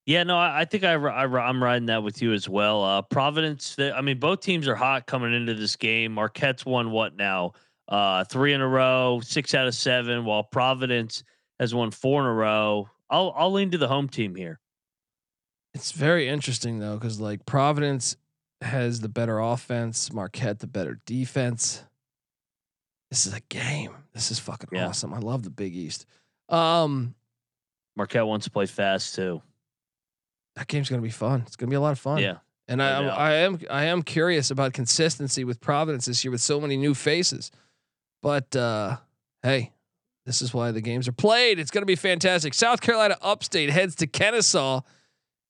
Yeah, 0.06 0.22
no, 0.24 0.36
I, 0.36 0.60
I 0.60 0.64
think 0.64 0.82
I, 0.82 0.94
I, 0.94 1.24
I'm 1.24 1.62
riding 1.62 1.86
that 1.86 2.02
with 2.02 2.22
you 2.22 2.32
as 2.32 2.48
well. 2.48 2.82
Uh, 2.82 3.02
Providence, 3.02 3.74
they, 3.76 3.92
I 3.92 4.00
mean, 4.00 4.18
both 4.18 4.40
teams 4.40 4.66
are 4.66 4.74
hot 4.74 5.06
coming 5.06 5.32
into 5.34 5.54
this 5.54 5.76
game. 5.76 6.12
Marquette's 6.12 6.64
won 6.66 6.90
what 6.90 7.14
now? 7.16 7.52
Uh, 7.90 8.22
three 8.24 8.52
in 8.52 8.60
a 8.60 8.68
row, 8.68 9.20
six 9.22 9.52
out 9.54 9.66
of 9.66 9.74
seven, 9.74 10.24
while 10.24 10.44
Providence 10.44 11.24
has 11.58 11.74
won 11.74 11.90
four 11.90 12.20
in 12.20 12.26
a 12.28 12.32
row. 12.32 12.88
I'll 13.10 13.34
I'll 13.36 13.50
lean 13.52 13.72
to 13.72 13.78
the 13.78 13.88
home 13.88 14.08
team 14.08 14.36
here. 14.36 14.60
It's 15.74 15.92
very 15.92 16.28
interesting 16.28 16.78
though, 16.78 16.94
because 16.94 17.20
like 17.20 17.44
Providence 17.46 18.16
has 18.60 19.00
the 19.00 19.08
better 19.08 19.38
offense, 19.40 20.12
Marquette 20.12 20.60
the 20.60 20.66
better 20.68 21.00
defense. 21.06 21.82
This 23.10 23.26
is 23.26 23.34
a 23.34 23.40
game. 23.48 23.92
This 24.14 24.30
is 24.30 24.38
fucking 24.38 24.68
Yeah. 24.72 24.86
awesome. 24.86 25.12
I 25.12 25.18
love 25.18 25.42
the 25.42 25.50
Big 25.50 25.74
East. 25.74 26.06
Um, 26.48 27.14
Marquette 27.96 28.26
wants 28.26 28.44
to 28.44 28.50
play 28.52 28.66
fast 28.66 29.14
too. 29.16 29.42
that 30.56 30.66
game's 30.66 30.88
gonna 30.90 31.00
be 31.02 31.10
fun. 31.10 31.42
It's 31.46 31.56
gonna 31.56 31.70
be 31.70 31.76
a 31.76 31.80
lot 31.80 31.92
of 31.92 31.98
fun. 31.98 32.18
Yeah. 32.18 32.38
And 32.68 32.80
I, 32.82 32.90
I'm- 32.90 33.10
I 33.10 33.32
am 33.32 33.60
I 33.70 33.84
am 33.84 34.02
curious 34.02 34.50
about 34.50 34.72
consistency 34.74 35.42
with 35.44 35.60
Providence 35.60 36.04
this 36.06 36.22
year 36.24 36.30
with 36.30 36.40
so 36.40 36.60
many 36.60 36.76
new 36.76 36.94
faces. 36.94 37.50
But 38.22 38.54
uh, 38.54 38.96
hey, 39.42 39.72
this 40.26 40.42
is 40.42 40.52
why 40.52 40.70
the 40.72 40.80
games 40.80 41.08
are 41.08 41.12
played. 41.12 41.58
It's 41.58 41.70
going 41.70 41.82
to 41.82 41.86
be 41.86 41.96
fantastic. 41.96 42.54
South 42.54 42.80
Carolina 42.80 43.16
Upstate 43.22 43.70
heads 43.70 43.94
to 43.96 44.06
Kennesaw. 44.06 44.82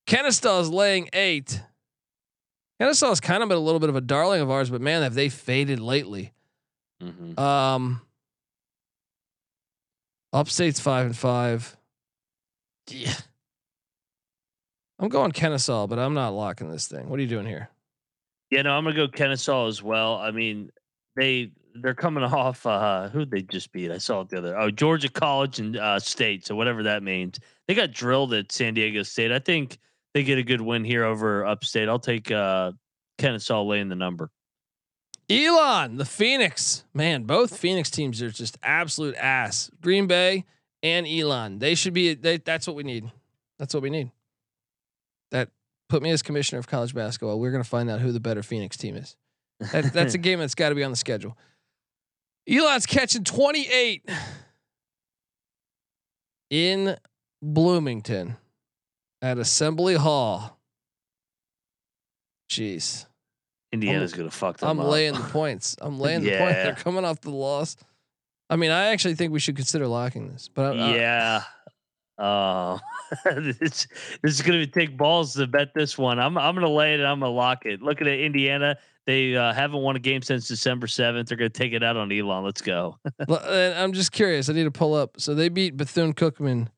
Kennesaw 0.07 0.61
is 0.61 0.71
laying 0.71 1.09
eight. 1.13 1.61
Kennesaw 2.81 3.09
has 3.09 3.21
kind 3.21 3.43
of 3.43 3.49
been 3.49 3.59
a 3.59 3.61
little 3.61 3.81
bit 3.81 3.91
of 3.91 3.97
a 3.97 4.01
darling 4.01 4.41
of 4.41 4.51
ours, 4.51 4.71
but 4.71 4.81
man, 4.81 5.03
have 5.03 5.15
they 5.15 5.29
faded 5.29 5.81
lately. 5.81 6.33
Mhm. 7.03 7.39
Um, 7.39 8.01
Upstate's 10.33 10.81
five 10.81 11.07
and 11.07 11.17
five. 11.17 11.77
Yeah. 12.89 13.15
I'm 14.99 15.09
going 15.09 15.33
Kennesaw, 15.33 15.87
but 15.87 15.99
I'm 15.99 16.15
not 16.15 16.31
locking 16.35 16.71
this 16.71 16.87
thing. 16.87 17.09
What 17.09 17.19
are 17.19 17.23
you 17.23 17.29
doing 17.29 17.47
here? 17.47 17.69
Yeah, 18.51 18.63
no, 18.63 18.73
I'm 18.73 18.85
gonna 18.85 18.97
go 18.97 19.09
Kennesaw 19.09 19.67
as 19.67 19.83
well. 19.83 20.17
I 20.17 20.31
mean, 20.31 20.71
they 21.17 21.51
they're 21.77 21.95
coming 21.95 22.25
off 22.25 22.67
uh 22.67 23.09
who 23.09 23.25
they 23.25 23.43
just 23.43 23.73
beat. 23.73 23.91
I 23.91 23.99
saw 23.99 24.23
it 24.23 24.29
the 24.29 24.39
other. 24.39 24.59
Oh, 24.59 24.71
Georgia 24.71 25.09
College 25.09 25.59
and 25.59 25.77
uh 25.77 25.99
State. 25.99 26.47
So 26.47 26.55
whatever 26.55 26.83
that 26.85 27.03
means. 27.03 27.39
They 27.69 27.75
got 27.75 27.93
drilled 27.93 28.35
at 28.35 28.53
San 28.53 28.75
Diego 28.75 29.03
State. 29.03 29.33
I 29.33 29.39
think 29.39 29.79
they 30.15 30.23
get 30.23 30.39
a 30.39 30.43
good 30.43 30.61
win 30.61 30.85
here 30.85 31.05
over 31.05 31.45
Upstate. 31.45 31.89
I'll 31.89 31.99
take 31.99 32.31
uh 32.31 32.73
Kennesaw 33.19 33.63
laying 33.63 33.89
the 33.89 33.97
number. 33.97 34.31
Elon, 35.31 35.97
the 35.97 36.05
Phoenix. 36.05 36.85
Man, 36.93 37.23
both 37.23 37.57
Phoenix 37.57 37.89
teams 37.89 38.21
are 38.21 38.31
just 38.31 38.59
absolute 38.63 39.15
ass. 39.15 39.71
Green 39.81 40.09
Bay 40.09 40.45
and 40.83 41.07
Elon. 41.07 41.61
They 41.61 41.77
should 41.77 41.95
be 41.95 42.15
they, 42.15 42.39
that's 42.39 42.67
what 42.67 42.75
we 42.75 42.83
need. 42.83 43.11
That's 43.59 43.73
what 43.73 43.83
we 43.83 43.91
need. 43.91 44.11
That 45.31 45.51
put 45.89 46.03
me 46.03 46.11
as 46.11 46.23
commissioner 46.23 46.59
of 46.59 46.67
college 46.67 46.95
basketball. 46.95 47.39
We're 47.39 47.53
going 47.53 47.63
to 47.63 47.69
find 47.69 47.89
out 47.89 48.01
who 48.01 48.11
the 48.11 48.21
better 48.21 48.43
Phoenix 48.43 48.77
team 48.77 48.97
is. 48.97 49.17
That, 49.73 49.93
that's 49.93 50.15
a 50.15 50.19
game 50.27 50.41
that's 50.41 50.57
got 50.57 50.71
to 50.71 50.75
be 50.75 50.83
on 50.83 50.91
the 50.91 50.97
schedule. 50.97 51.37
Elon's 52.51 52.87
catching 52.87 53.23
28 53.25 54.09
in 56.51 56.97
Bloomington 57.41 58.37
at 59.23 59.39
Assembly 59.39 59.95
Hall. 59.95 60.59
Jeez. 62.51 63.07
Indiana's 63.73 64.13
gonna 64.13 64.31
fuck 64.33 64.59
them 64.59 64.69
I'm 64.69 64.81
up. 64.81 64.87
laying 64.91 65.15
the 65.15 65.21
points. 65.21 65.77
I'm 65.81 66.01
laying 66.01 66.23
the 66.23 66.37
point. 66.39 66.55
They're 66.55 66.75
coming 66.75 67.05
off 67.05 67.21
the 67.21 67.31
loss. 67.31 67.77
I 68.49 68.57
mean, 68.57 68.73
I 68.73 68.87
actually 68.87 69.15
think 69.15 69.33
we 69.33 69.39
should 69.39 69.55
consider 69.55 69.87
locking 69.87 70.29
this, 70.33 70.49
but 70.53 70.77
I, 70.77 70.97
yeah. 70.97 71.43
Oh, 72.19 72.81
this, 73.25 73.87
this 74.23 74.35
is 74.35 74.43
going 74.43 74.59
to 74.59 74.67
take 74.67 74.97
balls 74.97 75.35
to 75.35 75.47
bet 75.47 75.73
this 75.73 75.97
one. 75.97 76.19
I'm 76.19 76.37
I'm 76.37 76.55
going 76.57 76.67
to 76.67 76.73
lay 76.73 76.95
it. 76.95 77.01
and 77.01 77.09
I'm 77.09 77.21
going 77.21 77.31
to 77.31 77.37
lock 77.37 77.65
it. 77.65 77.81
Looking 77.81 78.09
at 78.09 78.19
Indiana, 78.19 78.77
they 79.11 79.37
uh, 79.37 79.53
haven't 79.53 79.81
won 79.81 79.97
a 79.97 79.99
game 79.99 80.23
since 80.23 80.47
December 80.47 80.87
seventh. 80.87 81.29
They're 81.29 81.37
going 81.37 81.51
to 81.51 81.59
take 81.59 81.73
it 81.73 81.83
out 81.83 81.97
on 81.97 82.13
Elon. 82.13 82.45
Let's 82.45 82.63
go. 82.63 82.97
I'm 83.29 83.93
just 83.93 84.13
curious. 84.13 84.49
I 84.49 84.53
need 84.53 84.65
to 84.65 84.71
pull 84.71 84.95
up. 84.95 85.21
So 85.21 85.35
they 85.35 85.49
beat 85.49 85.77
Bethune 85.77 86.15
Cookman 86.15 86.69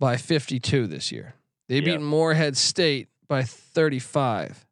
by 0.00 0.16
52 0.16 0.88
this 0.88 1.12
year. 1.12 1.34
They 1.68 1.76
Yep. 1.76 1.84
beat 1.84 2.00
Morehead 2.00 2.56
State 2.56 3.08
by 3.28 3.44
35. 3.44 4.66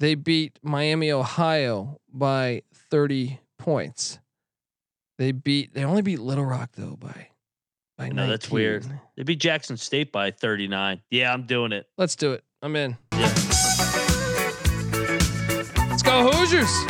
They 0.00 0.16
beat 0.16 0.58
Miami, 0.62 1.12
Ohio 1.12 2.00
by 2.12 2.62
30 2.90 3.38
points. 3.58 4.18
They 5.18 5.30
beat. 5.32 5.74
They 5.74 5.84
only 5.84 6.02
beat 6.02 6.18
Little 6.18 6.44
Rock 6.46 6.70
though 6.74 6.96
by. 6.96 7.28
by 7.98 8.08
know, 8.08 8.26
that's 8.26 8.50
weird. 8.50 8.84
They 9.16 9.22
beat 9.22 9.38
Jackson 9.38 9.76
State 9.76 10.10
by 10.10 10.30
39. 10.32 11.02
Yeah, 11.10 11.32
I'm 11.32 11.44
doing 11.46 11.72
it. 11.72 11.86
Let's 11.98 12.16
do 12.16 12.32
it. 12.32 12.42
I'm 12.62 12.74
in. 12.74 12.96
Yeah. 13.12 13.69
Hoosiers. 16.50 16.84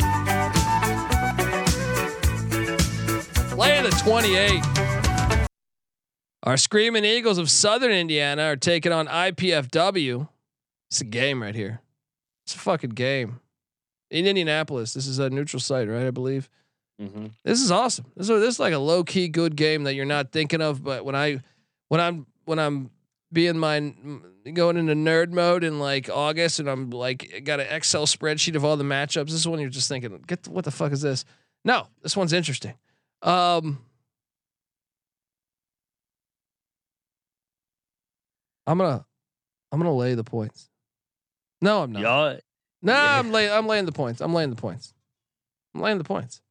Laying 3.55 3.83
the 3.83 3.91
28. 4.03 5.47
Our 6.43 6.57
Screaming 6.57 7.05
Eagles 7.05 7.37
of 7.37 7.49
Southern 7.49 7.91
Indiana 7.91 8.45
are 8.45 8.55
taking 8.55 8.91
on 8.91 9.07
IPFW. 9.07 10.27
It's 10.89 11.01
a 11.01 11.05
game 11.05 11.43
right 11.43 11.53
here. 11.53 11.81
It's 12.45 12.55
a 12.55 12.57
fucking 12.57 12.91
game. 12.91 13.39
In 14.09 14.25
Indianapolis. 14.25 14.93
This 14.93 15.05
is 15.05 15.19
a 15.19 15.29
neutral 15.29 15.59
site, 15.59 15.87
right? 15.87 16.07
I 16.07 16.11
believe. 16.11 16.49
Mm-hmm. 16.99 17.27
This 17.43 17.61
is 17.61 17.69
awesome. 17.69 18.05
This 18.15 18.29
is 18.29 18.39
this 18.41 18.55
is 18.55 18.59
like 18.59 18.73
a 18.73 18.79
low 18.79 19.03
key 19.03 19.27
good 19.27 19.55
game 19.55 19.83
that 19.83 19.93
you're 19.93 20.05
not 20.05 20.31
thinking 20.31 20.61
of, 20.61 20.83
but 20.83 21.05
when 21.05 21.15
I 21.15 21.39
when 21.87 22.01
I'm 22.01 22.25
when 22.45 22.57
I'm 22.57 22.89
being 23.33 23.57
my 23.57 23.79
going 24.53 24.77
into 24.77 24.93
nerd 24.93 25.31
mode 25.31 25.63
in 25.63 25.79
like 25.79 26.09
August 26.09 26.59
and 26.59 26.69
I'm 26.69 26.89
like 26.89 27.41
got 27.43 27.59
an 27.59 27.67
Excel 27.69 28.05
spreadsheet 28.05 28.55
of 28.55 28.65
all 28.65 28.77
the 28.77 28.83
matchups. 28.83 29.25
This 29.25 29.33
is 29.35 29.47
when 29.47 29.59
you're 29.59 29.69
just 29.69 29.87
thinking, 29.87 30.23
get 30.27 30.47
what 30.47 30.65
the 30.65 30.71
fuck 30.71 30.91
is 30.91 31.01
this? 31.01 31.25
No, 31.63 31.87
this 32.01 32.17
one's 32.17 32.33
interesting. 32.33 32.73
Um 33.21 33.79
I'm 38.67 38.77
gonna 38.77 39.05
I'm 39.71 39.79
gonna 39.79 39.95
lay 39.95 40.15
the 40.15 40.23
points. 40.23 40.69
No, 41.61 41.83
I'm 41.83 41.91
not. 41.91 42.01
Y'all, 42.01 42.39
No, 42.81 42.93
Yeah. 42.93 43.19
I'm 43.19 43.31
laying. 43.31 43.51
I'm 43.51 43.67
laying 43.67 43.85
the 43.85 43.91
points. 43.91 44.21
I'm 44.21 44.33
laying 44.33 44.49
the 44.49 44.55
points. 44.55 44.93
I'm 45.73 45.81
laying 45.81 45.97
the 45.99 46.03
points. 46.03 46.41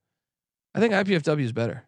I 0.74 0.80
think 0.80 0.94
IPFW 0.94 1.42
is 1.42 1.52
better. 1.52 1.84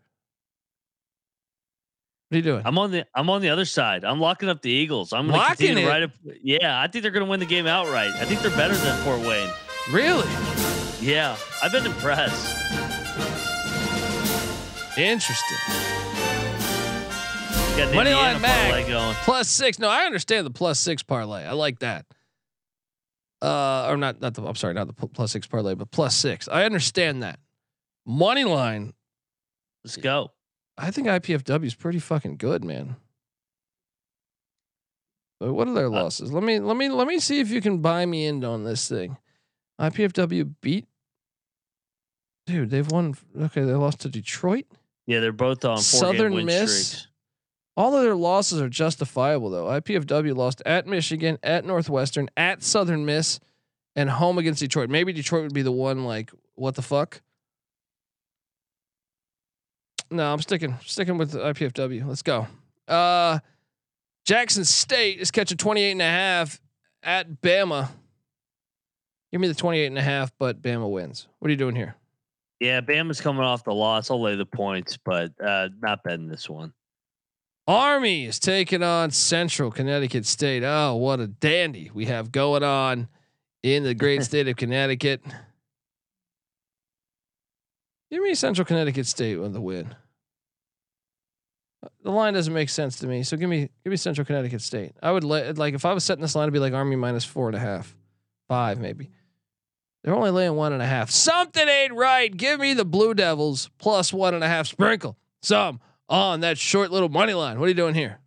What 2.33 2.37
are 2.37 2.39
you 2.39 2.43
doing? 2.45 2.63
I'm 2.65 2.79
on 2.79 2.91
the 2.91 3.07
I'm 3.15 3.29
on 3.29 3.43
the 3.43 3.51
other 3.51 3.67
side. 3.67 4.07
I'm 4.07 4.19
locking 4.19 4.49
up 4.49 4.63
the 4.63 4.71
Eagles. 4.71 5.13
I'm 5.13 5.27
going 5.27 5.39
to 5.39 5.47
Locking 5.49 5.77
it? 5.77 5.87
ride 5.87 6.05
up. 6.05 6.13
Yeah, 6.43 6.81
I 6.81 6.87
think 6.87 7.03
they're 7.03 7.11
going 7.11 7.27
to 7.27 7.31
win 7.31 7.41
the 7.41 7.45
game 7.47 7.67
outright. 7.67 8.11
I 8.15 8.25
think 8.25 8.41
they're 8.41 8.57
better 8.57 8.75
than 8.75 8.97
Fort 9.05 9.21
Wayne. 9.21 9.51
really 9.91 10.27
Yeah, 11.03 11.37
I've 11.63 11.73
been 11.73 11.85
impressed. 11.85 12.57
interesting. 14.97 15.59
Got 17.77 17.95
Money 17.95 18.15
line 18.15 18.41
parlay 18.41 18.89
going. 18.89 19.15
Plus 19.17 19.51
six. 19.51 19.79
No, 19.79 19.91
I 19.91 20.05
understand 20.07 20.47
the 20.47 20.51
plus 20.51 20.81
six 20.81 21.03
parlay. 21.03 21.45
I 21.45 21.53
like 21.53 21.81
that. 21.81 22.07
Uh, 23.43 23.89
or 23.91 23.99
not? 23.99 24.23
Not 24.23 24.33
the. 24.33 24.43
I'm 24.43 24.55
sorry, 24.55 24.73
not 24.73 24.87
the 24.87 24.95
plus 25.07 25.33
six 25.33 25.47
parlay, 25.47 25.75
but 25.75 25.91
plus 25.91 26.17
six. 26.17 26.49
I 26.49 26.65
understand 26.65 27.23
that. 27.25 27.39
Money 28.07 28.45
line. 28.45 28.95
Let's 29.85 29.99
go. 29.99 30.31
I 30.79 30.91
think 30.91 31.07
IPFW 31.07 31.65
is 31.67 31.75
pretty 31.75 31.99
fucking 31.99 32.37
good, 32.37 32.65
man. 32.65 32.97
But 35.41 35.53
what 35.55 35.69
are 35.69 35.75
their 35.75 35.87
Uh, 35.87 35.91
losses? 35.91 36.33
let 36.33 36.43
me 36.43 36.59
let 36.61 36.77
me 36.77 36.89
let 36.89 37.07
me 37.07 37.19
see 37.19 37.41
if 37.41 37.51
you 37.51 37.61
can 37.61 37.79
buy 37.79 38.07
me 38.07 38.27
in 38.27 38.45
on 38.45 38.65
this 38.65 38.89
thing. 38.89 39.17
IPFW 39.81 40.55
beat. 40.61 40.87
Dude, 42.47 42.71
they've 42.71 42.91
won. 42.91 43.15
Okay, 43.39 43.63
they 43.63 43.75
lost 43.75 44.01
to 44.01 44.09
Detroit. 44.09 44.67
Yeah, 45.07 45.21
they're 45.21 45.33
both 45.33 45.65
on 45.65 45.79
Southern 45.79 46.45
Miss. 46.45 46.89
streaks. 46.91 47.09
All 47.77 47.97
of 47.97 48.03
their 48.03 48.15
losses 48.15 48.61
are 48.61 48.69
justifiable 48.69 49.51
though. 49.51 49.67
IPFW 49.67 50.35
lost 50.37 50.63
at 50.67 50.87
Michigan, 50.87 51.39
at 51.43 51.65
Northwestern, 51.65 52.29
at 52.37 52.63
Southern 52.63 53.05
Miss, 53.05 53.41
and 53.97 54.11
home 54.11 54.39
against 54.39 54.61
Detroit. 54.61 54.91
Maybe 54.91 55.13
Detroit 55.13 55.43
would 55.45 55.55
be 55.55 55.63
the 55.63 55.73
one 55.73 56.05
like, 56.05 56.31
what 56.55 56.75
the 56.75 56.83
fuck? 56.83 57.23
No, 60.13 60.33
I'm 60.33 60.41
sticking 60.41 60.77
sticking 60.85 61.19
with 61.19 61.33
IPFW. 61.33 62.07
Let's 62.07 62.23
go. 62.23 62.47
Uh 62.87 63.39
Jackson 64.25 64.65
State 64.65 65.19
is 65.19 65.31
catching 65.31 65.57
28 65.57 65.93
and 65.93 66.03
a 66.03 66.05
half 66.05 66.61
at 67.03 67.41
Bama. 67.43 67.89
Give 69.33 69.41
me 69.41 69.49
the 69.49 69.55
28 69.55 69.87
and 69.87 69.99
a 69.99 70.03
half, 70.03 70.31
but 70.39 70.63
Bama 70.63 70.89
wins. 70.89 71.27
What 71.39 71.49
are 71.49 71.51
you 71.51 71.57
doing 71.57 71.75
here? 71.75 71.97
Yeah, 72.61 72.81
Bama's 72.81 73.21
coming 73.21 73.43
off 73.43 73.65
the 73.65 73.75
loss. 73.75 74.11
I'll 74.11 74.23
lay 74.23 74.37
the 74.37 74.47
points, 74.47 74.97
but 74.97 75.33
uh, 75.45 75.71
not 75.81 76.05
betting 76.05 76.29
this 76.29 76.49
one. 76.49 76.73
Army 77.67 78.27
is 78.27 78.39
taking 78.39 78.83
on 78.83 79.11
Central 79.11 79.71
Connecticut 79.71 80.27
State. 80.27 80.63
Oh, 80.63 80.95
what 80.97 81.19
a 81.19 81.27
dandy 81.27 81.91
we 81.93 82.07
have 82.07 82.31
going 82.31 82.63
on 82.63 83.09
in 83.63 83.83
the 83.83 83.95
great 83.95 84.23
state 84.25 84.47
of 84.47 84.57
Connecticut. 84.57 85.23
Give 88.11 88.23
me 88.23 88.35
Central 88.35 88.65
Connecticut 88.65 89.07
State 89.07 89.37
with 89.37 89.55
the 89.55 89.61
win. 89.61 89.95
The 92.05 92.11
line 92.11 92.35
doesn't 92.35 92.53
make 92.53 92.69
sense 92.69 92.99
to 93.01 93.07
me, 93.07 93.23
so 93.23 93.37
give 93.37 93.49
me 93.49 93.69
give 93.85 93.91
me 93.91 93.97
Central 93.97 94.25
Connecticut 94.25 94.61
State. 94.61 94.93
I 95.03 95.11
would 95.11 95.25
let 95.25 95.59
like 95.59 95.75
if 95.75 95.85
I 95.85 95.93
was 95.93 96.05
setting 96.05 96.23
this 96.23 96.35
line, 96.35 96.45
it'd 96.45 96.53
be 96.53 96.61
like 96.61 96.73
Army 96.73 96.97
minus 96.97 97.25
four 97.25 97.49
and 97.49 97.57
a 97.57 97.61
half, 97.61 97.97
five 98.49 98.79
maybe. 98.79 99.11
They're 100.05 100.15
only 100.15 100.31
laying 100.31 100.55
one 100.55 100.73
and 100.73 100.83
a 100.83 100.87
half. 100.87 101.11
Something 101.11 101.69
ain't 101.69 101.95
right. 101.95 102.37
Give 102.37 102.59
me 102.59 102.75
the 102.75 102.85
Blue 102.85 103.15
Devils 103.15 103.71
plus 103.79 104.13
one 104.13 104.35
and 104.35 104.43
a 104.43 104.49
half. 104.49 104.67
Sprinkle 104.67 105.17
some 105.43 105.81
on 106.09 106.41
that 106.41 106.59
short 106.59 106.91
little 106.91 107.09
money 107.09 107.35
line. 107.35 107.59
What 107.59 107.67
are 107.67 107.69
you 107.69 107.75
doing 107.75 107.95
here? 107.95 108.19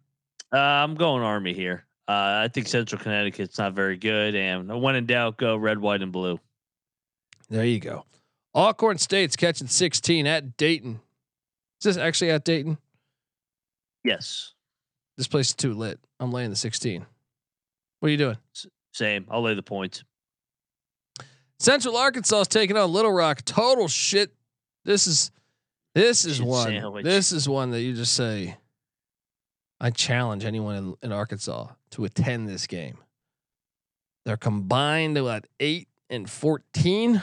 Uh, 0.53 0.58
I'm 0.58 0.95
going 0.95 1.22
Army 1.22 1.53
here. 1.53 1.86
Uh, 2.08 2.43
I 2.45 2.49
think 2.53 2.68
Central 2.68 3.01
Connecticut's 3.01 3.58
not 3.58 3.74
very 3.74 3.97
good, 3.97 4.36
and 4.36 4.82
when 4.82 4.95
in 4.95 5.06
doubt, 5.06 5.38
go 5.38 5.56
red, 5.56 5.80
white, 5.80 6.01
and 6.01 6.12
blue. 6.12 6.39
There 7.49 7.66
you 7.66 7.80
go. 7.80 8.06
Alcorn 8.53 8.99
State's 8.99 9.36
catching 9.36 9.68
16 9.68 10.28
at 10.28 10.56
Dayton. 10.56 11.01
Is 11.80 11.84
this 11.84 11.97
actually 11.97 12.32
at 12.32 12.45
Dayton? 12.45 12.78
Yes, 14.06 14.53
This 15.18 15.28
place 15.28 15.49
is 15.49 15.56
too 15.56 15.74
lit. 15.74 15.99
I'm 16.20 16.32
laying 16.32 16.51
the 16.51 16.56
16. 16.56 17.06
What 17.99 18.08
are 18.08 18.12
you 18.12 18.18
doing? 18.18 18.38
same. 18.93 19.26
I'll 19.30 19.41
lay 19.41 19.53
the 19.56 19.64
points. 19.64 20.03
Central 21.60 21.97
Arkansas 21.97 22.41
is 22.41 22.47
taking 22.47 22.78
on 22.78 22.93
Little 22.93 23.12
Rock. 23.12 23.43
Total 23.43 23.88
shit. 23.88 24.32
This 24.86 25.08
is 25.08 25.32
this 25.95 26.24
is 26.26 26.38
Shit 26.38 26.45
one. 26.45 26.68
sandwich. 26.68 27.03
This 27.03 27.32
is 27.32 27.49
one 27.49 27.72
that 27.72 27.82
you 27.82 27.93
just 27.93 28.14
say. 28.14 28.58
I 29.82 29.89
challenge 29.89 30.45
anyone 30.45 30.76
in, 30.76 30.95
in 31.01 31.12
Arkansas 31.12 31.68
to 31.91 32.06
attend 32.06 32.47
this 32.47 32.68
game. 32.68 32.97
They're 34.26 34.38
combined 34.38 35.18
at 35.18 35.47
eight 35.60 35.88
and 36.10 36.30
fourteen. 36.30 37.22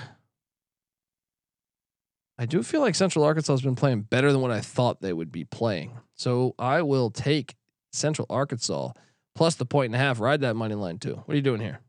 I 2.39 2.47
do 2.47 2.63
feel 2.63 2.81
like 2.81 2.95
Central 2.95 3.25
Arkansas 3.25 3.53
has 3.53 3.63
been 3.63 3.77
playing 3.77 4.03
better 4.03 4.33
than 4.33 4.41
what 4.41 4.51
I 4.51 4.61
thought 4.61 5.01
they 5.01 5.13
would 5.13 5.31
be 5.31 5.45
playing. 5.45 5.93
So 6.23 6.55
I 6.57 6.83
will 6.83 7.11
take 7.11 7.57
Central 7.93 8.29
Arkansas 8.31 8.93
plus 9.35 9.57
the 9.57 9.67
point 9.67 9.87
and 9.87 9.97
a 9.97 9.99
half. 9.99 10.21
Ride 10.21 10.43
that 10.43 10.55
money 10.55 10.77
line 10.77 10.99
too. 10.99 11.17
What 11.17 11.33
are 11.33 11.35
you 11.35 11.43
doing 11.43 11.61
here? 11.61 11.81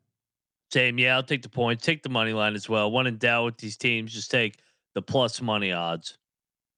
Same. 0.72 0.98
Yeah, 0.98 1.14
I'll 1.14 1.22
take 1.22 1.44
the 1.44 1.50
point. 1.50 1.84
Take 1.84 2.02
the 2.02 2.10
money 2.10 2.34
line 2.34 2.56
as 2.56 2.68
well. 2.68 2.90
One 2.90 3.06
in 3.06 3.20
doubt 3.20 3.46
with 3.46 3.58
these 3.58 3.78
teams, 3.78 4.12
just 4.12 4.32
take 4.32 4.58
the 4.96 5.04
plus 5.04 5.40
money 5.40 5.72
odds. 5.72 6.18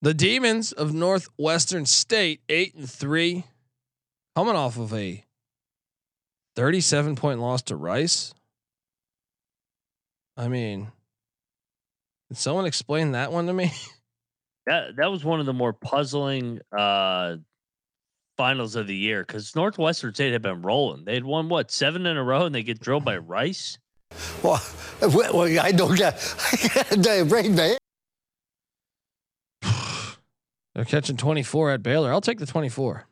The 0.01 0.13
Demons 0.13 0.73
of 0.73 0.93
Northwestern 0.93 1.85
State, 1.85 2.41
eight 2.49 2.75
and 2.75 2.91
three, 2.91 3.45
coming 4.35 4.57
off 4.57 4.77
of 4.77 4.93
a 4.93 5.23
37 6.57 7.15
point 7.15 7.39
loss 7.39 7.61
to 7.63 7.77
Rice. 7.77 8.33
I 10.35 10.49
mean, 10.49 10.91
can 12.27 12.35
someone 12.35 12.65
explain 12.65 13.13
that 13.13 13.31
one 13.31 13.47
to 13.47 13.53
me? 13.53 13.71
That 14.65 14.95
that 14.97 15.11
was 15.11 15.23
one 15.23 15.39
of 15.39 15.45
the 15.45 15.53
more 15.53 15.73
puzzling 15.73 16.59
uh 16.75 17.37
finals 18.37 18.75
of 18.75 18.87
the 18.87 18.95
year 18.95 19.23
because 19.25 19.55
Northwestern 19.55 20.13
State 20.13 20.33
had 20.33 20.41
been 20.41 20.61
rolling. 20.61 21.05
They 21.05 21.13
had 21.13 21.23
won 21.23 21.49
what 21.49 21.71
seven 21.71 22.05
in 22.05 22.17
a 22.17 22.23
row, 22.23 22.45
and 22.45 22.53
they 22.53 22.63
get 22.63 22.79
drilled 22.79 23.05
by 23.05 23.17
Rice. 23.17 23.77
Well, 24.43 24.61
well 25.01 25.59
I 25.59 25.71
don't 25.71 25.97
get 25.97 26.17
the 26.19 27.25
brain 27.27 27.55
man. 27.55 27.77
They're 30.75 30.85
catching 30.85 31.17
24 31.17 31.71
at 31.71 31.83
Baylor. 31.83 32.11
I'll 32.11 32.21
take 32.21 32.39
the 32.39 32.45
24. 32.45 33.07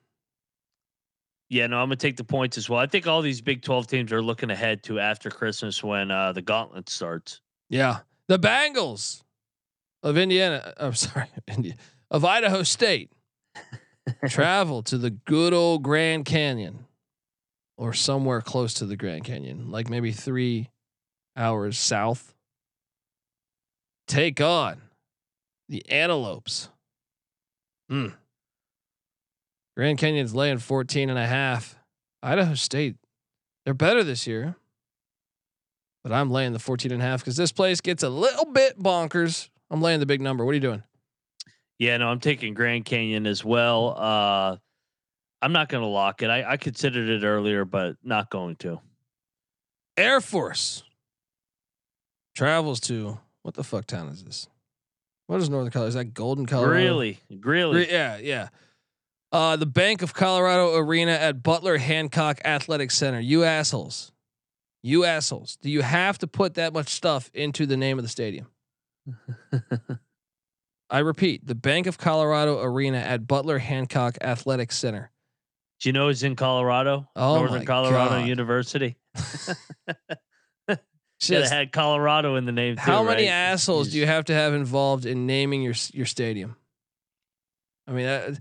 Yeah, 1.49 1.67
no, 1.67 1.77
I'm 1.77 1.87
gonna 1.87 1.97
take 1.97 2.17
the 2.17 2.23
points 2.23 2.57
as 2.57 2.69
well. 2.69 2.79
I 2.79 2.87
think 2.87 3.05
all 3.05 3.21
these 3.21 3.41
Big 3.41 3.61
12 3.61 3.87
teams 3.87 4.11
are 4.11 4.21
looking 4.21 4.49
ahead 4.49 4.83
to 4.83 4.99
after 4.99 5.29
Christmas 5.29 5.83
when 5.83 6.09
uh, 6.09 6.31
the 6.31 6.41
gauntlet 6.41 6.89
starts. 6.89 7.41
Yeah. 7.69 7.99
The 8.27 8.39
Bengals 8.39 9.22
of 10.03 10.17
Indiana, 10.17 10.73
I'm 10.77 10.93
sorry, 10.93 11.27
India, 11.47 11.73
of 12.11 12.23
Idaho 12.23 12.63
State 12.63 13.11
travel 14.27 14.83
to 14.83 14.97
the 14.97 15.09
good 15.09 15.53
old 15.53 15.81
Grand 15.83 16.25
Canyon 16.25 16.85
or 17.77 17.93
somewhere 17.93 18.41
close 18.41 18.73
to 18.75 18.85
the 18.85 18.97
Grand 18.97 19.23
Canyon, 19.23 19.71
like 19.71 19.89
maybe 19.89 20.11
three 20.11 20.69
hours 21.35 21.77
south. 21.77 22.35
Take 24.07 24.41
on 24.41 24.81
the 25.69 25.89
Antelopes. 25.89 26.69
Hmm. 27.89 28.09
Grand 29.75 29.97
Canyon's 29.97 30.35
laying 30.35 30.59
14 30.59 31.09
and 31.09 31.17
a 31.17 31.25
half. 31.25 31.79
Idaho 32.21 32.53
State, 32.53 32.95
they're 33.65 33.73
better 33.73 34.03
this 34.03 34.27
year. 34.27 34.55
But 36.03 36.11
I'm 36.11 36.29
laying 36.29 36.53
the 36.53 36.59
14 36.59 36.91
and 36.91 37.01
a 37.01 37.05
half 37.05 37.21
because 37.21 37.37
this 37.37 37.51
place 37.51 37.79
gets 37.79 38.03
a 38.03 38.09
little 38.09 38.45
bit 38.45 38.77
bonkers. 38.77 39.49
I'm 39.73 39.81
laying 39.81 39.99
the 39.99 40.05
big 40.05 40.21
number. 40.21 40.45
What 40.45 40.51
are 40.51 40.53
you 40.53 40.59
doing? 40.59 40.83
Yeah, 41.79 41.97
no, 41.97 42.07
I'm 42.07 42.19
taking 42.19 42.53
Grand 42.53 42.85
Canyon 42.85 43.25
as 43.25 43.43
well. 43.43 43.95
Uh, 43.97 44.57
I'm 45.41 45.51
not 45.51 45.67
gonna 45.67 45.87
lock 45.87 46.21
it. 46.21 46.29
I, 46.29 46.51
I 46.51 46.57
considered 46.57 47.09
it 47.09 47.25
earlier, 47.25 47.65
but 47.65 47.97
not 48.03 48.29
going 48.29 48.55
to. 48.57 48.79
Air 49.97 50.21
Force 50.21 50.83
travels 52.35 52.79
to 52.81 53.17
what 53.41 53.55
the 53.55 53.63
fuck 53.63 53.87
town 53.87 54.09
is 54.09 54.23
this? 54.23 54.47
What 55.25 55.41
is 55.41 55.49
Northern 55.49 55.71
Colorado? 55.71 55.87
Is 55.87 55.95
that 55.95 56.13
Golden 56.13 56.45
Colorado? 56.45 56.73
Really, 56.73 57.19
really. 57.31 57.77
Re- 57.77 57.91
yeah, 57.91 58.17
yeah. 58.17 58.49
Uh, 59.31 59.55
the 59.55 59.65
Bank 59.65 60.03
of 60.03 60.13
Colorado 60.13 60.75
Arena 60.75 61.13
at 61.13 61.41
Butler 61.41 61.79
Hancock 61.79 62.39
Athletic 62.45 62.91
Center. 62.91 63.19
You 63.19 63.43
assholes. 63.43 64.11
You 64.83 65.03
assholes. 65.03 65.57
Do 65.63 65.71
you 65.71 65.81
have 65.81 66.19
to 66.19 66.27
put 66.27 66.53
that 66.53 66.73
much 66.73 66.89
stuff 66.89 67.31
into 67.33 67.65
the 67.65 67.75
name 67.75 67.97
of 67.97 68.03
the 68.03 68.09
stadium? 68.09 68.45
I 70.89 70.99
repeat, 70.99 71.45
the 71.47 71.55
Bank 71.55 71.87
of 71.87 71.97
Colorado 71.97 72.61
Arena 72.61 72.97
at 72.97 73.27
Butler 73.27 73.57
Hancock 73.57 74.17
Athletic 74.21 74.71
Center. 74.71 75.11
Do 75.79 75.89
you 75.89 75.93
know 75.93 76.09
it's 76.09 76.23
in 76.23 76.35
Colorado? 76.35 77.09
Oh 77.15 77.35
Northern 77.35 77.65
Colorado 77.65 78.19
God. 78.19 78.27
University. 78.27 78.95
Should 81.19 81.41
have 81.41 81.51
had 81.51 81.71
Colorado 81.71 82.35
in 82.35 82.45
the 82.45 82.51
name. 82.51 82.75
How 82.77 83.01
too, 83.01 83.07
many 83.07 83.23
right? 83.23 83.31
assholes 83.31 83.89
do 83.89 83.97
you 83.97 84.05
have 84.05 84.25
to 84.25 84.33
have 84.33 84.53
involved 84.53 85.05
in 85.05 85.25
naming 85.25 85.61
your 85.61 85.73
your 85.93 86.05
stadium? 86.05 86.57
I 87.87 87.91
mean, 87.91 88.07
I, 88.07 88.35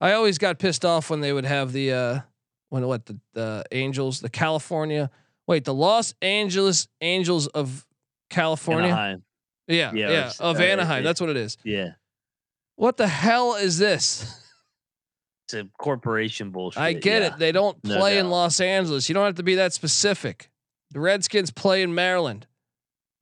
I 0.00 0.12
always 0.12 0.38
got 0.38 0.58
pissed 0.58 0.84
off 0.84 1.10
when 1.10 1.20
they 1.20 1.32
would 1.32 1.44
have 1.44 1.72
the 1.72 1.92
uh, 1.92 2.20
when 2.68 2.86
what 2.86 3.06
the 3.06 3.18
the 3.32 3.64
Angels, 3.72 4.20
the 4.20 4.30
California, 4.30 5.10
wait, 5.46 5.64
the 5.64 5.74
Los 5.74 6.14
Angeles 6.22 6.88
Angels 7.00 7.48
of 7.48 7.86
California, 8.30 8.90
Anaheim. 8.90 9.24
Yeah, 9.68 9.92
Yeah, 9.92 10.10
yeah, 10.10 10.26
it's, 10.26 10.40
of 10.40 10.58
uh, 10.58 10.62
Anaheim. 10.62 11.04
That's 11.04 11.20
what 11.20 11.30
it 11.30 11.36
is. 11.36 11.56
Yeah, 11.64 11.92
What 12.76 12.96
the 12.96 13.08
hell 13.08 13.54
is 13.54 13.78
this? 13.78 14.44
it's 15.46 15.54
a 15.54 15.68
corporation 15.78 16.50
bullshit. 16.50 16.82
I 16.82 16.92
get 16.94 17.22
yeah. 17.22 17.28
it. 17.28 17.38
They 17.38 17.52
don't 17.52 17.82
No 17.84 17.98
play 17.98 18.18
in. 18.18 18.30
Los 18.30 18.60
Angeles. 18.60 19.08
You 19.08 19.14
don't 19.14 19.26
have 19.26 19.36
to 19.36 19.42
be 19.42 19.56
that 19.56 19.72
specific. 19.72 20.50
The 20.90 21.00
Redskins 21.00 21.50
play 21.50 21.82
in 21.82 21.94
Maryland. 21.94 22.46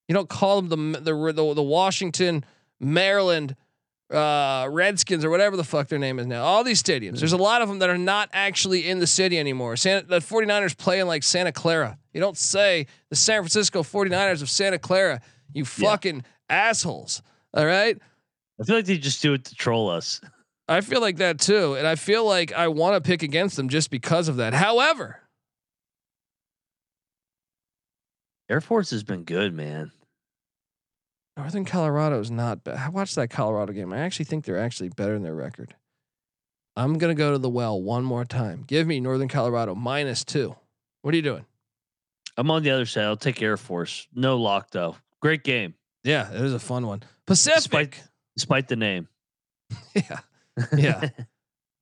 You 0.08 0.14
don't 0.14 0.28
call 0.28 0.62
them 0.62 0.92
the 0.92 1.00
the 1.00 1.32
the, 1.32 1.54
the 1.54 1.62
Washington, 1.62 2.44
Maryland 2.80 3.56
uh, 4.10 4.68
Redskins 4.70 5.24
or 5.24 5.30
whatever 5.30 5.56
the 5.56 5.64
fuck 5.64 5.88
their 5.88 5.98
name 5.98 6.18
is 6.18 6.26
now. 6.26 6.44
All 6.44 6.62
these 6.62 6.82
stadiums. 6.82 7.18
There's 7.18 7.32
a 7.32 7.36
lot 7.36 7.62
of 7.62 7.68
them 7.68 7.80
that 7.80 7.90
are 7.90 7.98
not 7.98 8.28
actually 8.32 8.88
in 8.88 8.98
the 9.00 9.06
city 9.06 9.38
anymore. 9.38 9.76
Santa, 9.76 10.06
the 10.06 10.18
49ers 10.18 10.76
play 10.76 11.00
in 11.00 11.06
like 11.06 11.22
Santa 11.22 11.52
Clara. 11.52 11.98
You 12.12 12.20
don't 12.20 12.36
say 12.36 12.86
the 13.10 13.16
San 13.16 13.42
Francisco 13.42 13.82
49ers 13.82 14.42
of 14.42 14.50
Santa 14.50 14.78
Clara. 14.78 15.20
You 15.52 15.64
fucking 15.64 16.24
assholes. 16.48 17.22
All 17.54 17.66
right? 17.66 17.98
I 18.60 18.64
feel 18.64 18.76
like 18.76 18.86
they 18.86 18.98
just 18.98 19.22
do 19.22 19.34
it 19.34 19.44
to 19.44 19.54
troll 19.54 19.88
us. 19.88 20.20
I 20.68 20.80
feel 20.80 21.00
like 21.00 21.18
that 21.18 21.38
too. 21.38 21.74
And 21.74 21.86
I 21.86 21.94
feel 21.94 22.24
like 22.24 22.52
I 22.52 22.68
want 22.68 23.02
to 23.02 23.06
pick 23.06 23.22
against 23.22 23.56
them 23.56 23.68
just 23.68 23.90
because 23.90 24.28
of 24.28 24.36
that. 24.36 24.54
However, 24.54 25.20
Air 28.48 28.60
Force 28.60 28.90
has 28.90 29.02
been 29.02 29.24
good, 29.24 29.54
man. 29.54 29.92
Northern 31.36 31.64
Colorado 31.64 32.18
is 32.20 32.30
not 32.30 32.64
bad. 32.64 32.78
I 32.78 32.88
watched 32.88 33.16
that 33.16 33.28
Colorado 33.28 33.72
game. 33.72 33.92
I 33.92 33.98
actually 33.98 34.24
think 34.24 34.44
they're 34.44 34.58
actually 34.58 34.88
better 34.88 35.12
than 35.12 35.22
their 35.22 35.34
record. 35.34 35.74
I'm 36.76 36.98
gonna 36.98 37.14
go 37.14 37.32
to 37.32 37.38
the 37.38 37.48
well 37.48 37.80
one 37.80 38.04
more 38.04 38.24
time. 38.24 38.64
Give 38.66 38.86
me 38.86 39.00
Northern 39.00 39.28
Colorado 39.28 39.74
minus 39.74 40.24
two. 40.24 40.56
What 41.02 41.12
are 41.14 41.16
you 41.16 41.22
doing? 41.22 41.44
I'm 42.36 42.50
on 42.50 42.62
the 42.62 42.70
other 42.70 42.86
side. 42.86 43.04
I'll 43.04 43.16
take 43.16 43.40
Air 43.40 43.56
Force. 43.56 44.06
No 44.14 44.36
lock 44.36 44.70
though. 44.70 44.96
Great 45.20 45.42
game, 45.42 45.74
Yeah, 46.06 46.32
it 46.32 46.40
was 46.40 46.54
a 46.54 46.60
fun 46.60 46.86
one. 46.86 47.02
Pacific. 47.26 48.00
despite 48.36 48.68
the 48.68 48.76
name. 48.76 49.08
yeah, 49.94 50.20
yeah, 50.76 51.08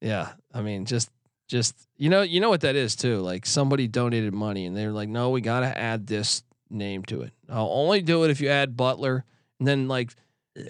yeah. 0.00 0.32
I 0.52 0.62
mean, 0.62 0.86
just, 0.86 1.10
just 1.46 1.76
you 1.98 2.08
know, 2.08 2.22
you 2.22 2.40
know 2.40 2.48
what 2.48 2.62
that 2.62 2.74
is 2.74 2.96
too. 2.96 3.18
Like 3.18 3.44
somebody 3.44 3.86
donated 3.86 4.32
money, 4.32 4.64
and 4.64 4.74
they're 4.74 4.92
like, 4.92 5.10
"No, 5.10 5.28
we 5.28 5.42
got 5.42 5.60
to 5.60 5.78
add 5.78 6.06
this 6.06 6.42
name 6.70 7.02
to 7.04 7.20
it. 7.20 7.32
I'll 7.50 7.68
only 7.70 8.00
do 8.00 8.24
it 8.24 8.30
if 8.30 8.40
you 8.40 8.48
add 8.48 8.78
Butler." 8.78 9.26
And 9.58 9.68
then 9.68 9.88
like, 9.88 10.14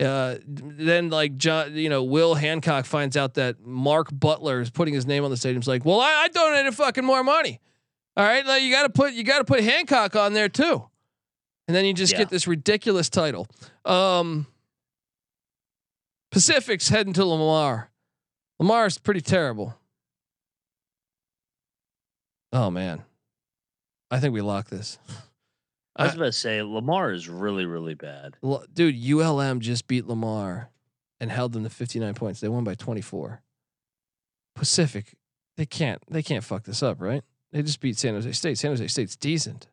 uh, 0.01 0.37
then 0.45 1.11
like 1.11 1.37
John, 1.37 1.77
you 1.77 1.89
know, 1.89 2.03
Will 2.03 2.35
Hancock 2.35 2.87
finds 2.87 3.17
out 3.17 3.35
that 3.35 3.65
Mark 3.65 4.09
Butler 4.13 4.61
is 4.61 4.71
putting 4.71 4.95
his 4.95 5.07
name 5.07 5.23
on 5.23 5.31
the 5.31 5.37
stadium. 5.37 5.63
He's 5.63 5.69
like, 5.69 5.85
"Well, 5.85 6.01
I, 6.01 6.25
I 6.25 6.29
donated 6.29 6.75
fucking 6.75 7.05
more 7.05 7.23
money. 7.23 7.61
All 8.17 8.25
right, 8.25 8.45
like 8.45 8.65
you 8.65 8.73
got 8.73 8.83
to 8.83 8.91
put 8.91 9.13
you 9.13 9.23
got 9.23 9.39
to 9.39 9.45
put 9.45 9.63
Hancock 9.63 10.17
on 10.17 10.33
there 10.33 10.49
too." 10.49 10.89
And 11.67 11.75
then 11.75 11.85
you 11.85 11.95
just 11.95 12.13
Yeah. 12.13 12.19
get 12.19 12.29
this 12.29 12.47
ridiculous 12.47 13.09
title. 13.09 13.47
Um, 13.85 14.47
Pacific's 16.31 16.89
heading 16.89 17.13
to 17.15 17.25
Lamar. 17.25 17.91
Lamar's 18.59 18.99
pretty 18.99 19.21
terrible. 19.21 19.79
Oh 22.53 22.71
man, 22.71 23.03
I 24.11 24.21
think 24.21 24.33
we 24.33 24.41
lock 24.41 24.69
this. 24.69 24.99
I 25.97 26.05
was 26.07 26.15
about 26.15 26.25
to 26.27 26.33
say 26.33 26.63
Lamar 26.63 27.13
is 27.13 27.29
really, 27.29 27.67
really 27.67 27.95
bad. 27.95 28.37
Dude, 28.73 28.97
ULM 28.97 29.61
just 29.61 29.87
beat 29.87 30.07
Lamar 30.07 30.71
and 31.21 31.31
held 31.31 31.53
them 31.53 31.63
to 31.65 31.71
59 31.71 32.15
points. 32.15 32.41
They 32.41 32.49
won 32.49 32.65
by 32.65 32.75
24. 32.75 33.43
Pacific 34.55 35.15
they 35.57 35.67
can't 35.67 36.03
they 36.09 36.23
can't 36.23 36.45
fuck 36.45 36.65
this 36.65 36.83
up, 36.83 37.01
right? 37.01 37.23
They 37.53 37.63
just 37.63 37.81
beat 37.81 37.97
San 37.97 38.15
Jose 38.15 38.31
State. 38.33 38.59
San 38.59 38.71
Jose 38.73 38.87
State's 38.89 39.17
decent. 39.17 39.69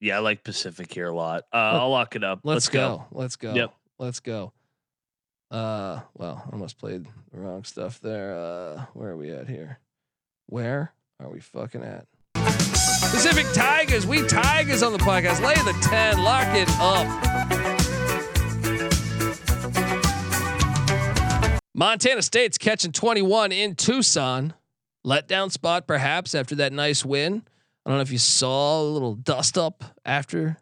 Yeah, 0.00 0.16
I 0.16 0.20
like 0.20 0.42
Pacific 0.42 0.92
here 0.92 1.08
a 1.08 1.14
lot. 1.14 1.44
Uh, 1.52 1.56
I'll 1.56 1.90
lock 1.90 2.16
it 2.16 2.24
up. 2.24 2.40
Let's, 2.42 2.68
go. 2.68 3.04
Let's 3.12 3.36
go. 3.36 3.52
Yep. 3.54 3.74
Let's 3.98 4.20
go. 4.20 4.52
Uh, 5.50 6.00
well, 6.16 6.42
I 6.46 6.52
almost 6.52 6.78
played 6.78 7.06
the 7.32 7.38
wrong 7.38 7.64
stuff 7.64 8.00
there. 8.00 8.34
Uh, 8.34 8.86
where 8.94 9.10
are 9.10 9.16
we 9.16 9.30
at 9.30 9.46
here? 9.46 9.78
Where 10.46 10.92
are 11.20 11.28
we 11.28 11.40
fucking 11.40 11.82
at? 11.82 12.06
Pacific 12.34 13.46
Tigers. 13.52 14.06
We 14.06 14.26
Tigers 14.26 14.82
on 14.82 14.92
the 14.92 14.98
podcast. 14.98 15.42
Lay 15.42 15.54
the 15.54 15.76
10. 15.82 16.22
Lock 16.22 16.46
it 16.50 16.68
up. 16.78 17.06
Montana 21.74 22.22
State's 22.22 22.56
catching 22.58 22.92
21 22.92 23.52
in 23.52 23.74
Tucson. 23.74 24.54
Letdown 25.04 25.50
spot, 25.50 25.86
perhaps, 25.86 26.34
after 26.34 26.54
that 26.56 26.72
nice 26.72 27.04
win. 27.04 27.42
I 27.84 27.90
don't 27.90 27.98
know 27.98 28.02
if 28.02 28.12
you 28.12 28.18
saw 28.18 28.80
a 28.80 28.84
little 28.84 29.14
dust 29.14 29.56
up 29.56 29.84
after 30.04 30.58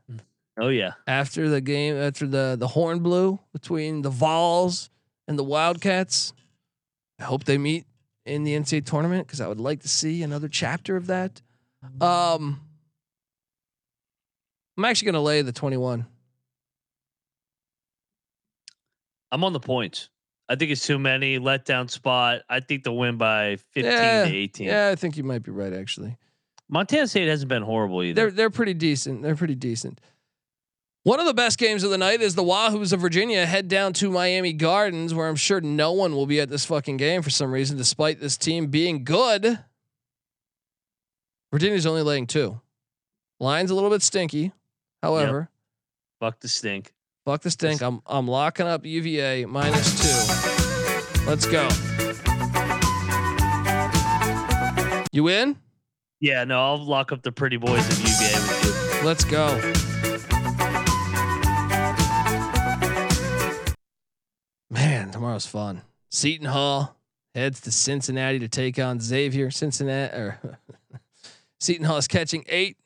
Oh 0.60 0.68
yeah. 0.68 0.92
after 1.06 1.48
the 1.48 1.60
game, 1.60 1.96
after 1.96 2.26
the 2.26 2.56
the 2.58 2.68
horn 2.68 3.00
blew 3.00 3.38
between 3.52 4.02
the 4.02 4.10
Vols 4.10 4.90
and 5.26 5.38
the 5.38 5.44
Wildcats. 5.44 6.32
I 7.20 7.24
hope 7.24 7.44
they 7.44 7.58
meet 7.58 7.84
in 8.24 8.44
the 8.44 8.54
NCAA 8.54 8.84
tournament 8.84 9.26
because 9.26 9.40
I 9.40 9.48
would 9.48 9.60
like 9.60 9.80
to 9.80 9.88
see 9.88 10.22
another 10.22 10.48
chapter 10.48 10.96
of 10.96 11.08
that. 11.08 11.40
Um, 12.00 12.60
I'm 14.76 14.84
actually 14.84 15.06
going 15.06 15.14
to 15.14 15.20
lay 15.20 15.42
the 15.42 15.52
21. 15.52 16.06
I'm 19.30 19.44
on 19.44 19.52
the 19.52 19.60
points. 19.60 20.08
I 20.48 20.54
think 20.54 20.70
it's 20.70 20.86
too 20.86 20.98
many 20.98 21.38
letdown 21.38 21.90
spot. 21.90 22.42
I 22.48 22.60
think 22.60 22.84
they'll 22.84 22.96
win 22.96 23.18
by 23.18 23.56
15 23.72 23.84
yeah, 23.84 24.24
to 24.24 24.34
18. 24.34 24.66
Yeah, 24.66 24.88
I 24.88 24.94
think 24.94 25.16
you 25.16 25.24
might 25.24 25.42
be 25.42 25.50
right. 25.50 25.72
Actually, 25.72 26.16
Montana 26.68 27.06
State 27.08 27.28
hasn't 27.28 27.48
been 27.48 27.62
horrible 27.62 28.02
either. 28.02 28.14
they're 28.22 28.30
they're 28.30 28.50
pretty 28.50 28.74
decent. 28.74 29.22
They're 29.22 29.36
pretty 29.36 29.54
decent. 29.54 30.00
One 31.04 31.20
of 31.20 31.26
the 31.26 31.32
best 31.34 31.58
games 31.58 31.84
of 31.84 31.90
the 31.90 31.96
night 31.96 32.20
is 32.20 32.34
the 32.34 32.42
Wahoos 32.42 32.92
of 32.92 33.00
Virginia 33.00 33.46
head 33.46 33.68
down 33.68 33.94
to 33.94 34.10
Miami 34.10 34.52
Gardens, 34.52 35.14
where 35.14 35.26
I'm 35.28 35.36
sure 35.36 35.60
no 35.60 35.92
one 35.92 36.14
will 36.14 36.26
be 36.26 36.40
at 36.40 36.50
this 36.50 36.66
fucking 36.66 36.98
game 36.98 37.22
for 37.22 37.30
some 37.30 37.50
reason, 37.50 37.78
despite 37.78 38.20
this 38.20 38.36
team 38.36 38.66
being 38.66 39.04
good. 39.04 39.58
Virginia's 41.50 41.86
only 41.86 42.02
laying 42.02 42.26
two. 42.26 42.60
Line's 43.40 43.70
a 43.70 43.74
little 43.74 43.88
bit 43.88 44.02
stinky. 44.02 44.52
However, 45.02 45.48
Fuck 46.20 46.40
the 46.40 46.48
stink. 46.48 46.92
fuck 47.24 47.40
the 47.40 47.50
stink. 47.50 47.80
I'm 47.80 48.02
I'm 48.06 48.28
locking 48.28 48.66
up 48.66 48.84
UVA 48.84 49.46
minus 49.46 49.94
two. 50.02 51.24
Let's 51.26 51.46
go. 51.46 51.68
You 55.12 55.28
in? 55.28 55.56
Yeah, 56.20 56.42
no, 56.44 56.60
I'll 56.60 56.84
lock 56.84 57.12
up 57.12 57.22
the 57.22 57.30
pretty 57.30 57.56
boys 57.56 57.86
of 57.88 58.00
UVA. 58.00 59.04
Let's 59.04 59.24
go. 59.24 59.54
Man, 64.70 65.10
tomorrow's 65.12 65.46
fun. 65.46 65.82
Seton 66.10 66.46
Hall 66.46 66.96
heads 67.34 67.60
to 67.62 67.70
Cincinnati 67.70 68.40
to 68.40 68.48
take 68.48 68.78
on 68.78 68.98
Xavier. 69.00 69.50
Cincinnati 69.50 70.16
or 70.16 70.40
Seton 71.60 71.84
Hall 71.84 71.98
is 71.98 72.08
catching 72.08 72.44
eight. 72.48 72.76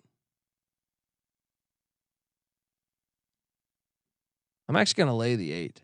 I'm 4.69 4.77
actually 4.77 5.03
gonna 5.03 5.17
lay 5.17 5.37
the 5.37 5.53
eight. 5.53 5.83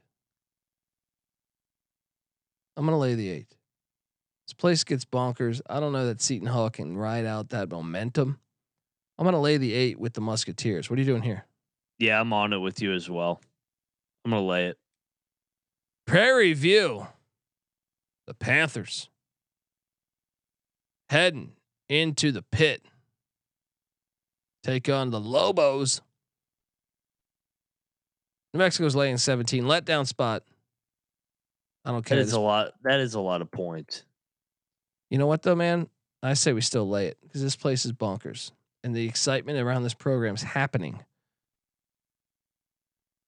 I'm 2.77 2.85
gonna 2.85 2.99
lay 2.99 3.15
the 3.15 3.29
eight. 3.29 3.58
This 4.49 4.55
place 4.55 4.83
gets 4.83 5.05
bonkers. 5.05 5.61
I 5.69 5.79
don't 5.79 5.93
know 5.93 6.07
that 6.07 6.23
Seton 6.23 6.49
Hall 6.49 6.71
can 6.71 6.97
ride 6.97 7.27
out 7.27 7.51
that 7.51 7.69
momentum. 7.69 8.41
I'm 9.19 9.27
gonna 9.27 9.41
lay 9.43 9.59
the 9.59 9.75
eight 9.75 10.01
with 10.01 10.15
the 10.15 10.23
Musketeers. 10.23 10.89
What 10.89 10.99
are 10.99 11.03
you 11.03 11.07
doing 11.07 11.21
here? 11.23 11.45
Yeah, 11.99 12.19
I'm 12.19 12.33
on 12.33 12.55
it 12.55 12.59
with 12.59 12.81
you 12.81 12.95
as 12.95 13.11
well. 13.11 13.43
I'm 14.25 14.31
gonna 14.31 14.47
lay 14.47 14.67
it. 14.69 14.79
Prairie 16.07 16.55
View. 16.55 17.07
The 18.27 18.33
Panthers 18.33 19.11
heading 21.11 21.53
into 21.91 22.33
the 22.33 22.43
pit. 22.43 22.83
Take 24.63 24.89
on 24.89 25.11
the 25.11 25.21
Lobos. 25.21 26.01
New 28.55 28.59
Mexico's 28.59 28.97
laying 28.97 29.19
17. 29.19 29.65
Letdown 29.65 30.07
spot. 30.07 30.43
I 31.85 31.91
don't 31.91 32.05
care. 32.05 32.19
is 32.19 32.29
This- 32.29 32.35
a 32.35 32.41
lot. 32.41 32.73
That 32.83 33.01
is 33.01 33.13
a 33.15 33.21
lot 33.21 33.43
of 33.43 33.51
points. 33.51 34.05
You 35.11 35.19
know 35.19 35.27
what 35.27 35.43
though, 35.43 35.55
man? 35.55 35.89
I 36.23 36.35
say 36.35 36.53
we 36.53 36.61
still 36.61 36.89
lay 36.89 37.07
it 37.07 37.19
because 37.23 37.43
this 37.43 37.57
place 37.57 37.85
is 37.85 37.93
bonkers 37.93 38.51
and 38.83 38.95
the 38.95 39.07
excitement 39.07 39.59
around 39.59 39.85
this 39.85 39.95
program 39.95 40.35
is 40.35 40.43
happening. 40.43 41.01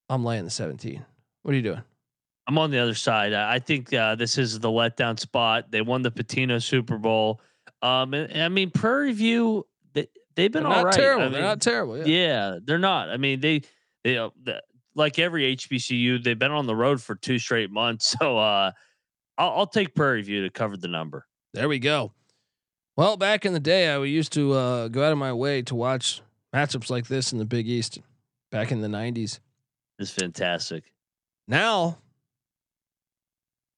I'm 0.09 0.25
laying 0.25 0.45
the 0.45 0.51
17. 0.51 1.05
What 1.43 1.53
are 1.53 1.57
you 1.57 1.63
doing? 1.63 1.83
I'm 2.49 2.59
on 2.59 2.71
the 2.71 2.79
other 2.79 2.95
side. 2.95 3.33
I 3.33 3.61
think 3.61 3.95
uh, 3.95 4.17
this 4.17 4.37
is 4.37 4.59
the 4.59 4.69
letdown 4.69 5.19
spot. 5.19 5.71
They 5.71 5.83
won 5.83 6.03
the 6.03 6.11
Pitino 6.11 6.61
Super 6.61 6.99
Bowl. 6.99 7.41
Um, 7.81 8.13
and, 8.13 8.31
and 8.33 8.43
I 8.43 8.49
mean 8.49 8.71
Prairie 8.71 9.13
View. 9.13 9.67
They 9.93 10.09
they've 10.35 10.51
been 10.51 10.65
They're 10.65 10.73
all 10.73 10.79
not 10.79 10.87
right. 10.87 10.95
terrible. 10.95 11.27
I 11.27 11.29
They're 11.29 11.43
not 11.43 11.61
terrible. 11.61 11.99
Yeah. 11.99 12.05
Yeah, 12.07 12.59
they're 12.65 12.79
not. 12.79 13.09
I 13.09 13.19
mean, 13.19 13.41
they 13.41 13.63
they 14.03 14.19
uh, 14.19 14.31
the, 14.43 14.63
like 14.97 15.21
every 15.21 15.57
HBCU, 15.57 16.25
they've 16.25 16.39
been 16.39 16.51
on 16.51 16.67
the 16.67 16.75
road 16.75 17.01
for 17.01 17.15
two 17.15 17.39
straight 17.39 17.71
months. 17.71 18.17
So 18.21 18.37
uh, 18.37 18.73
I'll, 19.39 19.51
I'll 19.51 19.67
take 19.67 19.95
Prairie 19.95 20.23
View 20.23 20.43
to 20.43 20.51
cover 20.51 20.77
the 20.77 20.89
number. 20.89 21.27
There 21.53 21.69
we 21.69 21.79
go. 21.79 22.13
Well, 22.97 23.17
back 23.17 23.45
in 23.45 23.53
the 23.53 23.61
day, 23.61 23.89
I 23.89 24.03
used 24.05 24.33
to 24.35 24.53
uh, 24.53 24.89
go 24.89 25.05
out 25.05 25.13
of 25.13 25.19
my 25.19 25.33
way 25.33 25.63
to 25.63 25.75
watch 25.75 26.21
matchups 26.55 26.91
like 26.91 27.07
this 27.07 27.33
in 27.33 27.39
the 27.39 27.45
Big 27.45 27.69
East 27.69 27.99
back 28.51 28.73
in 28.73 28.81
the 28.81 28.89
90s. 28.89 29.39
It's 29.99 30.11
fantastic. 30.11 30.85
Now, 31.49 31.99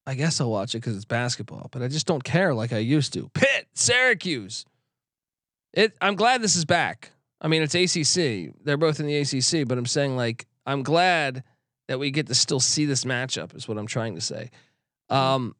I 0.07 0.15
guess 0.15 0.41
I'll 0.41 0.51
watch 0.51 0.75
it 0.75 0.79
because 0.79 0.97
it's 0.97 1.05
basketball, 1.05 1.69
but 1.71 1.83
I 1.83 1.89
just 1.89 2.07
don't 2.07 2.25
care 2.25 2.55
like 2.55 2.73
I 2.73 2.79
used 2.79 3.13
to. 3.15 3.29
Pitt, 3.35 3.69
Syracuse. 3.75 4.65
It. 5.73 5.97
I'm 6.01 6.17
glad 6.17 6.43
this 6.43 6.57
is 6.57 6.65
back. 6.65 7.13
I 7.41 7.49
mean, 7.49 7.63
it's 7.63 7.75
ACC. 7.75 8.55
They're 8.65 8.77
both 8.77 9.01
in 9.01 9.07
the 9.07 9.17
ACC, 9.17 9.67
but 9.67 9.79
I'm 9.79 9.87
saying 9.87 10.17
like 10.17 10.47
I'm 10.67 10.83
glad 10.83 11.45
that 11.89 11.99
we 11.99 12.11
get 12.11 12.27
to 12.27 12.35
still 12.35 12.61
see 12.61 12.85
this 12.85 13.05
matchup. 13.05 13.57
Is 13.57 13.67
what 13.67 13.79
I'm 13.79 13.87
trying 13.87 14.15
to 14.17 14.21
say. 14.21 14.51
Um, 15.09 15.55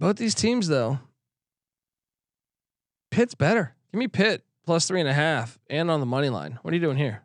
both 0.00 0.16
these 0.16 0.34
teams 0.34 0.66
though, 0.66 0.98
Pitt's 3.10 3.34
better. 3.34 3.74
Give 3.92 3.98
me 3.98 4.08
Pitt 4.08 4.42
plus 4.66 4.86
three 4.88 5.00
and 5.00 5.08
a 5.08 5.12
half 5.14 5.58
and 5.68 5.90
on 5.90 6.00
the 6.00 6.06
money 6.06 6.28
line. 6.28 6.58
What 6.62 6.72
are 6.72 6.74
you 6.76 6.80
doing 6.82 6.96
here? 6.96 7.22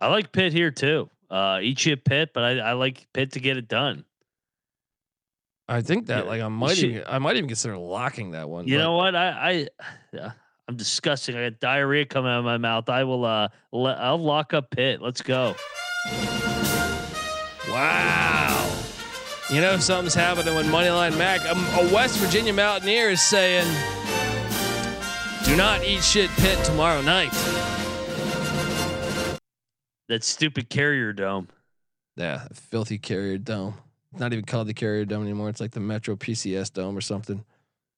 I 0.00 0.08
like 0.08 0.32
Pitt 0.32 0.52
here 0.52 0.70
too. 0.70 1.10
Uh, 1.30 1.58
eat 1.62 1.78
shit 1.78 2.04
Pitt, 2.04 2.30
but 2.32 2.42
I, 2.44 2.58
I 2.58 2.72
like 2.72 3.06
Pitt 3.12 3.32
to 3.32 3.40
get 3.40 3.56
it 3.58 3.68
done. 3.68 4.04
I 5.68 5.82
think 5.82 6.06
that 6.06 6.24
Yeah, 6.24 6.30
like 6.30 6.40
I 6.40 6.48
might 6.48 6.78
even 6.78 7.04
I 7.06 7.18
might 7.18 7.36
even 7.36 7.48
consider 7.48 7.76
locking 7.76 8.30
that 8.30 8.48
one. 8.48 8.66
You 8.66 8.76
but- 8.78 8.82
know 8.82 8.92
what? 8.96 9.14
I, 9.14 9.28
I 9.28 9.68
yeah, 10.12 10.30
I'm 10.66 10.76
disgusting. 10.76 11.36
I 11.36 11.50
got 11.50 11.60
diarrhea 11.60 12.06
coming 12.06 12.30
out 12.30 12.38
of 12.38 12.44
my 12.46 12.56
mouth. 12.58 12.88
I 12.88 13.04
will 13.04 13.24
uh 13.24 13.48
le- 13.72 13.92
I'll 13.94 14.18
lock 14.18 14.54
up 14.54 14.70
Pitt. 14.70 15.02
Let's 15.02 15.20
go. 15.20 15.54
Wow. 17.68 18.07
You 19.50 19.62
know 19.62 19.78
something's 19.78 20.14
happening 20.14 20.54
with 20.54 20.66
Moneyline 20.66 21.16
Mac. 21.16 21.40
Um, 21.46 21.64
a 21.74 21.94
West 21.94 22.18
Virginia 22.18 22.52
Mountaineer 22.52 23.08
is 23.10 23.22
saying, 23.22 23.66
"Do 25.44 25.56
not 25.56 25.82
eat 25.84 26.04
shit 26.04 26.30
pit 26.36 26.62
tomorrow 26.64 27.00
night." 27.00 27.32
That 30.08 30.22
stupid 30.22 30.68
carrier 30.68 31.12
dome. 31.12 31.48
Yeah, 32.18 32.48
filthy 32.52 32.98
Carrier 32.98 33.38
Dome. 33.38 33.74
It's 34.12 34.20
not 34.20 34.32
even 34.32 34.44
called 34.44 34.66
the 34.66 34.74
Carrier 34.74 35.04
Dome 35.04 35.22
anymore. 35.22 35.48
It's 35.48 35.60
like 35.60 35.70
the 35.70 35.80
Metro 35.80 36.16
PCS 36.16 36.72
Dome 36.72 36.96
or 36.96 37.00
something. 37.00 37.44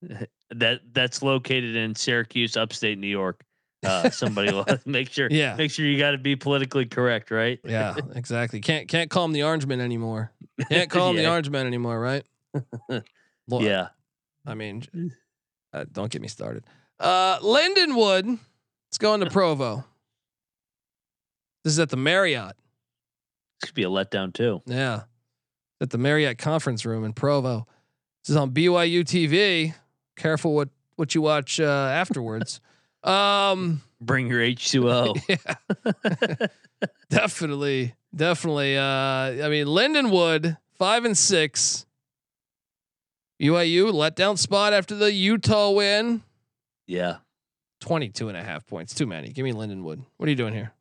That 0.52 0.80
that's 0.92 1.22
located 1.22 1.76
in 1.76 1.94
Syracuse, 1.94 2.56
upstate 2.56 2.98
New 2.98 3.06
York. 3.06 3.44
Uh, 3.84 4.10
somebody 4.10 4.52
will 4.52 4.66
make 4.84 5.10
sure. 5.10 5.28
Yeah. 5.30 5.54
Make 5.56 5.70
sure 5.70 5.86
you 5.86 5.98
got 5.98 6.10
to 6.12 6.18
be 6.18 6.36
politically 6.36 6.86
correct, 6.86 7.30
right? 7.30 7.58
Yeah, 7.64 7.94
exactly. 8.14 8.60
Can't 8.60 8.88
can't 8.88 9.10
call 9.10 9.24
him 9.24 9.32
the 9.32 9.40
Orangeman 9.40 9.80
anymore. 9.80 10.32
Can't 10.68 10.90
call 10.90 11.10
him 11.10 11.16
the 11.16 11.22
Yeah. 11.22 11.30
Orangeman 11.40 11.64
anymore, 11.66 11.98
right? 11.98 12.24
Yeah. 13.48 13.88
I 14.46 14.54
mean, 14.54 14.82
uh, 15.72 15.84
don't 15.90 16.10
get 16.10 16.22
me 16.22 16.28
started. 16.28 16.64
Uh, 16.98 17.38
Lindenwood. 17.40 18.38
Let's 18.88 18.98
go 18.98 19.14
into 19.14 19.30
Provo. 19.30 19.84
This 21.64 21.74
is 21.74 21.78
at 21.78 21.90
the 21.90 21.96
Marriott. 21.96 22.56
This 23.60 23.68
could 23.70 23.74
be 23.74 23.84
a 23.84 23.88
letdown 23.88 24.32
too. 24.34 24.62
Yeah. 24.66 25.02
At 25.80 25.90
the 25.90 25.98
Marriott 25.98 26.38
conference 26.38 26.84
room 26.84 27.04
in 27.04 27.12
Provo. 27.12 27.66
This 28.24 28.30
is 28.30 28.36
on 28.36 28.50
BYU 28.50 29.02
TV. 29.04 29.74
Careful 30.16 30.54
what 30.54 30.68
what 30.96 31.14
you 31.14 31.22
watch 31.22 31.58
uh, 31.60 31.64
afterwards. 31.64 32.60
Um 33.02 33.82
Bring 34.00 34.28
your 34.28 34.40
H2O. 34.40 35.20
yeah. 35.28 36.46
definitely. 37.10 37.94
Definitely. 38.14 38.76
Uh 38.76 38.82
I 38.82 39.48
mean 39.48 39.66
Lindenwood, 39.66 40.56
five 40.78 41.04
and 41.04 41.16
six. 41.16 41.86
BYU 43.40 43.90
letdown 43.92 44.36
spot 44.36 44.72
after 44.72 44.94
the 44.94 45.12
Utah 45.12 45.70
win. 45.70 46.22
Yeah. 46.86 47.16
22 47.80 48.28
and 48.28 48.36
a 48.36 48.42
half 48.42 48.66
points. 48.66 48.94
Too 48.94 49.06
many. 49.06 49.30
Give 49.30 49.44
me 49.44 49.52
Lindenwood. 49.52 50.04
What 50.16 50.26
are 50.26 50.30
you 50.30 50.36
doing 50.36 50.52
here? 50.52 50.72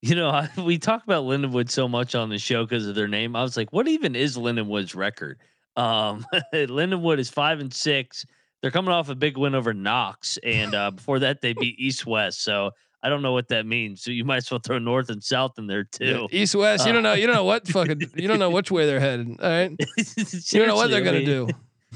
You 0.00 0.16
know, 0.16 0.30
I, 0.30 0.48
we 0.58 0.78
talk 0.78 1.04
about 1.04 1.24
Lindenwood 1.24 1.70
so 1.70 1.88
much 1.88 2.14
on 2.14 2.28
the 2.28 2.38
show 2.38 2.64
because 2.64 2.86
of 2.86 2.94
their 2.94 3.08
name. 3.08 3.36
I 3.36 3.42
was 3.42 3.56
like, 3.56 3.72
what 3.72 3.88
even 3.88 4.16
is 4.16 4.36
Lindenwood's 4.36 4.94
record? 4.94 5.38
Um, 5.76 6.26
Lindenwood 6.54 7.18
is 7.18 7.30
five 7.30 7.60
and 7.60 7.72
six. 7.72 8.26
They're 8.62 8.70
coming 8.70 8.92
off 8.92 9.08
a 9.08 9.14
big 9.14 9.36
win 9.36 9.54
over 9.54 9.74
Knox, 9.74 10.38
and 10.42 10.74
uh, 10.74 10.90
before 10.92 11.18
that 11.18 11.40
they 11.40 11.52
beat 11.52 11.78
East 11.78 12.06
West. 12.06 12.42
So 12.44 12.70
I 13.02 13.08
don't 13.08 13.20
know 13.22 13.32
what 13.32 13.48
that 13.48 13.66
means. 13.66 14.02
So 14.02 14.12
you 14.12 14.24
might 14.24 14.36
as 14.38 14.50
well 14.50 14.60
throw 14.60 14.78
North 14.78 15.10
and 15.10 15.22
South 15.22 15.58
in 15.58 15.66
there 15.66 15.82
too. 15.84 16.28
Yeah, 16.30 16.40
East 16.40 16.54
West. 16.54 16.86
You 16.86 16.92
don't 16.92 17.02
know. 17.02 17.14
You 17.14 17.26
don't 17.26 17.34
know 17.34 17.44
what 17.44 17.66
fucking. 17.66 18.00
You 18.14 18.28
don't 18.28 18.38
know 18.38 18.50
which 18.50 18.70
way 18.70 18.86
they're 18.86 19.00
headed. 19.00 19.28
All 19.40 19.50
right. 19.50 19.70
You 19.96 20.58
don't 20.60 20.68
know 20.68 20.76
what 20.76 20.90
they're 20.90 21.02
gonna 21.02 21.24
do. 21.24 21.48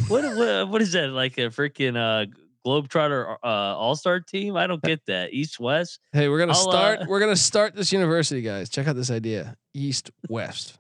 What, 0.08 0.24
what 0.36 0.68
what 0.68 0.82
is 0.82 0.92
that 0.92 1.08
like 1.10 1.38
a 1.38 1.42
freaking 1.48 1.96
uh 1.96 2.26
Globetrotter 2.66 3.36
uh, 3.44 3.46
All 3.46 3.94
Star 3.94 4.18
team? 4.18 4.56
I 4.56 4.66
don't 4.66 4.82
get 4.82 5.06
that. 5.06 5.32
East 5.32 5.60
West. 5.60 6.00
Hey, 6.12 6.28
we're 6.28 6.40
gonna 6.40 6.52
I'll, 6.52 6.70
start. 6.70 7.00
uh, 7.02 7.04
we're 7.06 7.20
gonna 7.20 7.36
start 7.36 7.76
this 7.76 7.92
university, 7.92 8.42
guys. 8.42 8.68
Check 8.68 8.88
out 8.88 8.96
this 8.96 9.10
idea: 9.10 9.56
East 9.72 10.10
West. 10.28 10.76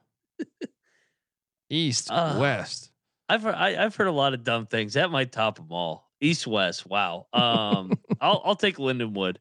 East 1.70 2.10
Uh, 2.10 2.36
West. 2.40 2.90
I've 3.28 3.42
heard, 3.42 3.54
I, 3.54 3.84
I've 3.84 3.96
heard 3.96 4.06
a 4.06 4.12
lot 4.12 4.34
of 4.34 4.44
dumb 4.44 4.66
things. 4.66 4.94
That 4.94 5.10
might 5.10 5.32
top 5.32 5.56
them 5.56 5.68
all. 5.70 6.08
East 6.20 6.46
West. 6.46 6.86
Wow. 6.86 7.26
Um, 7.32 7.92
I'll 8.20 8.42
I'll 8.44 8.56
take 8.56 8.76
Lindenwood. 8.76 9.36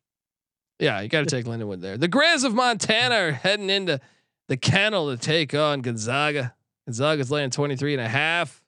Yeah, 0.79 0.99
you 1.01 1.07
got 1.07 1.21
to 1.21 1.25
take 1.35 1.45
Lindenwood 1.45 1.81
there. 1.81 1.97
The 1.97 2.09
Grizz 2.09 2.43
of 2.43 2.53
Montana 2.53 3.15
are 3.15 3.31
heading 3.31 3.69
into 3.69 3.99
the 4.47 4.57
kennel 4.57 5.15
to 5.15 5.17
take 5.17 5.53
on 5.53 5.81
Gonzaga. 5.81 6.53
Gonzaga's 6.85 7.31
laying 7.31 7.49
23 7.49 7.93
and 7.93 8.01
a 8.01 8.07
half. 8.07 8.61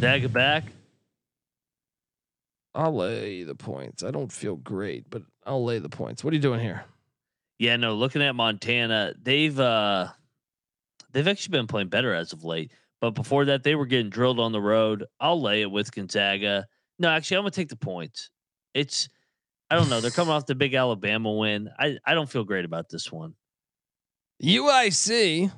Dag 0.00 0.24
it 0.24 0.32
back. 0.32 0.64
I'll 2.74 2.94
lay 2.94 3.42
the 3.42 3.54
points. 3.54 4.02
I 4.02 4.10
don't 4.10 4.32
feel 4.32 4.56
great, 4.56 5.10
but 5.10 5.22
I'll 5.44 5.64
lay 5.64 5.78
the 5.78 5.90
points. 5.90 6.24
What 6.24 6.32
are 6.32 6.36
you 6.36 6.42
doing 6.42 6.60
here? 6.60 6.84
Yeah, 7.58 7.76
no. 7.76 7.94
Looking 7.94 8.22
at 8.22 8.34
Montana, 8.34 9.14
they've 9.22 9.58
uh 9.58 10.08
they've 11.12 11.28
actually 11.28 11.52
been 11.52 11.66
playing 11.66 11.88
better 11.88 12.14
as 12.14 12.32
of 12.32 12.44
late. 12.44 12.72
But 13.00 13.12
before 13.12 13.46
that, 13.46 13.62
they 13.62 13.74
were 13.74 13.86
getting 13.86 14.10
drilled 14.10 14.38
on 14.38 14.52
the 14.52 14.60
road. 14.60 15.04
I'll 15.18 15.40
lay 15.40 15.62
it 15.62 15.70
with 15.70 15.92
Gonzaga. 15.92 16.66
No, 16.98 17.08
actually, 17.08 17.38
I'm 17.38 17.42
gonna 17.42 17.50
take 17.50 17.68
the 17.68 17.76
points. 17.76 18.30
It's 18.74 19.08
I 19.70 19.76
don't 19.76 19.88
know. 19.88 20.00
They're 20.00 20.10
coming 20.10 20.32
off 20.32 20.46
the 20.46 20.54
big 20.54 20.74
Alabama 20.74 21.32
win. 21.32 21.70
I 21.78 21.98
I 22.04 22.14
don't 22.14 22.28
feel 22.28 22.44
great 22.44 22.64
about 22.64 22.88
this 22.88 23.10
one. 23.10 23.34
UIC 24.42 25.50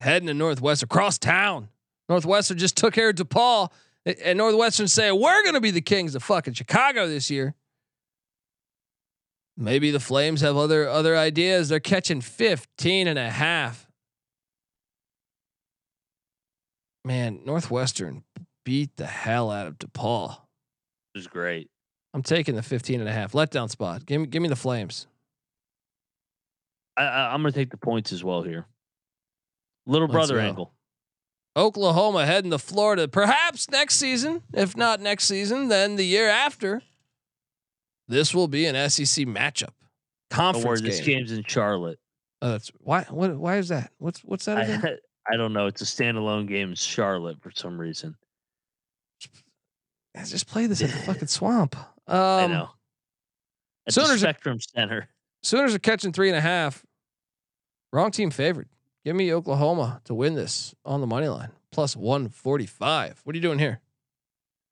heading 0.00 0.28
to 0.28 0.34
Northwestern 0.34 0.86
across 0.86 1.18
town. 1.18 1.68
Northwestern 2.08 2.58
just 2.58 2.76
took 2.76 2.94
care 2.94 3.10
of 3.10 3.16
DePaul, 3.16 3.70
and 4.04 4.38
Northwestern 4.38 4.88
say 4.88 5.10
we're 5.10 5.42
going 5.42 5.54
to 5.54 5.60
be 5.60 5.70
the 5.70 5.80
kings 5.80 6.14
of 6.14 6.22
fucking 6.22 6.52
Chicago 6.54 7.08
this 7.08 7.30
year. 7.30 7.54
Maybe 9.56 9.90
the 9.90 10.00
Flames 10.00 10.40
have 10.40 10.56
other 10.56 10.88
other 10.88 11.16
ideas. 11.16 11.68
They're 11.68 11.80
catching 11.80 12.20
15 12.20 13.08
and 13.08 13.18
a 13.18 13.30
half. 13.30 13.83
Man, 17.04 17.40
Northwestern 17.44 18.24
beat 18.64 18.96
the 18.96 19.06
hell 19.06 19.50
out 19.50 19.66
of 19.66 19.78
DePaul. 19.78 20.32
It 21.14 21.18
was 21.18 21.26
great. 21.26 21.70
I'm 22.14 22.22
taking 22.22 22.54
the 22.54 22.62
15 22.62 23.00
and 23.00 23.08
a 23.08 23.12
half 23.12 23.32
letdown 23.32 23.68
spot. 23.68 24.06
Give 24.06 24.20
me 24.20 24.26
give 24.26 24.40
me 24.40 24.48
the 24.48 24.56
Flames. 24.56 25.06
I, 26.96 27.04
I 27.04 27.34
I'm 27.34 27.42
gonna 27.42 27.52
take 27.52 27.70
the 27.70 27.76
points 27.76 28.12
as 28.12 28.22
well 28.22 28.42
here. 28.42 28.66
Little 29.86 30.06
Let's 30.08 30.14
brother 30.14 30.34
go. 30.36 30.40
angle. 30.40 30.72
Oklahoma 31.56 32.26
heading 32.26 32.50
to 32.50 32.58
Florida, 32.58 33.06
perhaps 33.06 33.70
next 33.70 33.96
season. 33.96 34.42
If 34.52 34.76
not 34.76 35.00
next 35.00 35.24
season, 35.26 35.68
then 35.68 35.96
the 35.96 36.06
year 36.06 36.28
after. 36.28 36.82
This 38.08 38.34
will 38.34 38.48
be 38.48 38.66
an 38.66 38.74
SEC 38.90 39.26
matchup, 39.26 39.70
conference 40.30 40.82
this 40.82 40.98
game. 40.98 41.18
game's 41.18 41.32
in 41.32 41.44
Charlotte. 41.46 41.98
Oh, 42.42 42.50
that's 42.50 42.70
why. 42.80 43.04
What? 43.04 43.36
Why 43.36 43.56
is 43.56 43.68
that? 43.68 43.92
What's 43.98 44.20
what's 44.20 44.44
that 44.46 44.68
again? 44.68 44.98
I, 45.30 45.36
don't 45.36 45.52
know. 45.52 45.66
It's 45.66 45.80
a 45.82 45.84
standalone 45.84 46.46
game 46.46 46.70
in 46.70 46.74
Charlotte 46.74 47.40
for 47.40 47.50
some 47.50 47.78
reason. 47.80 48.16
Just 50.16 50.46
play 50.46 50.66
this 50.66 50.82
at 50.82 50.90
the 50.90 50.96
fucking 51.06 51.28
swamp. 51.28 51.76
Um, 52.06 52.16
I 52.18 52.46
know. 52.46 52.62
At 53.86 53.86
the 53.86 53.92
Sooners 53.92 54.22
are- 54.22 54.26
Spectrum 54.26 54.58
Center. 54.60 55.08
Sooners 55.42 55.74
are 55.74 55.78
catching 55.78 56.12
three 56.12 56.28
and 56.28 56.38
a 56.38 56.40
half. 56.40 56.84
Wrong 57.92 58.10
team 58.10 58.30
favored. 58.30 58.68
Give 59.04 59.14
me 59.14 59.32
Oklahoma 59.32 60.00
to 60.04 60.14
win 60.14 60.34
this 60.34 60.74
on 60.84 61.00
the 61.02 61.06
money 61.06 61.28
line 61.28 61.50
plus 61.70 61.94
one 61.94 62.28
forty 62.30 62.64
five. 62.64 63.20
What 63.24 63.34
are 63.34 63.36
you 63.36 63.42
doing 63.42 63.58
here? 63.58 63.80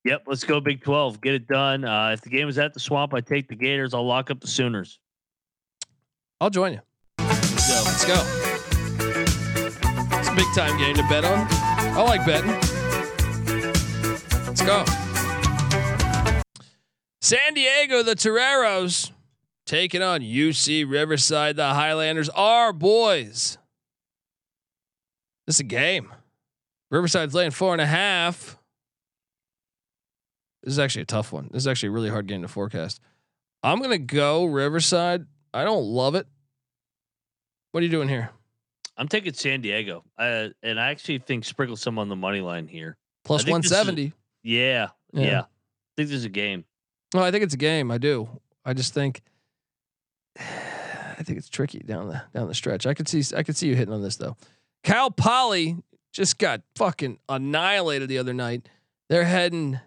Yep, 0.04 0.22
let's 0.26 0.42
go 0.42 0.60
Big 0.60 0.82
12. 0.82 1.20
Get 1.20 1.34
it 1.34 1.46
done. 1.46 1.84
Uh, 1.84 2.08
if 2.08 2.22
the 2.22 2.30
game 2.30 2.48
is 2.48 2.58
at 2.58 2.74
the 2.74 2.80
swamp, 2.80 3.14
I 3.14 3.20
take 3.20 3.46
the 3.46 3.54
Gators. 3.54 3.94
I'll 3.94 4.06
lock 4.06 4.32
up 4.32 4.40
the 4.40 4.48
Sooners. 4.48 4.98
I'll 6.40 6.50
join 6.50 6.72
you. 6.72 6.80
Let's 7.18 7.68
go. 7.68 7.82
Let's 7.84 8.04
go. 8.04 8.41
Big 10.34 10.46
time 10.54 10.78
game 10.78 10.96
to 10.96 11.02
bet 11.08 11.24
on. 11.24 11.46
I 11.50 12.02
like 12.02 12.24
betting. 12.24 12.50
Let's 14.46 14.62
go. 14.62 14.84
San 17.20 17.54
Diego, 17.54 18.02
the 18.02 18.14
Toreros 18.14 19.12
taking 19.66 20.02
on 20.02 20.20
UC 20.20 20.90
Riverside, 20.90 21.56
the 21.56 21.68
Highlanders. 21.68 22.28
Our 22.30 22.72
boys. 22.72 23.58
This 25.46 25.56
is 25.56 25.60
a 25.60 25.64
game. 25.64 26.12
Riverside's 26.90 27.34
laying 27.34 27.50
four 27.50 27.72
and 27.72 27.80
a 27.80 27.86
half. 27.86 28.58
This 30.62 30.72
is 30.72 30.78
actually 30.78 31.02
a 31.02 31.06
tough 31.06 31.32
one. 31.32 31.48
This 31.52 31.62
is 31.62 31.66
actually 31.66 31.88
a 31.88 31.92
really 31.92 32.10
hard 32.10 32.26
game 32.26 32.42
to 32.42 32.48
forecast. 32.48 33.00
I'm 33.62 33.80
gonna 33.80 33.98
go 33.98 34.44
Riverside. 34.44 35.26
I 35.54 35.64
don't 35.64 35.84
love 35.84 36.14
it. 36.14 36.26
What 37.72 37.80
are 37.80 37.84
you 37.84 37.90
doing 37.90 38.08
here? 38.08 38.30
I'm 38.96 39.08
taking 39.08 39.32
San 39.32 39.60
Diego. 39.62 40.04
Uh, 40.18 40.48
and 40.62 40.78
I 40.80 40.90
actually 40.90 41.18
think 41.18 41.44
sprinkle 41.44 41.76
some 41.76 41.98
on 41.98 42.08
the 42.08 42.16
money 42.16 42.40
line 42.40 42.68
here. 42.68 42.96
Plus 43.24 43.42
I 43.42 43.44
think 43.46 43.62
this 43.62 43.72
is- 43.72 43.78
170. 43.78 44.12
Yeah. 44.42 44.88
Yeah. 45.12 45.22
Yeah. 45.22 45.40
I 45.40 45.44
think 45.96 46.08
there's 46.10 46.24
a 46.24 46.28
game. 46.28 46.64
No, 47.14 47.22
I 47.22 47.30
think 47.30 47.44
it's 47.44 47.54
a 47.54 47.58
game. 47.58 47.90
I 47.90 47.98
do. 47.98 48.28
I 48.64 48.72
just 48.74 48.94
think 48.94 49.22
I 50.38 51.22
think 51.24 51.38
it's 51.38 51.48
tricky 51.48 51.78
down 51.80 52.08
the 52.08 52.22
down 52.34 52.48
the 52.48 52.54
stretch. 52.54 52.86
I 52.86 52.94
could 52.94 53.08
see 53.08 53.22
I 53.36 53.42
could 53.42 53.56
see 53.56 53.68
you 53.68 53.76
hitting 53.76 53.94
on 53.94 54.02
this 54.02 54.16
though. 54.16 54.36
Cal 54.82 55.10
Poly 55.10 55.76
just 56.12 56.38
got 56.38 56.62
fucking 56.76 57.18
annihilated 57.28 58.08
the 58.08 58.18
other 58.18 58.32
night. 58.32 58.68
They're 59.08 59.24
heading 59.24 59.78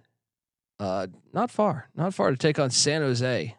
uh 0.79 1.07
not 1.33 1.51
far, 1.51 1.89
not 1.95 2.13
far 2.13 2.31
to 2.31 2.37
take 2.37 2.59
on 2.59 2.69
San 2.69 3.01
Jose. 3.01 3.55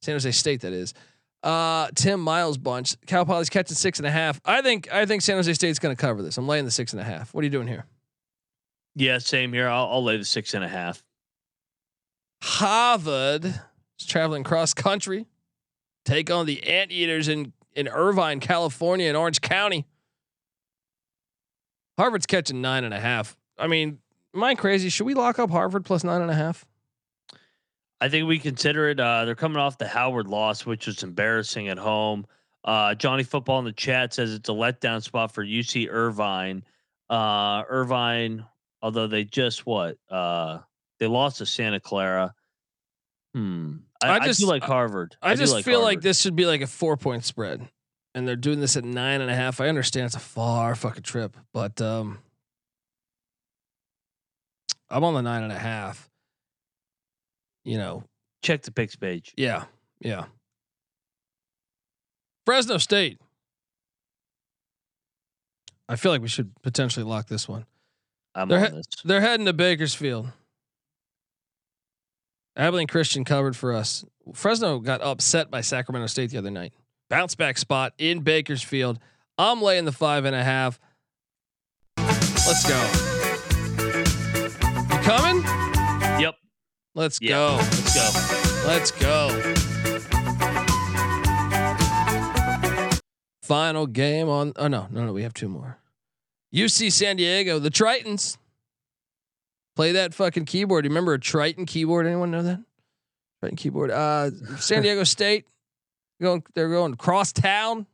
San 0.00 0.14
Jose 0.14 0.30
State 0.32 0.62
that 0.62 0.72
is. 0.72 0.94
Uh 1.42 1.88
Tim 1.94 2.20
Miles 2.20 2.56
bunch. 2.58 2.96
Cal 3.06 3.24
Poly's 3.26 3.50
catching 3.50 3.76
six 3.76 3.98
and 3.98 4.06
a 4.06 4.10
half. 4.10 4.40
I 4.44 4.62
think 4.62 4.92
I 4.92 5.06
think 5.06 5.22
San 5.22 5.36
Jose 5.36 5.52
State's 5.54 5.78
gonna 5.78 5.96
cover 5.96 6.22
this. 6.22 6.38
I'm 6.38 6.46
laying 6.46 6.64
the 6.64 6.70
six 6.70 6.92
and 6.92 7.00
a 7.00 7.04
half. 7.04 7.34
What 7.34 7.42
are 7.42 7.44
you 7.44 7.50
doing 7.50 7.66
here? 7.66 7.84
Yeah, 8.94 9.18
same 9.18 9.52
here. 9.52 9.68
I'll, 9.68 9.86
I'll 9.88 10.04
lay 10.04 10.18
the 10.18 10.24
six 10.24 10.54
and 10.54 10.62
a 10.62 10.68
half. 10.68 11.02
Harvard 12.42 13.44
is 13.44 14.06
traveling 14.06 14.44
cross 14.44 14.74
country, 14.74 15.26
take 16.04 16.30
on 16.30 16.46
the 16.46 16.62
Anteaters 16.64 17.28
in 17.28 17.52
in 17.74 17.88
Irvine, 17.88 18.38
California, 18.40 19.08
in 19.08 19.16
Orange 19.16 19.40
County. 19.40 19.86
Harvard's 21.98 22.26
catching 22.26 22.60
nine 22.60 22.84
and 22.84 22.92
a 22.94 23.00
half. 23.00 23.36
I 23.58 23.66
mean, 23.66 23.98
am 24.34 24.44
I 24.44 24.54
crazy? 24.54 24.88
Should 24.88 25.06
we 25.06 25.14
lock 25.14 25.38
up 25.38 25.50
Harvard 25.50 25.84
plus 25.84 26.04
nine 26.04 26.20
and 26.20 26.30
a 26.30 26.34
half? 26.34 26.64
I 28.02 28.08
think 28.08 28.26
we 28.26 28.40
consider 28.40 28.88
it. 28.88 28.98
Uh, 28.98 29.24
they're 29.24 29.36
coming 29.36 29.58
off 29.58 29.78
the 29.78 29.86
Howard 29.86 30.26
loss, 30.26 30.66
which 30.66 30.88
was 30.88 31.04
embarrassing 31.04 31.68
at 31.68 31.78
home. 31.78 32.26
Uh, 32.64 32.96
Johnny 32.96 33.22
Football 33.22 33.60
in 33.60 33.64
the 33.64 33.72
chat 33.72 34.12
says 34.12 34.34
it's 34.34 34.48
a 34.48 34.52
letdown 34.52 35.00
spot 35.04 35.32
for 35.32 35.44
UC 35.44 35.88
Irvine. 35.88 36.64
Uh, 37.08 37.62
Irvine, 37.68 38.44
although 38.82 39.06
they 39.06 39.22
just 39.22 39.66
what? 39.66 39.98
Uh, 40.10 40.58
they 40.98 41.06
lost 41.06 41.38
to 41.38 41.46
Santa 41.46 41.78
Clara. 41.78 42.34
Hmm. 43.34 43.76
I, 44.02 44.08
I 44.08 44.14
I 44.16 44.26
just- 44.26 44.40
do 44.40 44.46
like 44.46 44.64
Harvard. 44.64 45.14
I, 45.22 45.34
do 45.34 45.38
just 45.38 45.52
like 45.52 45.64
feel 45.64 45.80
like 45.80 46.00
this 46.00 46.20
should 46.20 46.34
be 46.34 46.44
like 46.46 46.60
a 46.60 46.66
four 46.66 46.96
point 46.96 47.24
spread, 47.24 47.68
and 48.16 48.26
they're 48.26 48.34
doing 48.34 48.58
this 48.58 48.76
at 48.76 48.84
nine 48.84 49.20
and 49.20 49.30
a 49.30 49.34
half. 49.36 49.60
I 49.60 49.68
understand 49.68 50.06
it's 50.06 50.16
a 50.16 50.18
far 50.18 50.74
fucking 50.74 51.04
trip, 51.04 51.36
but 51.52 51.80
um, 51.80 52.18
I'm 54.90 55.04
on 55.04 55.14
the 55.14 55.22
nine 55.22 55.44
and 55.44 55.52
a 55.52 55.58
half. 55.58 56.08
You 57.64 57.78
know, 57.78 58.04
Check 58.42 58.62
the 58.62 58.72
picks 58.72 58.96
page. 58.96 59.32
Yeah, 59.36 59.64
yeah. 60.00 60.24
Fresno 62.44 62.78
State. 62.78 63.18
I 65.88 65.96
feel 65.96 66.10
like 66.10 66.22
we 66.22 66.28
should 66.28 66.50
potentially 66.62 67.04
lock 67.04 67.28
this 67.28 67.48
one. 67.48 67.66
I'm 68.34 68.48
They're 68.48 68.66
on 68.66 68.72
he-. 68.72 68.82
They're 69.04 69.20
heading 69.20 69.46
to 69.46 69.52
Bakersfield. 69.52 70.28
Abilene 72.56 72.88
Christian 72.88 73.24
covered 73.24 73.56
for 73.56 73.72
us. 73.72 74.04
Fresno 74.34 74.78
got 74.80 75.00
upset 75.02 75.50
by 75.50 75.60
Sacramento 75.60 76.06
State 76.08 76.30
the 76.30 76.38
other 76.38 76.50
night. 76.50 76.72
Bounce 77.08 77.34
back 77.34 77.58
spot 77.58 77.92
in 77.98 78.20
Bakersfield. 78.20 78.98
I'm 79.38 79.62
laying 79.62 79.84
the 79.84 79.92
five 79.92 80.24
and 80.24 80.34
a 80.34 80.42
half. 80.42 80.80
Let's 81.96 82.68
go. 82.68 83.21
Let's 86.94 87.18
Yeah. 87.20 87.30
go. 87.30 87.56
Let's 88.66 88.90
go. 88.90 89.28
Let's 89.88 90.10
go. 90.10 90.52
Final 93.42 93.86
game 93.86 94.28
on. 94.28 94.52
Oh 94.56 94.68
no, 94.68 94.86
no, 94.90 95.06
no. 95.06 95.12
We 95.12 95.22
have 95.22 95.34
two 95.34 95.48
more. 95.48 95.78
UC 96.54 96.90
San 96.92 97.16
Diego, 97.16 97.58
the 97.58 97.70
Tritons. 97.70 98.36
Play 99.74 99.92
that 99.92 100.12
fucking 100.14 100.44
keyboard. 100.44 100.84
You 100.84 100.90
remember 100.90 101.14
a 101.14 101.18
Triton 101.20 101.64
keyboard? 101.66 102.06
Anyone 102.06 102.30
know 102.30 102.42
that? 102.42 102.60
Triton 103.40 103.56
keyboard. 103.56 103.90
Uh, 103.90 104.30
San 104.58 104.82
Diego 104.82 105.04
State. 105.04 105.46
Going, 106.20 106.44
they're 106.54 106.68
going 106.68 106.94
cross 106.94 107.32
town. 107.32 107.86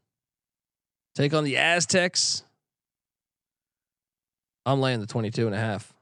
Take 1.15 1.33
on 1.35 1.45
the 1.45 1.57
Aztecs. 1.57 2.43
I'm 4.67 4.81
laying 4.81 5.01
the 5.01 5.07
22 5.07 5.47
and 5.47 5.55
a 5.55 5.59
half. 5.59 5.93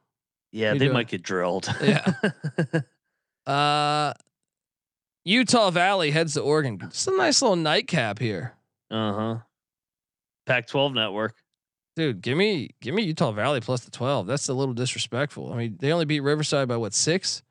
Yeah, 0.57 0.73
they 0.73 0.79
doing? 0.79 0.93
might 0.95 1.09
get 1.09 1.23
drilled. 1.23 1.69
Yeah. 1.83 2.13
Uh, 3.47 4.13
Utah 5.25 5.71
Valley 5.71 6.11
heads 6.11 6.35
to 6.35 6.41
Oregon. 6.41 6.81
Just 6.91 7.07
a 7.07 7.17
nice 7.17 7.41
little 7.43 7.55
nightcap 7.55 8.19
here, 8.19 8.55
uh 8.91 9.13
huh. 9.13 9.37
Pac-12 10.47 10.95
network. 10.95 11.35
dude. 11.95 12.21
Give 12.23 12.37
me, 12.37 12.71
give 12.81 12.93
me 12.93 13.05
Utah 13.05 13.31
Valley 13.31 13.61
plus 13.61 13.85
the 13.85 13.93
twelve. 13.93 14.27
That's 14.27 14.49
a 14.49 14.53
little 14.53 14.75
disrespectful. 14.75 15.53
I 15.53 15.57
mean, 15.57 15.77
they 15.79 15.93
only 15.93 16.07
beat 16.07 16.21
Riverside 16.21 16.67
by 16.67 16.77
what 16.77 16.93
six? 16.93 17.45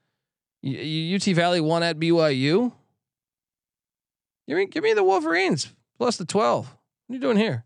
U- 0.61 0.77
U- 0.77 1.15
UT 1.15 1.23
Valley 1.35 1.61
won 1.61 1.81
at 1.81 1.97
BYU. 1.97 2.73
Give 4.49 4.57
me, 4.57 4.65
give 4.65 4.83
me 4.83 4.93
the 4.93 5.03
Wolverines 5.05 5.73
plus 5.97 6.17
the 6.17 6.25
twelve. 6.25 6.65
What 7.07 7.13
are 7.13 7.15
you 7.15 7.21
doing 7.21 7.37
here? 7.37 7.63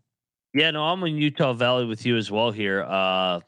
Yeah, 0.54 0.70
no, 0.70 0.84
I'm 0.84 1.02
in 1.02 1.16
Utah 1.16 1.52
Valley 1.52 1.84
with 1.86 2.06
you 2.06 2.16
as 2.16 2.30
well 2.30 2.52
here. 2.52 2.82
Uh, 2.82 3.40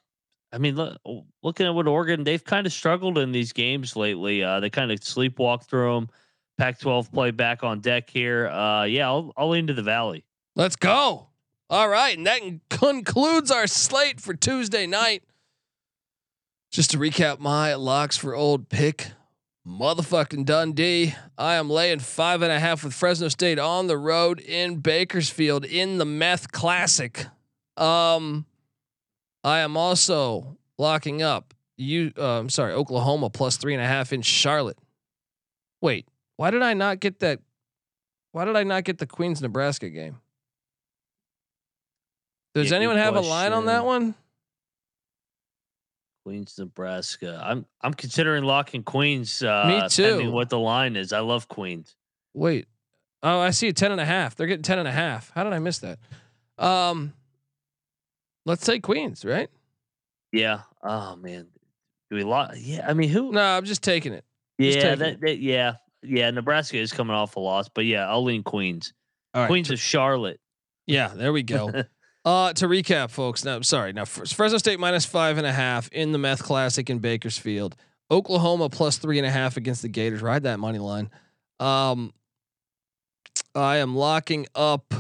I 0.53 0.59
mean, 0.59 0.77
look, 0.77 0.99
looking 1.43 1.67
at 1.67 1.75
what 1.75 1.89
Oregon, 1.89 2.25
they've 2.25 2.45
kind 2.45 2.67
of 2.67 2.73
struggled 2.73 3.19
in 3.19 3.33
these 3.33 3.53
games 3.53 3.97
lately. 3.97 4.43
Uh, 4.43 4.61
they 4.61 4.69
kind 4.71 4.93
of 4.93 5.01
sleepwalk 5.01 5.65
through 5.65 5.95
them. 5.95 6.11
Pac-12 6.59 7.11
play 7.11 7.31
back 7.31 7.65
on 7.65 7.81
deck 7.81 8.11
here. 8.11 8.49
Uh, 8.49 8.85
yeah, 8.85 9.07
I'll, 9.07 9.33
I'll 9.37 9.49
lean 9.49 9.67
to 9.69 9.73
the 9.73 9.83
Valley. 9.83 10.25
Let's 10.55 10.77
go. 10.77 11.29
All 11.71 11.89
right. 11.89 12.17
And 12.17 12.27
that 12.27 12.43
concludes 12.69 13.51
our 13.51 13.67
slate 13.67 14.21
for 14.21 14.35
Tuesday 14.35 14.87
night. 14.87 15.23
Just 16.71 16.91
to 16.91 16.99
recap 16.99 17.39
my 17.39 17.75
locks 17.75 18.17
for 18.17 18.35
old 18.35 18.69
pick, 18.69 19.13
motherfucking 19.67 20.45
Dundee. 20.45 21.15
I 21.39 21.55
am 21.55 21.71
laying 21.71 21.99
five 21.99 22.43
and 22.43 22.53
a 22.53 22.61
half 22.61 22.85
with 22.85 22.95
Fresno 22.95 23.29
State 23.29 23.59
on 23.59 23.87
the 23.87 23.99
road 23.99 24.41
in 24.41 24.77
Bakersfield 24.77 25.65
in 25.65 25.99
the 25.99 26.05
Meth 26.05 26.53
Classic. 26.53 27.27
Um, 27.77 28.47
I 29.45 29.61
am 29.61 29.77
also 29.77 30.57
locking 30.79 31.23
up 31.23 31.55
you. 31.77 32.13
Uh, 32.17 32.39
I'm 32.39 32.49
sorry, 32.51 32.73
Oklahoma 32.73 33.31
plus 33.31 33.57
three 33.57 33.75
and 33.75 33.83
a 33.83 33.87
half 33.87 34.13
in 34.13 34.23
Charlotte. 34.23 34.79
Wait, 35.81 36.07
why 36.37 36.51
did 36.51 36.63
I 36.63 36.75
not 36.75 37.01
get 37.01 37.21
that? 37.21 37.41
Why 38.33 38.45
did 38.45 38.57
I 38.57 38.63
not 38.63 38.85
get 38.85 38.99
the 38.99 39.07
Queens 39.07 39.43
Nebraska 39.43 39.91
game? 39.91 40.21
Does 42.55 42.71
Yeah, 42.71 42.77
anyone 42.77 42.97
have 42.97 43.17
a 43.17 43.21
line 43.21 43.53
on 43.53 43.67
that 43.67 43.85
one? 43.85 44.15
Queens, 46.25 46.55
Nebraska. 46.59 47.43
I'm 47.45 47.67
I'm 47.81 47.95
considering 47.95 48.45
locking 48.45 48.85
Queens. 48.85 49.43
Uh, 49.43 49.65
Me 49.83 49.89
too. 49.89 50.31
What 50.31 50.51
the 50.51 50.59
line 50.59 50.95
is? 50.97 51.13
I 51.13 51.21
love 51.21 51.49
Queens. 51.49 51.97
Wait. 52.33 52.67
Oh, 53.25 53.41
I 53.41 53.51
see 53.51 53.69
a 53.69 53.73
10 53.73 53.93
and 53.93 54.01
a 54.01 54.05
half. 54.05 54.35
They're 54.35 54.47
getting 54.49 54.63
10 54.65 54.79
and 54.81 54.89
a 54.89 54.93
half. 54.93 55.31
How 55.35 55.45
did 55.45 55.53
I 55.53 55.59
miss 55.59 55.79
that? 55.81 55.99
Um 56.59 57.13
let's 58.45 58.65
say 58.65 58.81
Queens, 58.81 59.25
right? 59.25 59.51
Yeah. 60.33 60.61
Oh 60.83 61.17
man. 61.17 61.47
Do 62.11 62.17
we 62.17 62.25
lock? 62.25 62.53
Yeah. 62.57 62.87
I 62.89 62.95
mean, 62.95 63.09
who? 63.09 63.33
No, 63.33 63.41
I'm 63.43 63.65
just 63.65 63.83
taking 63.83 64.13
it. 64.13 64.25
just 64.61 64.77
yeah. 64.77 64.83
taking 64.83 64.99
That, 64.99 65.09
it. 65.15 65.21
that. 65.23 65.39
Yeah. 65.39 65.75
Yeah. 66.03 66.31
Nebraska 66.31 66.77
is 66.79 66.93
coming 66.93 67.15
off 67.15 67.37
a 67.37 67.41
loss, 67.41 67.69
but 67.69 67.85
yeah, 67.85 68.09
I'll 68.09 68.25
lean 68.25 68.43
Queens. 68.43 68.93
All 69.35 69.43
right. 69.43 69.49
Queens 69.49 69.71
of 69.71 69.79
Charlotte. 69.81 70.41
Yeah, 70.87 71.09
there 71.15 71.33
we 71.33 71.43
go. 71.43 71.71
uh 72.25 72.53
to 72.55 72.67
recap, 72.67 73.11
folks. 73.11 73.45
Now, 73.45 73.61
sorry. 73.63 73.93
Now 73.93 74.05
Fresno 74.05 74.59
State 74.59 74.79
minus 74.81 75.05
five 75.05 75.39
and 75.39 75.47
a 75.47 75.53
half 75.53 75.89
in 75.93 76.13
the 76.13 76.19
Meth 76.19 76.43
Classic 76.43 76.89
in 76.91 76.99
Bakersfield. 76.99 77.77
Oklahoma 78.11 78.69
plus 78.69 78.99
three 78.99 79.19
and 79.19 79.27
a 79.27 79.31
half 79.31 79.57
against 79.57 79.81
the 79.83 79.89
Gators. 79.89 80.21
Ride 80.23 80.43
that 80.43 80.59
money 80.59 80.79
line. 80.79 81.11
Um 81.61 82.13
I 83.55 83.79
am 83.79 83.95
locking 83.97 84.47
up 84.55 84.93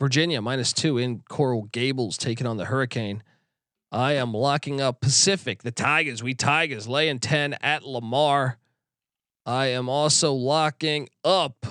Virginia 0.00 0.40
minus 0.40 0.72
two 0.72 0.98
in 0.98 1.20
Coral 1.28 1.64
Gables 1.72 2.16
taking 2.16 2.46
on 2.46 2.56
the 2.56 2.66
Hurricane. 2.66 3.22
I 3.90 4.12
am 4.12 4.32
locking 4.32 4.80
up 4.80 5.00
Pacific, 5.00 5.62
the 5.62 5.70
Tigers. 5.70 6.22
We 6.22 6.34
Tigers 6.34 6.86
laying 6.86 7.18
10 7.18 7.54
at 7.62 7.84
Lamar. 7.84 8.58
I 9.46 9.66
am 9.68 9.88
also 9.88 10.32
locking 10.32 11.08
up. 11.24 11.66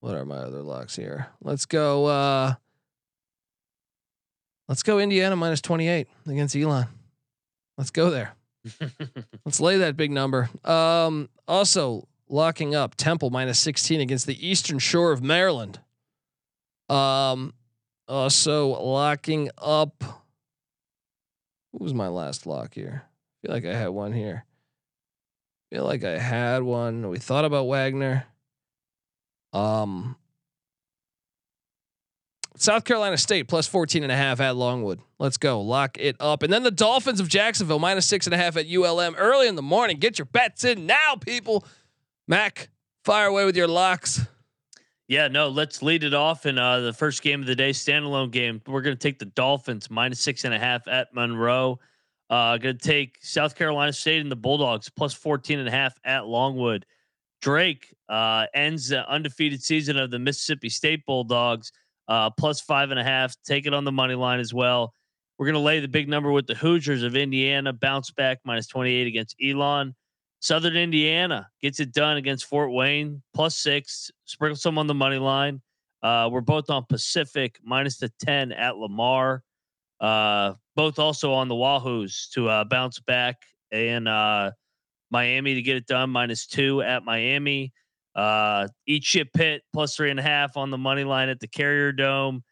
What 0.00 0.14
are 0.14 0.24
my 0.24 0.36
other 0.36 0.62
locks 0.62 0.94
here? 0.94 1.26
Let's 1.42 1.66
go. 1.66 2.06
Uh, 2.06 2.54
let's 4.68 4.84
go 4.84 5.00
Indiana 5.00 5.34
minus 5.34 5.60
28 5.60 6.06
against 6.26 6.54
Elon. 6.54 6.86
Let's 7.76 7.90
go 7.90 8.10
there. 8.10 8.34
Let's 9.44 9.60
lay 9.60 9.78
that 9.78 9.96
big 9.96 10.10
number. 10.10 10.50
Um, 10.64 11.28
also 11.46 12.06
locking 12.28 12.74
up 12.74 12.94
Temple 12.96 13.30
minus 13.30 13.58
16 13.60 14.00
against 14.00 14.26
the 14.26 14.46
Eastern 14.46 14.78
Shore 14.78 15.12
of 15.12 15.22
Maryland. 15.22 15.80
Um, 16.88 17.52
also 18.06 18.68
locking 18.68 19.50
up. 19.58 20.02
What 21.70 21.82
was 21.82 21.94
my 21.94 22.08
last 22.08 22.46
lock 22.46 22.74
here? 22.74 23.04
I 23.04 23.46
feel 23.46 23.54
like 23.54 23.64
I 23.66 23.74
had 23.74 23.90
one 23.90 24.12
here. 24.12 24.44
feel 25.70 25.84
like 25.84 26.04
I 26.04 26.18
had 26.18 26.62
one. 26.62 27.08
We 27.08 27.18
thought 27.18 27.44
about 27.44 27.66
Wagner. 27.66 28.24
Um, 29.52 30.16
South 32.56 32.84
Carolina 32.84 33.16
State 33.16 33.46
plus 33.46 33.68
14 33.68 34.02
and 34.02 34.10
a 34.10 34.16
half 34.16 34.40
at 34.40 34.56
Longwood. 34.56 35.00
Let's 35.18 35.36
go. 35.36 35.60
Lock 35.60 35.96
it 35.98 36.16
up. 36.18 36.42
And 36.42 36.52
then 36.52 36.64
the 36.64 36.70
Dolphins 36.70 37.20
of 37.20 37.28
Jacksonville 37.28 37.78
minus 37.78 38.06
six 38.06 38.26
and 38.26 38.34
a 38.34 38.36
half 38.36 38.56
at 38.56 38.66
ULM 38.66 39.14
early 39.16 39.46
in 39.46 39.54
the 39.54 39.62
morning. 39.62 39.98
Get 39.98 40.18
your 40.18 40.26
bets 40.26 40.64
in 40.64 40.86
now, 40.86 41.14
people. 41.20 41.64
Mac, 42.26 42.68
fire 43.04 43.26
away 43.26 43.44
with 43.44 43.56
your 43.56 43.68
locks. 43.68 44.20
Yeah, 45.08 45.28
no, 45.28 45.48
let's 45.48 45.82
lead 45.82 46.04
it 46.04 46.12
off 46.12 46.44
in 46.44 46.58
uh, 46.58 46.80
the 46.80 46.92
first 46.92 47.22
game 47.22 47.40
of 47.40 47.46
the 47.46 47.54
day, 47.54 47.70
standalone 47.70 48.30
game. 48.30 48.60
We're 48.66 48.82
going 48.82 48.94
to 48.94 49.00
take 49.00 49.18
the 49.18 49.24
Dolphins 49.24 49.90
minus 49.90 50.20
six 50.20 50.44
and 50.44 50.52
a 50.52 50.58
half 50.58 50.86
at 50.86 51.14
Monroe. 51.14 51.78
Uh, 52.28 52.58
going 52.58 52.76
to 52.76 52.86
take 52.86 53.16
South 53.22 53.54
Carolina 53.54 53.90
State 53.94 54.20
and 54.20 54.30
the 54.30 54.36
Bulldogs 54.36 54.90
plus 54.90 55.14
14 55.14 55.60
and 55.60 55.68
a 55.68 55.70
half 55.70 55.94
at 56.04 56.26
Longwood. 56.26 56.84
Drake 57.40 57.94
uh, 58.10 58.46
ends 58.52 58.88
the 58.88 59.08
undefeated 59.10 59.62
season 59.62 59.96
of 59.96 60.10
the 60.10 60.18
Mississippi 60.18 60.68
State 60.68 61.06
Bulldogs 61.06 61.72
uh, 62.08 62.28
plus 62.28 62.60
five 62.60 62.90
and 62.90 63.00
a 63.00 63.04
half. 63.04 63.34
Take 63.46 63.66
it 63.66 63.72
on 63.72 63.84
the 63.84 63.92
money 63.92 64.14
line 64.14 64.40
as 64.40 64.52
well. 64.52 64.92
We're 65.38 65.46
going 65.46 65.54
to 65.54 65.60
lay 65.60 65.80
the 65.80 65.88
big 65.88 66.08
number 66.08 66.30
with 66.32 66.46
the 66.46 66.54
Hoosiers 66.54 67.02
of 67.02 67.16
Indiana, 67.16 67.72
bounce 67.72 68.10
back 68.10 68.40
minus 68.44 68.66
28 68.66 69.06
against 69.06 69.36
Elon. 69.42 69.94
Southern 70.40 70.76
Indiana 70.76 71.48
gets 71.60 71.80
it 71.80 71.92
done 71.92 72.16
against 72.16 72.46
Fort 72.46 72.72
Wayne, 72.72 73.22
plus 73.34 73.56
six. 73.56 74.10
Sprinkle 74.24 74.56
some 74.56 74.78
on 74.78 74.86
the 74.86 74.94
money 74.94 75.18
line. 75.18 75.60
Uh, 76.02 76.28
we're 76.30 76.40
both 76.40 76.70
on 76.70 76.84
Pacific, 76.88 77.58
minus 77.62 77.96
the 77.96 78.12
10 78.20 78.52
at 78.52 78.76
Lamar. 78.76 79.42
Uh, 80.00 80.54
both 80.76 81.00
also 81.00 81.32
on 81.32 81.48
the 81.48 81.54
Wahoos 81.54 82.30
to 82.30 82.48
uh, 82.48 82.64
bounce 82.64 83.00
back, 83.00 83.42
and 83.72 84.06
uh, 84.06 84.52
Miami 85.10 85.54
to 85.54 85.62
get 85.62 85.76
it 85.76 85.86
done, 85.86 86.10
minus 86.10 86.46
two 86.46 86.82
at 86.82 87.02
Miami. 87.02 87.72
Uh, 88.14 88.68
eat 88.86 89.02
shit 89.02 89.32
pit, 89.32 89.62
plus 89.72 89.96
three 89.96 90.10
and 90.10 90.20
a 90.20 90.22
half 90.22 90.56
on 90.56 90.70
the 90.70 90.78
money 90.78 91.02
line 91.02 91.28
at 91.28 91.40
the 91.40 91.48
Carrier 91.48 91.90
Dome. 91.90 92.44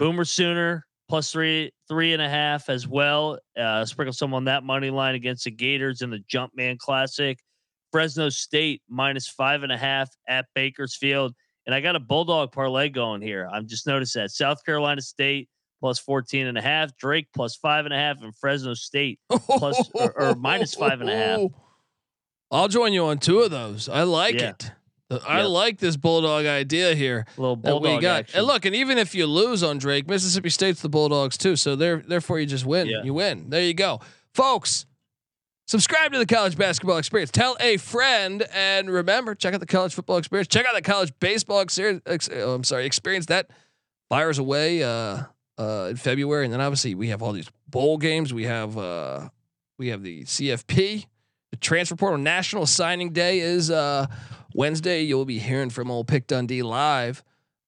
Boomer 0.00 0.24
Sooner, 0.24 0.86
plus 1.08 1.30
three 1.32 1.70
three 1.88 2.12
and 2.12 2.22
a 2.22 2.28
half 2.28 2.68
as 2.68 2.86
well. 2.86 3.38
Uh, 3.58 3.84
sprinkle 3.84 4.12
some 4.12 4.34
on 4.34 4.44
that 4.44 4.62
money 4.64 4.90
line 4.90 5.14
against 5.14 5.44
the 5.44 5.50
Gators 5.50 6.02
in 6.02 6.10
the 6.10 6.22
Jumpman 6.32 6.78
Classic. 6.78 7.38
Fresno 7.92 8.28
State 8.28 8.82
minus 8.88 9.28
five 9.28 9.62
and 9.62 9.72
a 9.72 9.76
half 9.78 10.10
at 10.28 10.46
Bakersfield. 10.54 11.34
And 11.66 11.74
I 11.74 11.80
got 11.80 11.96
a 11.96 12.00
Bulldog 12.00 12.52
parlay 12.52 12.88
going 12.90 13.22
here. 13.22 13.48
I'm 13.50 13.66
just 13.66 13.86
noticed 13.86 14.14
that 14.14 14.30
South 14.30 14.64
Carolina 14.64 15.00
State 15.00 15.48
plus 15.80 15.98
14 15.98 16.46
and 16.48 16.58
a 16.58 16.62
half, 16.62 16.96
Drake 16.98 17.28
plus 17.34 17.56
five 17.56 17.84
and 17.86 17.94
a 17.94 17.96
half, 17.96 18.20
and 18.22 18.34
Fresno 18.36 18.74
State 18.74 19.20
Plus- 19.30 19.88
or- 19.94 20.12
or 20.20 20.34
minus 20.34 20.74
five 20.74 21.00
and 21.00 21.08
a 21.08 21.16
half. 21.16 21.40
I'll 22.50 22.68
join 22.68 22.92
you 22.92 23.04
on 23.04 23.18
two 23.18 23.40
of 23.40 23.50
those. 23.50 23.88
I 23.88 24.02
like 24.02 24.34
Yeah. 24.40 24.50
it. 24.50 24.72
I 25.10 25.40
Yep. 25.40 25.48
like 25.48 25.78
this 25.78 25.96
bulldog 25.96 26.44
idea 26.46 26.94
here. 26.94 27.24
A 27.36 27.40
little 27.40 27.56
Bulldog 27.56 27.96
we 27.96 28.00
got. 28.02 28.20
action. 28.20 28.38
And 28.38 28.46
look, 28.46 28.64
and 28.66 28.74
even 28.74 28.98
if 28.98 29.14
you 29.14 29.26
lose 29.26 29.62
on 29.62 29.78
Drake, 29.78 30.06
Mississippi 30.08 30.50
State's 30.50 30.82
the 30.82 30.88
Bulldogs 30.90 31.38
too. 31.38 31.56
So 31.56 31.76
there, 31.76 32.02
therefore, 32.06 32.38
you 32.40 32.46
just 32.46 32.66
win. 32.66 32.86
Yeah. 32.88 33.02
You 33.02 33.14
win. 33.14 33.48
There 33.48 33.62
you 33.62 33.72
go, 33.74 34.00
folks. 34.34 34.84
Subscribe 35.66 36.12
to 36.12 36.18
the 36.18 36.26
College 36.26 36.56
Basketball 36.56 36.96
Experience. 36.96 37.30
Tell 37.30 37.56
a 37.60 37.76
friend, 37.76 38.42
and 38.54 38.88
remember, 38.90 39.34
check 39.34 39.52
out 39.52 39.60
the 39.60 39.66
College 39.66 39.94
Football 39.94 40.16
Experience. 40.16 40.48
Check 40.48 40.64
out 40.66 40.74
the 40.74 40.80
College 40.82 41.12
Baseball 41.20 41.60
Experience. 41.60 42.02
Ex- 42.06 42.30
oh, 42.32 42.54
I'm 42.54 42.64
sorry, 42.64 42.86
experience 42.86 43.26
that 43.26 43.50
fires 44.08 44.38
away 44.38 44.82
uh, 44.82 45.24
uh, 45.58 45.88
in 45.90 45.96
February, 45.96 46.44
and 46.46 46.52
then 46.54 46.62
obviously 46.62 46.94
we 46.94 47.08
have 47.08 47.22
all 47.22 47.32
these 47.32 47.50
bowl 47.66 47.98
games. 47.98 48.32
We 48.32 48.44
have 48.44 48.78
uh, 48.78 49.28
we 49.78 49.88
have 49.88 50.02
the 50.02 50.22
CFP, 50.24 51.04
the 51.50 51.56
transfer 51.58 51.96
portal. 51.96 52.16
National 52.18 52.64
Signing 52.64 53.12
Day 53.12 53.40
is 53.40 53.70
uh, 53.70 54.06
Wednesday. 54.54 55.02
You'll 55.02 55.24
be 55.24 55.38
hearing 55.38 55.70
from 55.70 55.90
old 55.90 56.08
Pick 56.08 56.26
Dundee 56.26 56.62
live, 56.62 57.22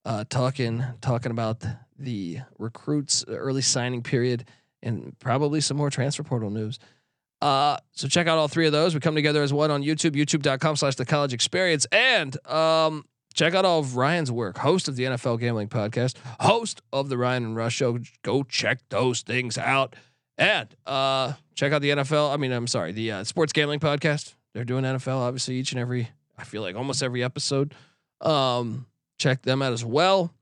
uh, 0.05 0.25
talking 0.29 0.83
talking 1.01 1.31
about 1.31 1.63
the 1.97 2.39
recruits 2.57 3.23
early 3.27 3.61
signing 3.61 4.01
period 4.01 4.45
and 4.81 5.17
probably 5.19 5.61
some 5.61 5.77
more 5.77 5.89
transfer 5.89 6.23
portal 6.23 6.49
news. 6.49 6.79
Uh, 7.41 7.77
so 7.91 8.07
check 8.07 8.27
out 8.27 8.37
all 8.37 8.47
three 8.47 8.67
of 8.67 8.71
those. 8.71 8.93
We 8.93 8.99
come 8.99 9.15
together 9.15 9.41
as 9.41 9.51
one 9.51 9.71
on 9.71 9.81
YouTube, 9.81 10.11
youtube.com 10.11 10.75
slash 10.75 10.95
the 10.95 11.05
college 11.05 11.33
experience. 11.33 11.87
And 11.91 12.35
um, 12.47 13.05
check 13.33 13.55
out 13.55 13.65
all 13.65 13.79
of 13.79 13.95
Ryan's 13.95 14.31
work, 14.31 14.59
host 14.59 14.87
of 14.87 14.95
the 14.95 15.03
NFL 15.03 15.39
Gambling 15.39 15.69
Podcast, 15.69 16.15
host 16.39 16.81
of 16.93 17.09
the 17.09 17.17
Ryan 17.17 17.45
and 17.45 17.55
Rush 17.55 17.75
Show. 17.75 17.99
Go 18.21 18.43
check 18.43 18.79
those 18.89 19.21
things 19.21 19.57
out. 19.57 19.95
And 20.37 20.73
uh, 20.85 21.33
check 21.55 21.71
out 21.73 21.81
the 21.81 21.91
NFL. 21.91 22.33
I 22.33 22.37
mean, 22.37 22.51
I'm 22.51 22.67
sorry, 22.67 22.91
the 22.91 23.11
uh, 23.11 23.23
Sports 23.23 23.53
Gambling 23.53 23.79
Podcast. 23.79 24.35
They're 24.53 24.65
doing 24.65 24.83
NFL, 24.83 25.17
obviously, 25.17 25.55
each 25.55 25.71
and 25.71 25.79
every, 25.79 26.09
I 26.41 26.43
feel 26.43 26.63
like 26.63 26.75
almost 26.75 27.03
every 27.03 27.23
episode. 27.23 27.75
Um, 28.19 28.87
check 29.19 29.43
them 29.43 29.61
out 29.61 29.73
as 29.73 29.85
well. 29.85 30.33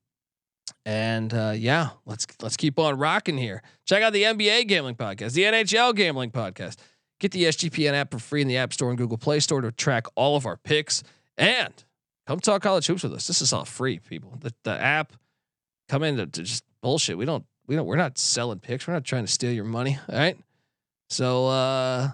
And 0.86 1.34
uh, 1.34 1.54
yeah, 1.56 1.90
let's 2.06 2.26
let's 2.42 2.58
keep 2.58 2.80
on 2.80 2.98
rocking 2.98 3.38
here. 3.38 3.62
Check 3.86 4.02
out 4.02 4.14
the 4.14 4.24
NBA 4.24 4.68
gambling 4.68 4.96
podcast, 4.96 5.34
the 5.34 5.44
NHL 5.44 5.94
gambling 5.96 6.32
podcast. 6.32 6.78
Get 7.20 7.32
the 7.32 7.44
SGPN 7.44 7.94
app 7.94 8.12
for 8.12 8.20
free 8.20 8.42
in 8.42 8.48
the 8.48 8.58
App 8.58 8.72
Store 8.72 8.90
and 8.90 8.98
Google 8.98 9.18
Play 9.18 9.42
Store 9.42 9.60
to 9.60 9.72
track 9.74 10.08
all 10.16 10.38
of 10.38 10.46
our 10.46 10.56
picks. 10.56 11.04
And 11.38 11.74
come 12.26 12.40
talk 12.40 12.62
college 12.62 12.88
hoops 12.88 13.04
with 13.04 13.14
us. 13.14 13.28
This 13.28 13.42
is 13.42 13.52
all 13.52 13.66
free, 13.66 14.00
people. 14.00 14.38
The, 14.40 14.54
the 14.64 14.72
app, 14.72 15.14
come 15.90 16.04
in 16.04 16.16
to, 16.16 16.28
to 16.28 16.44
just 16.44 16.64
bullshit. 16.82 17.18
We 17.18 17.26
don't 17.26 17.46
we 17.68 17.76
don't 17.76 17.86
we're 17.86 17.98
not 17.98 18.18
selling 18.18 18.60
picks. 18.60 18.88
We're 18.88 18.94
not 18.94 19.04
trying 19.04 19.26
to 19.26 19.32
steal 19.32 19.52
your 19.52 19.66
money. 19.66 20.00
All 20.08 20.18
right. 20.18 20.38
So 21.10 21.48
uh 21.48 22.12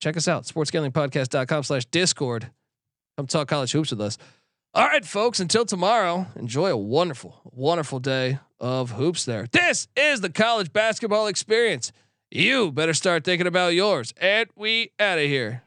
check 0.00 0.16
us 0.16 0.26
out. 0.26 0.44
Sportsgamblingpodcast.com 0.44 1.62
slash 1.62 1.84
discord. 1.86 2.50
Come 3.18 3.26
talk 3.26 3.48
college 3.48 3.72
hoops 3.72 3.90
with 3.90 4.00
us. 4.00 4.16
All 4.74 4.86
right, 4.86 5.04
folks, 5.04 5.40
until 5.40 5.64
tomorrow, 5.64 6.28
enjoy 6.36 6.70
a 6.70 6.76
wonderful, 6.76 7.40
wonderful 7.52 7.98
day 7.98 8.38
of 8.60 8.92
hoops 8.92 9.24
there. 9.24 9.48
This 9.50 9.88
is 9.96 10.20
the 10.20 10.30
college 10.30 10.72
basketball 10.72 11.26
experience. 11.26 11.90
You 12.30 12.70
better 12.70 12.94
start 12.94 13.24
thinking 13.24 13.48
about 13.48 13.74
yours. 13.74 14.14
And 14.20 14.48
we 14.54 14.92
out 15.00 15.18
of 15.18 15.24
here. 15.24 15.64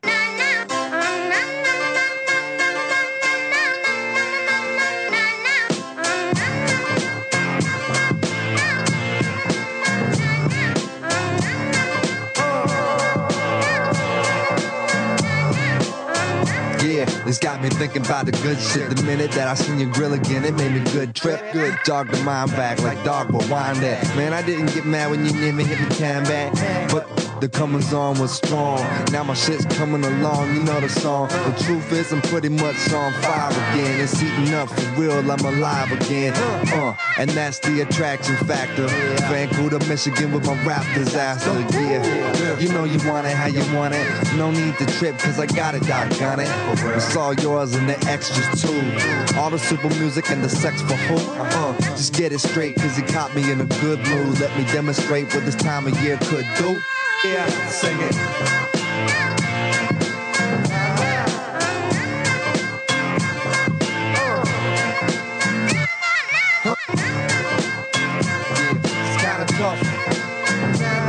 Yeah, 16.92 17.06
this 17.24 17.40
got 17.40 17.62
me 17.64 17.70
thinking 17.70 18.06
about 18.06 18.26
the 18.26 18.34
good 18.34 18.60
shit. 18.60 18.90
The 18.94 19.02
minute 19.04 19.32
that 19.32 19.48
I 19.48 19.54
seen 19.54 19.80
your 19.80 19.90
grill 19.92 20.12
again, 20.12 20.44
it 20.44 20.54
made 20.56 20.74
me 20.74 20.92
good 20.92 21.16
trip. 21.16 21.42
Good 21.54 21.78
dog 21.86 22.10
the 22.10 22.22
mind 22.24 22.52
back 22.52 22.82
like 22.82 23.02
dog, 23.06 23.32
but 23.32 23.48
wind 23.50 23.78
that. 23.78 24.04
Man, 24.18 24.34
I 24.34 24.42
didn't 24.42 24.74
get 24.74 24.86
mad 24.86 25.10
when 25.10 25.24
you 25.26 25.32
never 25.32 25.62
hit 25.62 25.80
me 25.80 25.96
time 25.96 26.24
back. 26.26 26.52
But 26.92 27.08
the 27.42 27.50
comings 27.50 27.92
on 27.92 28.20
was 28.20 28.32
strong. 28.32 28.78
Now 29.12 29.24
my 29.24 29.34
shit's 29.34 29.66
coming 29.66 30.06
along, 30.06 30.54
you 30.54 30.64
know 30.64 30.80
the 30.80 30.88
song. 30.88 31.28
The 31.28 31.64
truth 31.64 31.92
is, 31.92 32.14
I'm 32.14 32.22
pretty 32.22 32.50
much 32.50 32.94
on 32.94 33.12
fire 33.14 33.50
again. 33.50 34.00
It's 34.00 34.20
heating 34.20 34.54
up 34.54 34.70
for 34.70 35.02
real, 35.02 35.20
I'm 35.32 35.44
alive 35.44 35.92
again. 35.92 36.34
Uh, 36.36 36.96
and 37.18 37.30
that's 37.32 37.58
the 37.58 37.82
attraction 37.82 38.36
factor. 38.46 38.86
Vancouver, 39.28 39.80
Michigan 39.90 40.32
with 40.32 40.46
my 40.46 40.54
rap 40.64 40.86
disaster. 40.94 41.52
Yeah, 41.72 42.60
you 42.60 42.70
know 42.70 42.84
you 42.84 43.00
want 43.10 43.26
it 43.26 43.34
how 43.34 43.48
you 43.48 43.64
want 43.76 43.96
it. 43.96 44.06
No 44.36 44.52
need 44.52 44.78
to 44.78 44.86
trip, 44.98 45.18
cause 45.18 45.40
I 45.40 45.48
got 45.48 45.74
it, 45.74 45.82
doggone 45.88 46.42
it. 46.42 46.50
It's 46.96 47.16
all 47.16 47.34
yours 47.34 47.74
and 47.74 47.90
the 47.90 47.98
extras 48.08 48.62
too. 48.62 49.38
All 49.40 49.50
the 49.50 49.58
super 49.58 49.90
music 49.90 50.30
and 50.30 50.44
the 50.44 50.50
sex 50.50 50.80
for 50.84 50.94
who? 50.94 51.16
Uh, 51.42 51.76
just 51.98 52.14
get 52.14 52.32
it 52.32 52.40
straight, 52.40 52.76
cause 52.76 52.96
he 52.96 53.02
caught 53.02 53.34
me 53.34 53.52
in 53.52 53.62
a 53.62 53.66
good 53.82 53.98
mood. 54.10 54.40
Let 54.40 54.56
me 54.56 54.64
demonstrate 54.66 55.34
what 55.34 55.44
this 55.44 55.56
time 55.56 55.88
of 55.88 56.00
year 56.04 56.18
could 56.22 56.46
do. 56.58 56.80
Yeah, 57.24 57.46
sing 57.70 57.98
it. 58.02 58.81